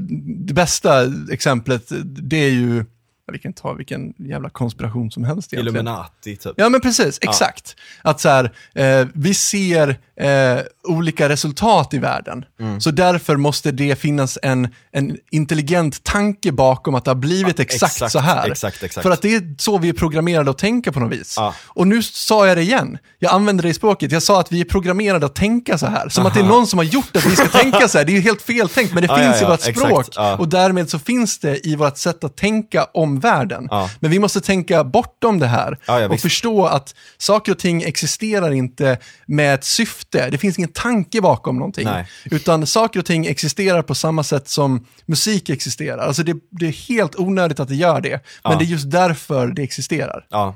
[0.46, 2.84] det bästa exemplet, det är ju
[3.32, 5.76] vi kan ta vilken jävla konspiration som helst egentligen.
[5.76, 6.52] Illuminati typ.
[6.56, 7.76] Ja men precis, exakt.
[8.04, 8.10] Ja.
[8.10, 10.58] Att så här, eh, vi ser eh,
[10.88, 12.44] olika resultat i världen.
[12.60, 12.80] Mm.
[12.80, 17.62] Så därför måste det finnas en, en intelligent tanke bakom att det har blivit ja,
[17.62, 18.50] exakt, exakt, så här.
[18.50, 19.02] Exakt, exakt.
[19.02, 21.34] För att det är så vi är programmerade att tänka på något vis.
[21.36, 21.54] Ja.
[21.66, 24.60] Och nu sa jag det igen, jag använder det i språket, jag sa att vi
[24.60, 26.08] är programmerade att tänka så här.
[26.08, 26.28] Som Aha.
[26.28, 28.04] att det är någon som har gjort att vi ska tänka så här.
[28.04, 30.06] Det är ju helt fel tänkt, men det finns i vårt språk.
[30.38, 33.68] Och därmed så finns det i vårt sätt att tänka om världen.
[34.00, 35.78] Men vi måste tänka bortom det här
[36.10, 40.72] och förstå att saker och ting existerar inte med ett syfte syfte, det finns ingen
[40.72, 41.84] tanke bakom någonting.
[41.84, 42.06] Nej.
[42.24, 45.98] Utan saker och ting existerar på samma sätt som musik existerar.
[45.98, 48.58] Alltså det, det är helt onödigt att det gör det, men ja.
[48.58, 50.26] det är just därför det existerar.
[50.30, 50.54] Ja.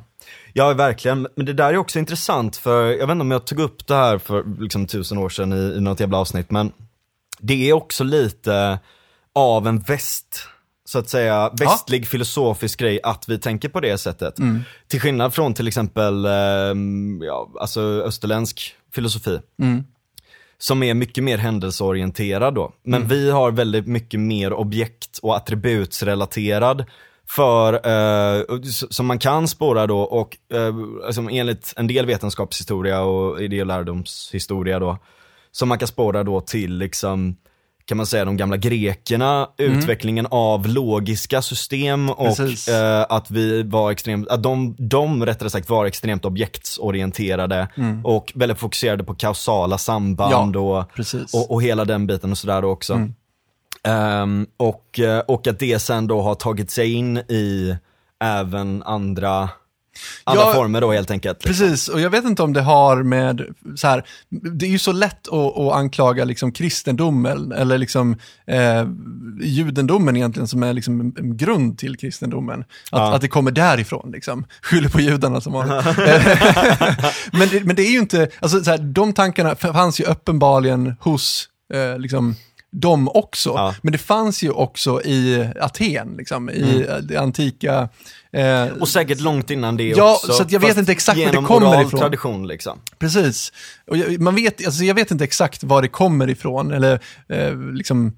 [0.53, 1.29] Ja, verkligen.
[1.37, 3.95] Men det där är också intressant, för jag vet inte om jag tog upp det
[3.95, 6.73] här för liksom tusen år sedan i, i något jävla avsnitt, men
[7.39, 8.79] det är också lite
[9.35, 10.49] av en väst
[10.89, 12.07] så att säga, västlig ja.
[12.07, 14.39] filosofisk grej att vi tänker på det sättet.
[14.39, 14.61] Mm.
[14.89, 16.33] Till skillnad från till exempel, eh,
[17.21, 19.41] ja, alltså österländsk filosofi.
[19.63, 19.85] Mm.
[20.59, 22.73] Som är mycket mer händelseorienterad då.
[22.83, 23.09] Men mm.
[23.09, 26.85] vi har väldigt mycket mer objekt och attributsrelaterad
[27.29, 28.45] för, eh,
[28.91, 30.75] som man kan spåra då och eh,
[31.07, 34.99] alltså, enligt en del vetenskapshistoria och idé och lärdomshistoria då,
[35.53, 37.37] som man kan spåra då till liksom
[37.87, 39.79] kan man säga, de gamla grekerna, mm.
[39.79, 45.69] utvecklingen av logiska system och eh, att vi var extremt, att de, de rättare sagt
[45.69, 48.07] var extremt objektsorienterade mm.
[48.07, 50.85] och väldigt fokuserade på kausala samband ja, och,
[51.35, 52.93] och, och, hela den biten och sådär också.
[52.95, 53.15] Mm.
[54.23, 57.77] Um, och, eh, och att det sen då har tagit sig in i
[58.21, 59.49] även andra
[60.25, 61.45] andra ja, former då helt enkelt.
[61.45, 61.67] Liksom.
[61.67, 63.43] Precis, och jag vet inte om det har med,
[63.77, 68.17] så här, det är ju så lätt att, att anklaga liksom kristendomen, eller liksom
[68.47, 68.87] eh,
[69.41, 72.61] judendomen egentligen, som är liksom en grund till kristendomen.
[72.61, 73.15] Att, ja.
[73.15, 74.47] att det kommer därifrån, liksom.
[74.63, 75.85] Skyller på judarna som vanligt.
[77.33, 80.97] men, det, men det är ju inte, alltså så här, de tankarna fanns ju uppenbarligen
[81.01, 82.35] hos eh, liksom,
[82.73, 83.51] dem också.
[83.51, 83.75] Ja.
[83.83, 87.07] Men det fanns ju också i Aten, liksom, i mm.
[87.07, 87.89] det antika
[88.37, 90.33] Eh, och säkert långt innan det ja, också.
[90.33, 92.01] så jag vet inte exakt var det kommer ifrån.
[92.01, 92.79] tradition liksom.
[92.99, 93.53] Precis.
[93.87, 97.59] Och jag, man vet, alltså jag vet inte exakt var det kommer ifrån, eller eh,
[97.73, 98.13] liksom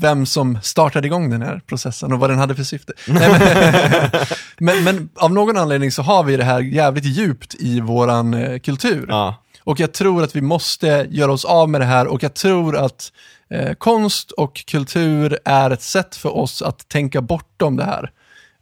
[0.00, 2.92] vem som startade igång den här processen och vad den hade för syfte.
[4.58, 8.58] men, men, av någon anledning så har vi det här jävligt djupt i våran eh,
[8.58, 9.06] kultur.
[9.08, 9.39] Ja.
[9.64, 12.76] Och jag tror att vi måste göra oss av med det här och jag tror
[12.76, 13.12] att
[13.50, 18.10] eh, konst och kultur är ett sätt för oss att tänka bortom det här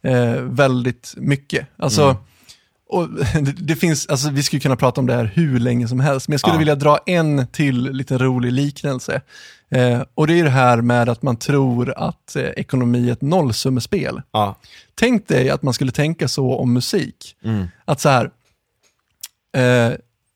[0.03, 1.67] eh, väldigt mycket.
[1.77, 2.17] Alltså, mm.
[2.89, 5.99] och det, det, finns, alltså, vi skulle kunna prata om det här hur länge som
[5.99, 6.59] helst, men jag skulle ja.
[6.59, 9.21] vilja dra en till liten rolig liknelse.
[9.71, 13.21] Eh, och det är det här med att man tror att eh, ekonomi är ett
[13.21, 14.21] nollsummespel.
[14.31, 14.55] Ja.
[14.95, 17.35] Tänk dig att man skulle tänka så om musik.
[17.43, 17.67] Mm.
[17.85, 18.31] Att så här,
[19.57, 19.93] eh,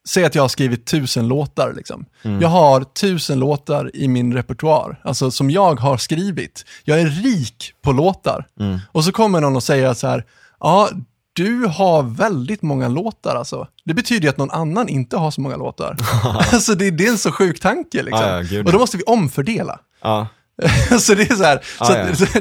[0.08, 1.74] säg att jag har skrivit tusen låtar.
[1.78, 2.06] Liksom.
[2.24, 2.42] Mm.
[2.42, 6.66] Jag har tusen låtar i min repertoar, alltså som jag har skrivit.
[6.84, 8.48] Jag är rik på låtar.
[8.60, 8.80] Mm.
[8.92, 10.26] Och så kommer någon och säger så här,
[10.60, 10.90] ja,
[11.34, 13.68] du har väldigt många låtar alltså.
[13.86, 15.98] Det betyder ju att någon annan inte har så många låtar.
[16.54, 18.26] alltså det, det, är en så sjuk tanke liksom.
[18.26, 19.80] Ah, ja, och då måste vi omfördela.
[20.02, 20.26] Ah.
[21.00, 22.16] så det är så här, ah, så, ja.
[22.16, 22.26] så,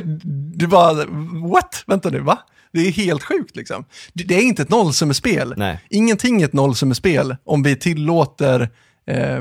[0.54, 0.94] du bara,
[1.52, 1.84] what?
[1.86, 2.38] Vänta nu, va?
[2.72, 3.84] Det är helt sjukt liksom.
[4.12, 5.54] Det, är inte ett nollsummespel.
[5.56, 5.80] Nej.
[5.90, 8.60] Ingenting är ett nollsummespel om vi tillåter
[9.06, 9.40] eh,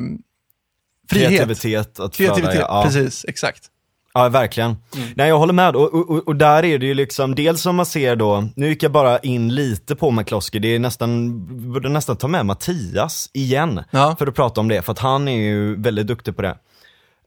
[1.10, 1.30] frihet.
[1.30, 2.00] Kreativitet.
[2.00, 2.84] Att Kreativitet, ja.
[2.86, 3.72] precis, exakt.
[4.14, 4.78] Ja, verkligen.
[4.96, 5.10] Mm.
[5.16, 5.76] Nej, jag håller med.
[5.76, 8.84] Och, och, och, där är det ju liksom, dels som man ser då, nu gick
[8.84, 13.84] jag bara in lite på McCloskey, det är nästan, borde nästan ta med Mattias igen,
[13.92, 14.16] ja.
[14.20, 16.58] för att prata om det, för att han är ju väldigt duktig på det.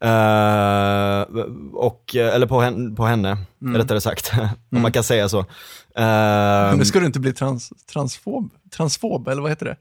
[0.04, 1.42] Uh,
[1.72, 3.76] och, eller på henne, på henne mm.
[3.76, 4.82] rättare sagt, om mm.
[4.82, 5.38] man kan säga så.
[5.38, 5.44] Uh,
[5.94, 9.76] men nu ska du inte bli trans, transfob, transfob, eller vad heter det?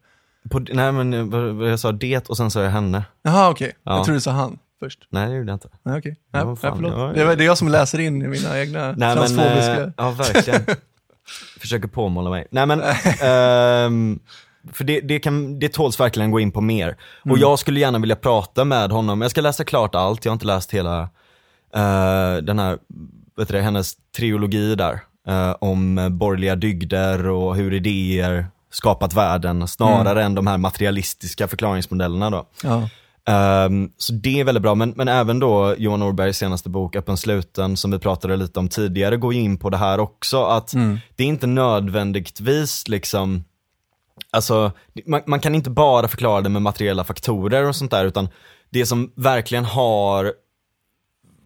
[0.49, 1.31] På, nej men
[1.61, 3.03] jag sa det och sen sa jag henne.
[3.21, 3.79] Jaha okej, okay.
[3.83, 3.95] ja.
[3.95, 5.07] jag trodde du sa han först.
[5.09, 5.69] Nej det gjorde jag inte.
[5.83, 6.43] Nej okej, okay.
[6.43, 6.93] nej, nej, förlåt.
[6.93, 7.35] Ja, ja.
[7.35, 9.73] Det är jag som läser in i mina egna nej, transfobiska...
[9.73, 10.61] Men, uh, ja verkligen.
[11.59, 12.47] Försöker påmåla mig.
[12.51, 14.17] Nej men, uh,
[14.71, 16.87] för det, det, kan, det tåls verkligen gå in på mer.
[16.87, 17.31] Mm.
[17.31, 20.35] Och jag skulle gärna vilja prata med honom, jag ska läsa klart allt, jag har
[20.35, 22.77] inte läst hela uh, den här,
[23.37, 24.99] vet du, hennes trilogi där.
[25.29, 30.25] Uh, om borgerliga dygder och hur idéer skapat världen snarare mm.
[30.25, 32.45] än de här materialistiska förklaringsmodellerna då.
[32.63, 32.89] Ja.
[33.65, 37.17] Um, så det är väldigt bra, men, men även då Johan Norbergs senaste bok Öppen
[37.17, 40.99] sluten som vi pratade lite om tidigare går in på det här också att mm.
[41.15, 43.43] det är inte nödvändigtvis liksom
[44.33, 44.71] Alltså,
[45.05, 48.29] man, man, kan inte bara förklara det med materiella faktorer och sånt där, utan
[48.69, 50.33] det som verkligen har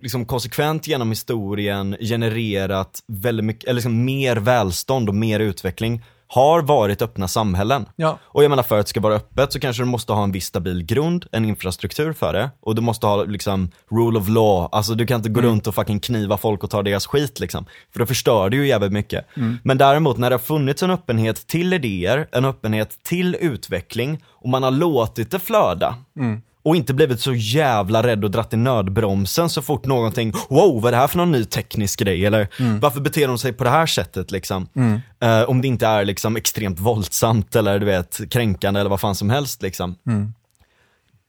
[0.01, 6.62] liksom konsekvent genom historien genererat väldigt mycket, eller liksom mer välstånd och mer utveckling har
[6.62, 7.86] varit öppna samhällen.
[7.95, 8.20] Ja.
[8.24, 10.32] Och jag menar för att det ska vara öppet så kanske du måste ha en
[10.32, 12.49] viss stabil grund, en infrastruktur för det.
[12.60, 15.52] Och du måste ha liksom rule of law, alltså du kan inte gå mm.
[15.52, 17.66] runt och fucking kniva folk och ta deras skit liksom.
[17.94, 19.38] För då förstör du ju jävligt mycket.
[19.38, 19.58] Mm.
[19.64, 24.49] Men däremot när det har funnits en öppenhet till idéer, en öppenhet till utveckling och
[24.49, 25.95] man har låtit det flöda.
[26.20, 30.81] Mm och inte blivit så jävla rädd och dratt i nödbromsen så fort någonting, wow
[30.81, 32.26] vad är det här för någon ny teknisk grej?
[32.26, 32.80] Eller mm.
[32.80, 34.68] varför beter de sig på det här sättet liksom?
[34.76, 34.99] Mm.
[35.23, 39.15] Uh, om det inte är liksom extremt våldsamt eller du vet kränkande eller vad fan
[39.15, 39.95] som helst liksom.
[40.07, 40.34] Mm.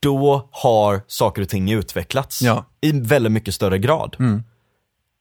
[0.00, 2.64] Då har saker och ting utvecklats ja.
[2.80, 4.16] i väldigt mycket större grad.
[4.18, 4.42] Mm.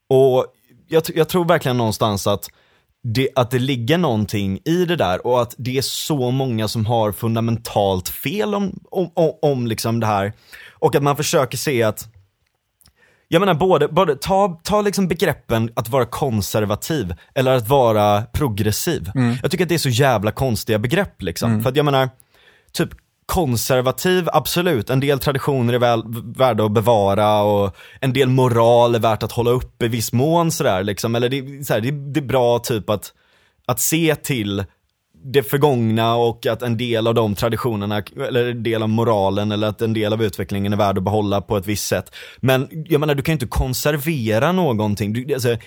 [0.10, 0.46] Och
[0.88, 2.50] jag, jag tror verkligen någonstans att
[3.14, 6.86] det, att det ligger någonting i det där och att det är så många som
[6.86, 10.34] har fundamentalt fel om, om, om, om liksom det här.
[10.72, 12.08] Och att man försöker se att
[13.28, 19.12] jag menar både, både ta, ta liksom begreppen att vara konservativ eller att vara progressiv.
[19.16, 19.36] Mm.
[19.42, 21.52] Jag tycker att det är så jävla konstiga begrepp liksom.
[21.52, 21.64] Mm.
[21.64, 22.10] För att jag menar,
[22.72, 22.90] typ
[23.28, 24.90] konservativ, absolut.
[24.90, 26.04] En del traditioner är väl,
[26.38, 30.52] värda att bevara och en del moral är värt att hålla upp i viss mån
[30.52, 31.16] sådär liksom.
[31.16, 33.14] Eller det, så här, det, det är bra typ att,
[33.66, 34.64] att se till
[35.24, 39.68] det förgångna och att en del av de traditionerna, eller en del av moralen eller
[39.68, 42.16] att en del av utvecklingen är värd att behålla på ett visst sätt.
[42.38, 45.14] Men jag menar, du kan ju inte konservera någonting.
[45.14, 45.58] Du, alltså,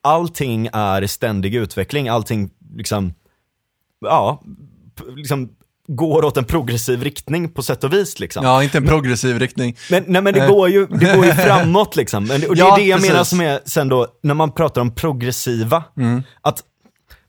[0.00, 3.14] allting är ständig utveckling, allting liksom,
[4.00, 4.42] ja,
[5.16, 5.48] liksom
[5.96, 8.44] går åt en progressiv riktning på sätt och vis liksom.
[8.44, 9.76] Ja, inte en progressiv riktning.
[9.90, 12.24] Men, nej, men det, går ju, det går ju framåt liksom.
[12.24, 13.12] Men, och det ja, är det jag precis.
[13.12, 16.22] menar som är sen då, när man pratar om progressiva, mm.
[16.40, 16.62] att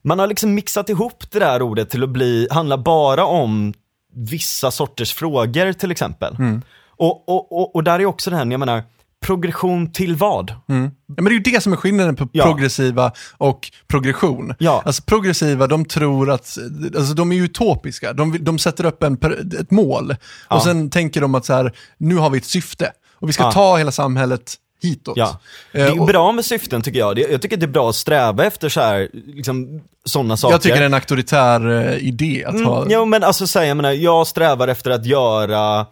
[0.04, 3.74] man har liksom mixat ihop det där ordet till att bli, handla bara om
[4.14, 6.36] vissa sorters frågor till exempel.
[6.38, 6.62] Mm.
[6.96, 8.82] Och, och, och, och, där är också det här, jag menar,
[9.22, 10.54] progression till vad?
[10.68, 10.90] Mm.
[11.06, 12.44] Ja, men det är ju det som är skillnaden på ja.
[12.44, 14.54] progressiva och progression.
[14.58, 14.82] Ja.
[14.84, 16.58] Alltså progressiva, de tror att,
[16.96, 19.18] alltså de är utopiska, de, de sätter upp en,
[19.60, 20.16] ett mål
[20.50, 20.56] ja.
[20.56, 23.52] och sen tänker de att så här, nu har vi ett syfte och vi ska
[23.52, 25.16] ta hela samhället hitåt.
[25.16, 25.40] Ja.
[25.72, 27.18] Det är uh, bra med syften tycker jag.
[27.18, 30.54] Jag tycker det är bra att sträva efter så här, liksom, sådana saker.
[30.54, 32.86] Jag tycker det är en auktoritär uh, idé att mm, ha.
[32.88, 35.86] Ja men alltså säg, jag menar, jag strävar efter att göra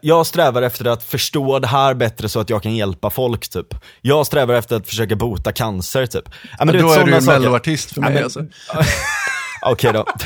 [0.00, 3.66] jag strävar efter att förstå det här bättre så att jag kan hjälpa folk typ.
[4.00, 6.24] Jag strävar efter att försöka bota cancer typ.
[6.58, 8.40] Ja, men, men då är du ju en melloartist för mig ja, alltså.
[9.62, 10.06] Okej okay, då.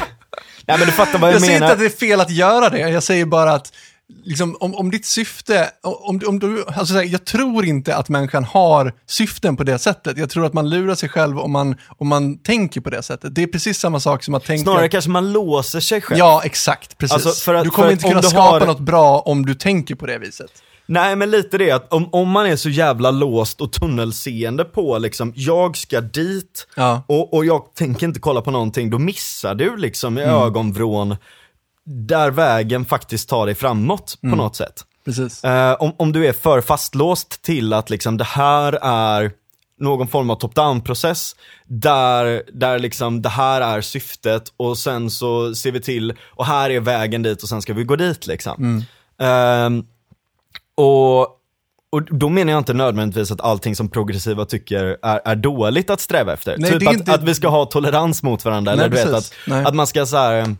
[0.67, 1.53] Ja, men du fattar vad jag, jag menar.
[1.53, 3.73] Jag säger inte att det är fel att göra det, jag säger bara att
[4.25, 8.93] liksom, om, om ditt syfte, om, om du, alltså, jag tror inte att människan har
[9.07, 10.19] syften på det sättet.
[10.19, 13.35] Jag tror att man lurar sig själv om man, om man tänker på det sättet.
[13.35, 14.63] Det är precis samma sak som att tänka...
[14.63, 16.19] Snarare kanske man låser sig själv.
[16.19, 17.27] Ja, exakt, precis.
[17.27, 18.67] Alltså att, du kommer inte kunna skapa har...
[18.67, 20.51] något bra om du tänker på det viset.
[20.87, 24.99] Nej men lite det att om, om man är så jävla låst och tunnelseende på
[24.99, 27.03] liksom, jag ska dit ja.
[27.09, 30.35] och, och jag tänker inte kolla på någonting, då missar du liksom i mm.
[30.35, 31.17] ögonvrån
[31.87, 34.33] där vägen faktiskt tar dig framåt mm.
[34.33, 34.85] på något sätt.
[35.45, 39.33] Uh, om, om du är för fastlåst till att liksom det här är
[39.81, 45.55] någon form av top-down process där, där liksom det här är syftet och sen så
[45.55, 48.85] ser vi till och här är vägen dit och sen ska vi gå dit liksom.
[49.21, 49.79] Mm.
[49.79, 49.85] Uh,
[50.75, 51.21] och,
[51.91, 56.01] och då menar jag inte nödvändigtvis att allting som progressiva tycker är, är dåligt att
[56.01, 56.57] sträva efter.
[56.59, 57.15] Nej, typ att, inte...
[57.15, 60.07] att vi ska ha tolerans mot varandra, Nej, eller du vet att, att man ska
[60.07, 60.57] så här,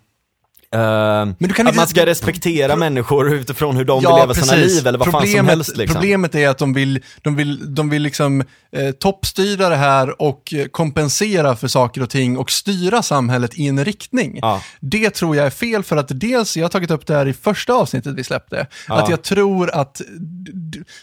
[0.75, 1.81] Uh, men du kan att inte...
[1.81, 4.51] man ska respektera människor utifrån hur de ja, vill leva precis.
[4.51, 5.77] sina liv eller vad problemet, fan som helst.
[5.77, 5.95] Liksom.
[5.95, 8.41] Problemet är att de vill, de vill, de vill liksom
[8.77, 13.85] eh, toppstyra det här och kompensera för saker och ting och styra samhället i en
[13.85, 14.39] riktning.
[14.43, 14.63] Ja.
[14.81, 17.33] Det tror jag är fel för att dels, jag har tagit upp det här i
[17.33, 19.03] första avsnittet vi släppte, ja.
[19.03, 20.01] att jag tror att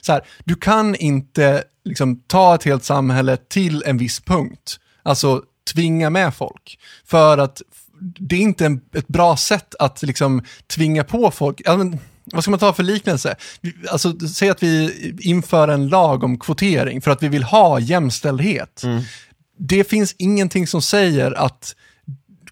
[0.02, 4.80] så här, du kan inte liksom, ta ett helt samhälle till en viss punkt.
[5.04, 5.42] Alltså
[5.74, 6.80] tvinga med folk.
[7.06, 7.62] För att
[8.00, 11.68] det är inte en, ett bra sätt att liksom tvinga på folk.
[11.68, 13.36] Alltså, vad ska man ta för liknelse?
[13.92, 18.84] Alltså, säg att vi inför en lag om kvotering för att vi vill ha jämställdhet.
[18.84, 19.02] Mm.
[19.58, 21.76] Det finns ingenting som säger att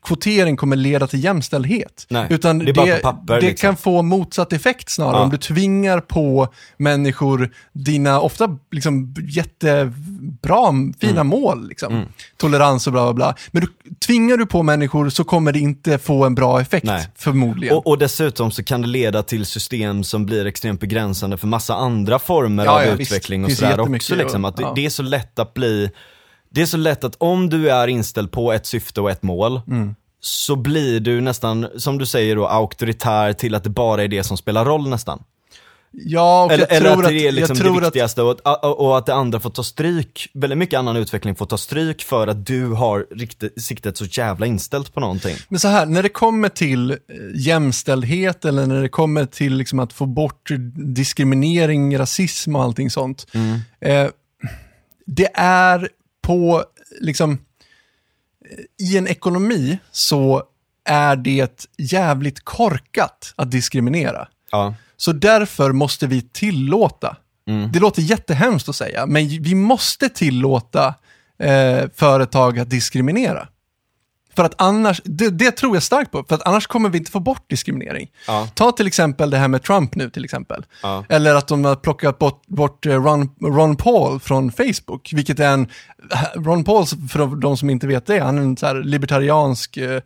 [0.02, 2.06] kvotering kommer leda till jämställdhet.
[2.10, 3.68] Nej, utan det, det, papper, det liksom.
[3.68, 5.16] kan få motsatt effekt snarare.
[5.16, 5.24] Ja.
[5.24, 11.28] Om du tvingar på människor dina ofta liksom jättebra, fina mm.
[11.28, 11.68] mål.
[11.68, 11.94] Liksom.
[11.94, 12.08] Mm.
[12.38, 13.36] Tolerans och bla bla bla.
[13.52, 17.08] Men du, tvingar du på människor så kommer det inte få en bra effekt Nej.
[17.16, 17.78] förmodligen.
[17.78, 21.76] Och, och, dessutom så kan det leda till system som blir extremt begränsande för massa
[21.76, 23.62] andra former ja, av ja, utveckling visst.
[23.62, 24.16] och sådär också.
[24.16, 24.46] Liksom.
[24.46, 25.90] Att det, det är så lätt att bli
[26.50, 29.62] det är så lätt att om du är inställd på ett syfte och ett mål,
[29.68, 29.96] mm.
[30.20, 34.24] så blir du nästan, som du säger då, auktoritär till att det bara är det
[34.24, 35.24] som spelar roll nästan.
[35.92, 38.40] Ja, och eller, jag eller tror att det är liksom det viktigaste att...
[38.40, 41.58] Och, och, och, att det andra får ta stryk, väldigt mycket annan utveckling får ta
[41.58, 45.36] stryk för att du har riktigt, siktet så jävla inställt på någonting.
[45.50, 46.98] Men så här, när det kommer till eh,
[47.36, 53.28] jämställdhet eller när det kommer till liksom att få bort diskriminering, rasism och allting sånt.
[53.34, 53.60] Mm.
[53.82, 54.12] Eh,
[55.06, 55.90] det är
[56.28, 56.64] på,
[57.02, 57.38] liksom,
[58.80, 60.44] i en ekonomi så
[60.86, 64.28] är det jävligt korkat att diskriminera.
[64.52, 64.74] Ja.
[64.98, 67.18] Så därför måste vi tillåta,
[67.48, 67.72] mm.
[67.72, 70.94] det låter jättehemskt att säga, men vi måste tillåta
[71.40, 73.48] eh, företag att diskriminera.
[74.38, 77.12] För att annars, det, det, tror jag starkt på, för att annars kommer vi inte
[77.12, 78.10] få bort diskriminering.
[78.28, 78.48] Ja.
[78.54, 80.66] Ta till exempel det här med Trump nu till exempel.
[80.84, 81.06] Ja.
[81.10, 85.50] Eller att de har plockat bort, bort eh, Ron, Ron, Paul från Facebook, vilket är
[85.50, 85.68] en,
[86.36, 90.02] Ron Paul, för de som inte vet det, han är en så libertariansk eh,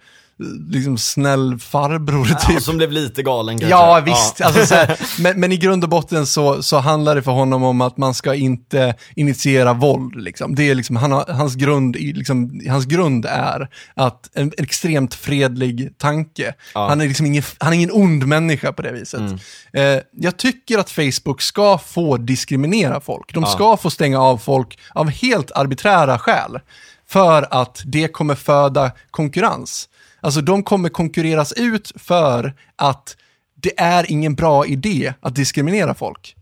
[0.69, 2.53] liksom snäll farbror typ.
[2.53, 3.69] Ja, som blev lite galen kanske.
[3.69, 4.39] Ja, visst.
[4.39, 4.45] Ja.
[4.45, 7.81] Alltså, här, men, men, i grund och botten så, så handlar det för honom om
[7.81, 10.15] att man ska inte initiera våld.
[10.15, 10.55] Liksom.
[10.55, 15.15] Det är liksom, han har, hans, grund, liksom, hans grund är att en, en extremt
[15.15, 16.53] fredlig tanke.
[16.73, 16.87] Ja.
[16.87, 19.19] Han, är liksom ingen, han är ingen ond människa på det viset.
[19.19, 19.39] Mm.
[19.73, 23.33] Eh, jag tycker att Facebook ska få diskriminera folk.
[23.33, 26.59] De ska få stänga av folk av helt arbiträra skäl.
[27.07, 29.89] För att det kommer föda konkurrens.
[30.21, 33.15] Alltså de kommer konkurreras ut för att
[33.55, 36.35] det är ingen bra idé att diskriminera folk.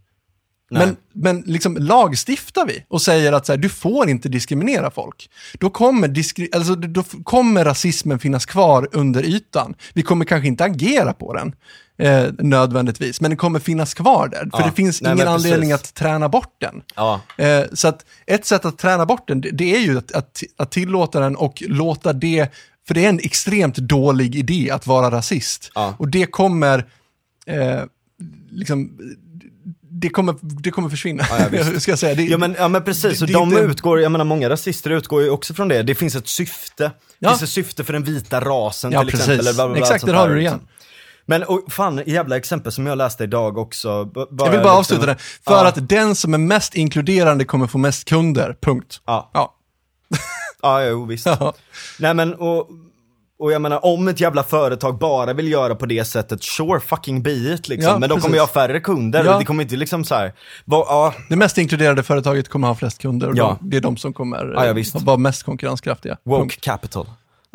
[0.71, 0.85] Nej.
[0.85, 5.29] Men, men liksom lagstiftar vi och säger att så här, du får inte diskriminera folk,
[5.59, 9.75] då kommer, diskri alltså, då kommer rasismen finnas kvar under ytan.
[9.93, 11.55] Vi kommer kanske inte agera på den
[11.97, 14.49] eh, nödvändigtvis, men den kommer finnas kvar där.
[14.51, 14.65] För ja.
[14.65, 16.81] det finns Nej, ingen anledning att träna bort den.
[16.95, 17.21] Ja.
[17.37, 20.43] Eh, så att ett sätt att träna bort den, det, det är ju att, att,
[20.57, 22.53] att tillåta den och låta det
[22.89, 25.71] för det är en extremt dålig idé att vara rasist.
[25.75, 25.95] Ja.
[25.97, 26.85] Och det kommer,
[27.45, 27.81] eh,
[28.51, 28.99] liksom,
[29.81, 31.23] det kommer, det kommer försvinna.
[31.51, 32.15] Ja, ska jag säga.
[32.15, 33.61] Det, ja, men, ja men precis, det, och de inte...
[33.61, 35.83] utgår, jag menar många rasister utgår ju också från det.
[35.83, 36.91] Det finns ett syfte.
[37.19, 37.29] Ja.
[37.29, 39.27] Det finns ett syfte för den vita rasen ja, till precis.
[39.27, 39.55] exempel.
[39.55, 40.61] Bla, bla, bla, Exakt, där har du det igen.
[41.25, 44.05] Men och, fan, jävla exempel som jag läste idag också.
[44.05, 45.15] Bara, jag vill bara liksom, avsluta det.
[45.19, 45.67] För ja.
[45.67, 49.01] att den som är mest inkluderande kommer få mest kunder, punkt.
[49.05, 49.31] Ja.
[49.33, 49.55] Ja,
[50.61, 51.25] ja jo, visst.
[51.25, 51.53] Ja.
[51.99, 52.69] Nej men, och
[53.39, 57.23] och jag menar om ett jävla företag bara vill göra på det sättet, sure fucking
[57.23, 57.91] be it liksom.
[57.91, 59.37] Ja, men de kommer ju ha färre kunder, ja.
[59.39, 60.33] det kommer inte liksom så här,
[60.65, 61.13] va, ja.
[61.29, 63.57] Det mest inkluderade företaget kommer ha flest kunder och ja.
[63.59, 66.17] de, det är de som kommer ja, ja, vara mest konkurrenskraftiga.
[66.23, 66.61] Woke Punkt.
[66.61, 67.05] capital.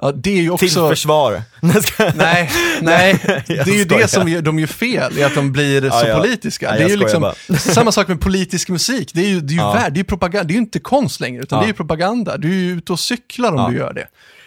[0.02, 0.66] Ja, det är ju också...
[0.66, 1.42] Till försvar.
[2.16, 2.50] nej,
[2.82, 6.18] nej, det är ju det som de gör fel, är att de blir så ja.
[6.20, 6.66] politiska.
[6.66, 9.56] Ja, det är ju liksom, samma sak med politisk musik, det är ju, det är
[9.56, 11.74] ju, värld, det är propaganda, det är ju inte konst längre, utan det är ju
[11.74, 12.36] propaganda.
[12.36, 14.06] Du är ju ute och cyklar om du gör det.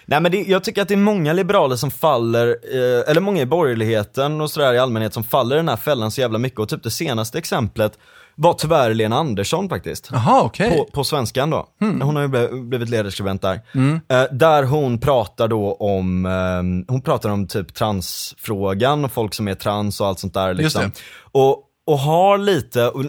[0.09, 3.41] Nej men det, jag tycker att det är många liberaler som faller, eh, eller många
[3.41, 6.59] i borgerligheten och sådär i allmänhet som faller i den här fällan så jävla mycket.
[6.59, 7.97] Och typ det senaste exemplet
[8.35, 10.11] var tyvärr Lena Andersson faktiskt.
[10.27, 10.67] Okej.
[10.67, 10.77] Okay.
[10.77, 11.67] På, på svenskan då.
[11.81, 12.01] Mm.
[12.01, 13.61] Hon har ju blivit ledarskribent där.
[13.75, 13.99] Mm.
[14.09, 19.47] Eh, där hon pratar då om, eh, hon pratar om typ transfrågan och folk som
[19.47, 20.91] är trans och allt sånt där liksom.
[21.31, 23.03] Och, och har lite, och,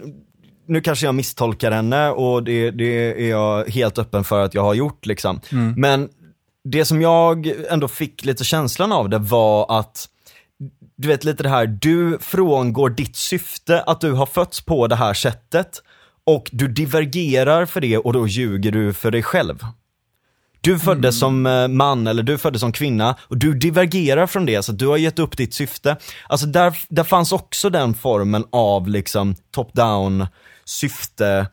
[0.69, 4.62] nu kanske jag misstolkar henne och det, det, är jag helt öppen för att jag
[4.62, 5.41] har gjort liksom.
[5.53, 5.75] Mm.
[5.77, 6.09] Men
[6.70, 10.09] det som jag ändå fick lite känslan av det var att
[10.97, 14.97] du vet lite det här, du frångår ditt syfte att du har fötts på det
[14.97, 15.82] här sättet
[16.24, 19.65] och du divergerar för det och då ljuger du för dig själv.
[20.61, 21.45] Du föddes mm.
[21.45, 24.86] som eh, man eller du föddes som kvinna och du divergerar från det så du
[24.86, 25.97] har gett upp ditt syfte.
[26.28, 30.27] Alltså där, där fanns också den formen av liksom top-down
[30.65, 31.47] syfte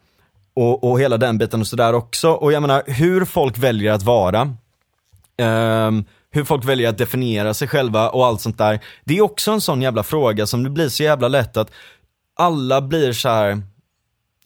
[0.55, 2.31] och, och hela den biten och sådär också.
[2.31, 4.55] Och jag menar hur folk väljer att vara
[5.41, 8.79] Um, hur folk väljer att definiera sig själva och allt sånt där.
[9.03, 11.71] Det är också en sån jävla fråga som det blir så jävla lätt att
[12.35, 13.61] alla blir så här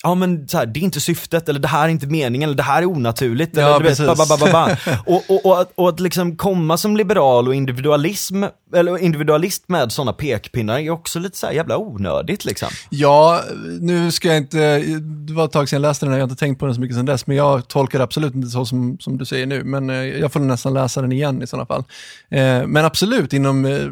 [0.04, 2.58] ja men så här, det är inte syftet, eller det här är inte meningen, eller
[2.58, 3.58] det här är onaturligt.
[3.58, 6.78] Ja, eller, du vet, ba, ba, ba, och, och, och, att, och att liksom komma
[6.78, 8.44] som liberal och individualism,
[8.76, 12.70] eller individualist med sådana pekpinnar är också lite så här jävla onödigt liksom.
[12.90, 13.42] Ja,
[13.80, 16.40] nu ska jag inte, det var ett tag sedan jag läste den, jag har inte
[16.40, 18.98] tänkt på den så mycket sedan dess, men jag tolkar det absolut inte så som,
[19.00, 21.84] som du säger nu, men eh, jag får nästan läsa den igen i sådana fall.
[22.30, 23.88] Eh, men absolut, inom, eh,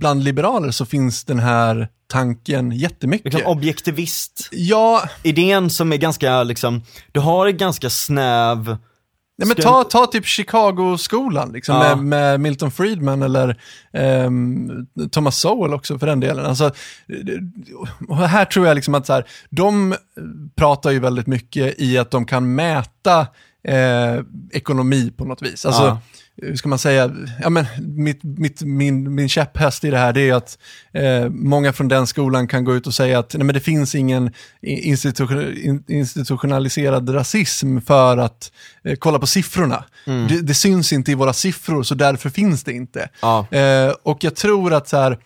[0.00, 3.24] bland liberaler så finns den här tanken jättemycket.
[3.24, 4.48] Liksom objektivist.
[4.52, 5.02] Ja.
[5.22, 6.82] Idén som är ganska, liksom,
[7.12, 8.76] du har en ganska snäv
[9.38, 11.96] Nej, men ta, ta typ Chicago-skolan liksom, ja.
[11.96, 13.60] med, med, Milton Friedman eller
[13.92, 16.46] um, Thomas Sowell också för den delen.
[16.46, 16.70] Alltså,
[18.26, 19.94] här tror jag liksom att så här, de
[20.56, 23.20] pratar ju väldigt mycket i att de kan mäta
[23.64, 24.20] eh,
[24.52, 25.66] ekonomi på något vis.
[25.66, 26.00] Alltså, ja
[26.36, 27.10] hur ska man säga,
[27.42, 30.58] ja, men mitt, mitt, min, min käpphäst i det här det är att
[30.92, 33.94] eh, många från den skolan kan gå ut och säga att nej, men det finns
[33.94, 34.32] ingen
[34.62, 38.52] institution, institutionaliserad rasism för att
[38.84, 39.84] eh, kolla på siffrorna.
[40.06, 40.28] Mm.
[40.28, 43.08] Det, det, syns inte i våra siffror så därför finns det inte.
[43.22, 43.46] Ja.
[43.50, 45.18] Eh, och jag tror att så här,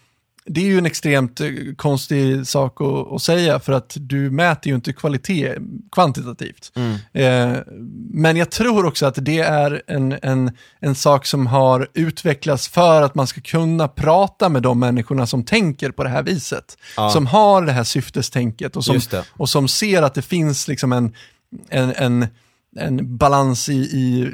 [0.46, 4.68] det är ju en extremt eh, konstig sak att, att, säga för att du mäter
[4.68, 5.54] ju inte kvalitet
[5.92, 6.72] kvantitativt.
[6.74, 6.96] Mm.
[7.12, 7.62] Eh,
[8.10, 10.50] men jag tror också att det är en, en,
[10.80, 15.44] en sak som har utvecklats för att man ska kunna prata med de människorna som
[15.44, 16.78] tänker på det här viset.
[16.96, 17.10] Ja.
[17.10, 19.00] Som har det här syftestänket och som,
[19.30, 21.14] och som ser att det finns liksom en,
[21.68, 22.26] en, en
[22.78, 24.30] en balans i, i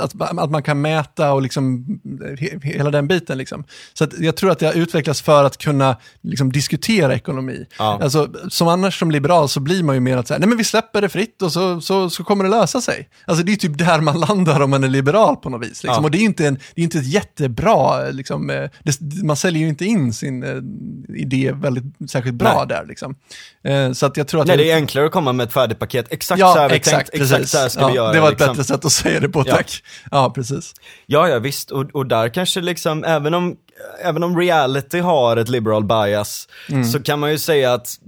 [0.00, 1.86] att, att man kan mäta och liksom
[2.38, 3.38] he, hela den biten.
[3.38, 3.64] Liksom.
[3.92, 7.66] Så jag tror att det har utvecklats för att kunna liksom, diskutera ekonomi.
[7.78, 7.98] Ja.
[8.02, 10.64] Alltså, som annars som liberal så blir man ju mer att säga, nej men vi
[10.64, 13.08] släpper det fritt och så, så, så kommer det lösa sig.
[13.26, 15.82] Alltså det är typ där man landar om man är liberal på något vis.
[15.82, 15.90] Liksom.
[15.90, 16.00] Ja.
[16.00, 19.62] Och det är inte, en, det är inte ett jättebra, liksom, eh, det, man säljer
[19.62, 20.56] ju inte in sin eh,
[21.20, 22.66] idé väldigt särskilt bra nej.
[22.68, 22.86] där.
[22.86, 23.14] Liksom.
[23.64, 25.78] Eh, så att jag tror att nej, det är enklare att komma med ett färdigt
[25.78, 26.06] paket.
[26.10, 28.12] Exakt ja, så här vi exakt, tänkt, exakt så här ska ja, vi göra.
[28.12, 28.48] Det var ett liksom.
[28.48, 29.82] bättre sätt att säga det på, tack.
[30.10, 30.74] Ja, ja precis.
[31.06, 33.56] Ja, ja visst, och, och där kanske liksom, även om,
[34.02, 36.84] även om reality har ett liberal bias, mm.
[36.84, 37.98] så kan man ju säga att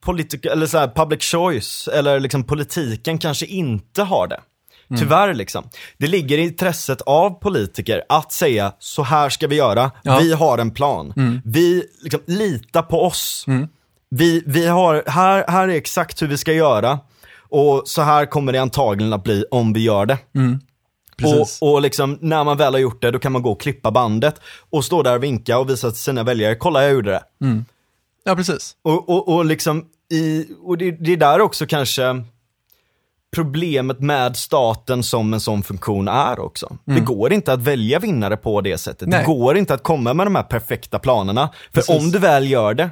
[0.00, 4.40] politik, eller så här, public choice, eller liksom politiken kanske inte har det.
[4.90, 5.00] Mm.
[5.00, 5.68] Tyvärr liksom.
[5.98, 10.18] Det ligger i intresset av politiker att säga, så här ska vi göra, ja.
[10.18, 11.12] vi har en plan.
[11.16, 11.40] Mm.
[11.44, 13.44] Vi, liksom, lita på oss.
[13.46, 13.68] Mm.
[14.10, 16.98] Vi, vi har, här, här är exakt hur vi ska göra.
[17.54, 20.18] Och så här kommer det antagligen att bli om vi gör det.
[20.34, 20.60] Mm.
[21.22, 23.90] Och, och liksom, när man väl har gjort det, då kan man gå och klippa
[23.90, 24.40] bandet
[24.70, 27.22] och stå där och vinka och visa till sina väljare, kolla jag gjorde det.
[27.46, 27.64] Mm.
[28.24, 28.76] Ja, precis.
[28.82, 32.24] Och, och, och liksom, i, och det, det är där också kanske
[33.34, 36.76] problemet med staten som en sån funktion är också.
[36.86, 37.00] Mm.
[37.00, 39.08] Det går inte att välja vinnare på det sättet.
[39.08, 39.18] Nej.
[39.18, 41.50] Det går inte att komma med de här perfekta planerna.
[41.72, 41.96] För Precis.
[41.96, 42.90] om du väl gör det,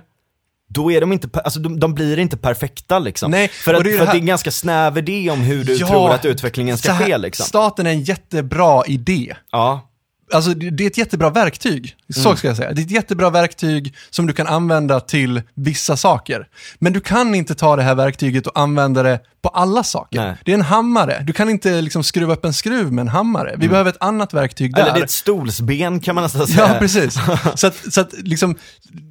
[0.73, 3.31] då är de inte, alltså de, de blir inte perfekta liksom.
[3.31, 5.65] Nej, för att, det, är för att det är en ganska snäv idé om hur
[5.65, 7.47] du ja, tror att utvecklingen ska här, ske liksom.
[7.47, 9.35] Staten är en jättebra idé.
[9.51, 9.89] Ja.
[10.33, 12.37] Alltså det är ett jättebra verktyg, så mm.
[12.37, 12.73] ska jag säga.
[12.73, 16.47] Det är ett jättebra verktyg som du kan använda till vissa saker.
[16.79, 20.21] Men du kan inte ta det här verktyget och använda det på alla saker.
[20.21, 20.37] Nej.
[20.45, 21.23] Det är en hammare.
[21.27, 23.49] Du kan inte liksom skruva upp en skruv med en hammare.
[23.49, 23.69] Vi mm.
[23.69, 24.83] behöver ett annat verktyg där.
[24.83, 26.69] Eller det är ett stolsben kan man nästan säga.
[26.73, 27.19] Ja, precis.
[27.55, 28.57] så att, så att liksom,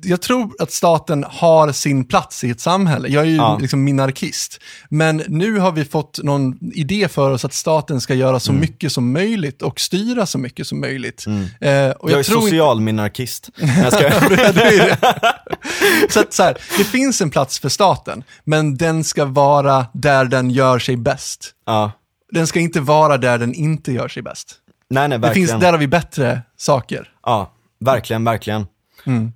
[0.03, 3.07] jag tror att staten har sin plats i ett samhälle.
[3.07, 3.57] Jag är ju ja.
[3.61, 4.59] liksom minarkist.
[4.89, 8.61] Men nu har vi fått någon idé för oss att staten ska göra så mm.
[8.61, 11.25] mycket som möjligt och styra så mycket som möjligt.
[11.25, 11.41] Mm.
[11.41, 12.49] Eh, och jag, jag tror
[12.91, 13.49] socialminarkist.
[13.55, 14.11] jag ska...
[16.09, 20.11] så att, så här, det finns en plats för staten, men den ska vara där
[20.11, 21.51] där den gör sig bäst.
[21.65, 21.91] Ja.
[22.31, 24.55] Den ska inte vara där den inte gör sig bäst.
[24.89, 25.47] Nej, nej, verkligen.
[25.47, 27.09] Det finns, där har vi bättre saker.
[27.25, 28.67] Ja, verkligen, verkligen.
[29.05, 29.31] Mm.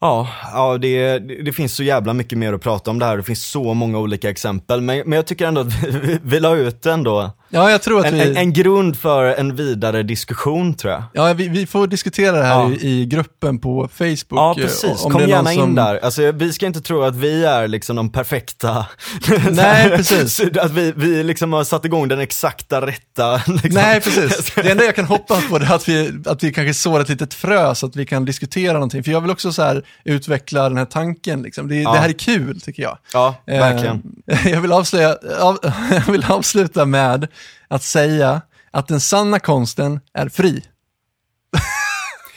[0.00, 3.16] Ja, ja det, det finns så jävla mycket mer att prata om det här.
[3.16, 4.80] Det finns så många olika exempel.
[4.80, 8.06] Men, men jag tycker ändå att vi, vi la ut ändå Ja, jag tror att
[8.06, 8.20] en, vi...
[8.20, 11.02] en, en, grund för en vidare diskussion tror jag.
[11.12, 12.70] Ja, vi, vi får diskutera det här ja.
[12.70, 14.40] i, i, gruppen på Facebook.
[14.40, 15.02] Ja, precis.
[15.02, 15.62] Kom gärna som...
[15.62, 15.98] in där.
[16.02, 18.86] Alltså, vi ska inte tro att vi är liksom de perfekta.
[19.50, 20.40] Nej, precis.
[20.60, 23.42] att vi, vi liksom har satt igång den exakta rätta.
[23.46, 23.70] Liksom.
[23.70, 24.54] Nej, precis.
[24.54, 27.34] Det enda jag kan hoppas på är att vi, att vi kanske sår ett litet
[27.34, 29.04] frö så att vi kan diskutera någonting.
[29.04, 31.42] För jag vill också så här utveckla den här tanken.
[31.42, 31.68] Liksom.
[31.68, 31.92] Det, ja.
[31.92, 32.98] det här är kul, tycker jag.
[33.12, 34.02] Ja, verkligen.
[34.26, 35.58] Eh, jag, vill avslöja, av,
[35.90, 37.28] jag vill avsluta med
[37.70, 40.64] att säga att den sanna konsten är fri.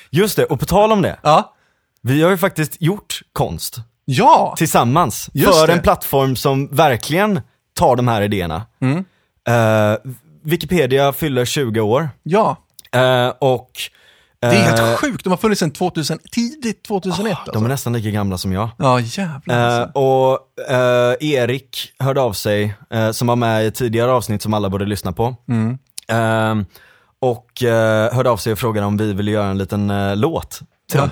[0.10, 1.20] Just det, och på tal om det.
[1.24, 1.54] Ja.
[2.02, 3.78] Vi har ju faktiskt gjort konst.
[4.06, 4.54] Ja!
[4.58, 5.30] Tillsammans.
[5.34, 5.74] Just för det.
[5.74, 7.42] en plattform som verkligen
[7.74, 8.66] tar de här idéerna.
[8.82, 9.06] Mm.
[9.50, 9.98] Uh,
[10.44, 12.10] Wikipedia fyller 20 år.
[12.24, 12.58] Ja.
[12.96, 13.72] Uh, och
[14.50, 17.34] det är helt uh, sjukt, de har funnits sedan 2000, tidigt 2001.
[17.34, 17.52] Oh, alltså.
[17.52, 18.70] De är nästan lika gamla som jag.
[18.78, 19.60] Ja, jävlar.
[19.60, 20.00] Alltså.
[20.00, 20.40] och
[21.20, 22.74] Erik hörde av sig,
[23.12, 25.36] som var med i tidigare avsnitt som alla borde lyssna på.
[25.50, 25.78] Mm.
[26.08, 26.66] Ehm,
[27.22, 27.48] och
[28.12, 31.10] hörde av sig och frågade om vi ville göra en liten låt till ja.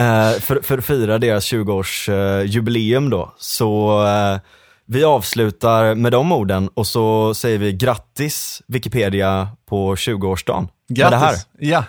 [0.00, 3.34] Uh, för, för att fira deras 20-årsjubileum uh, då.
[3.38, 4.38] Så uh,
[4.86, 10.68] vi avslutar med de orden och så säger vi grattis Wikipedia på 20-årsdagen.
[10.88, 11.10] Grattis!
[11.10, 11.36] det här.
[11.58, 11.84] Ja.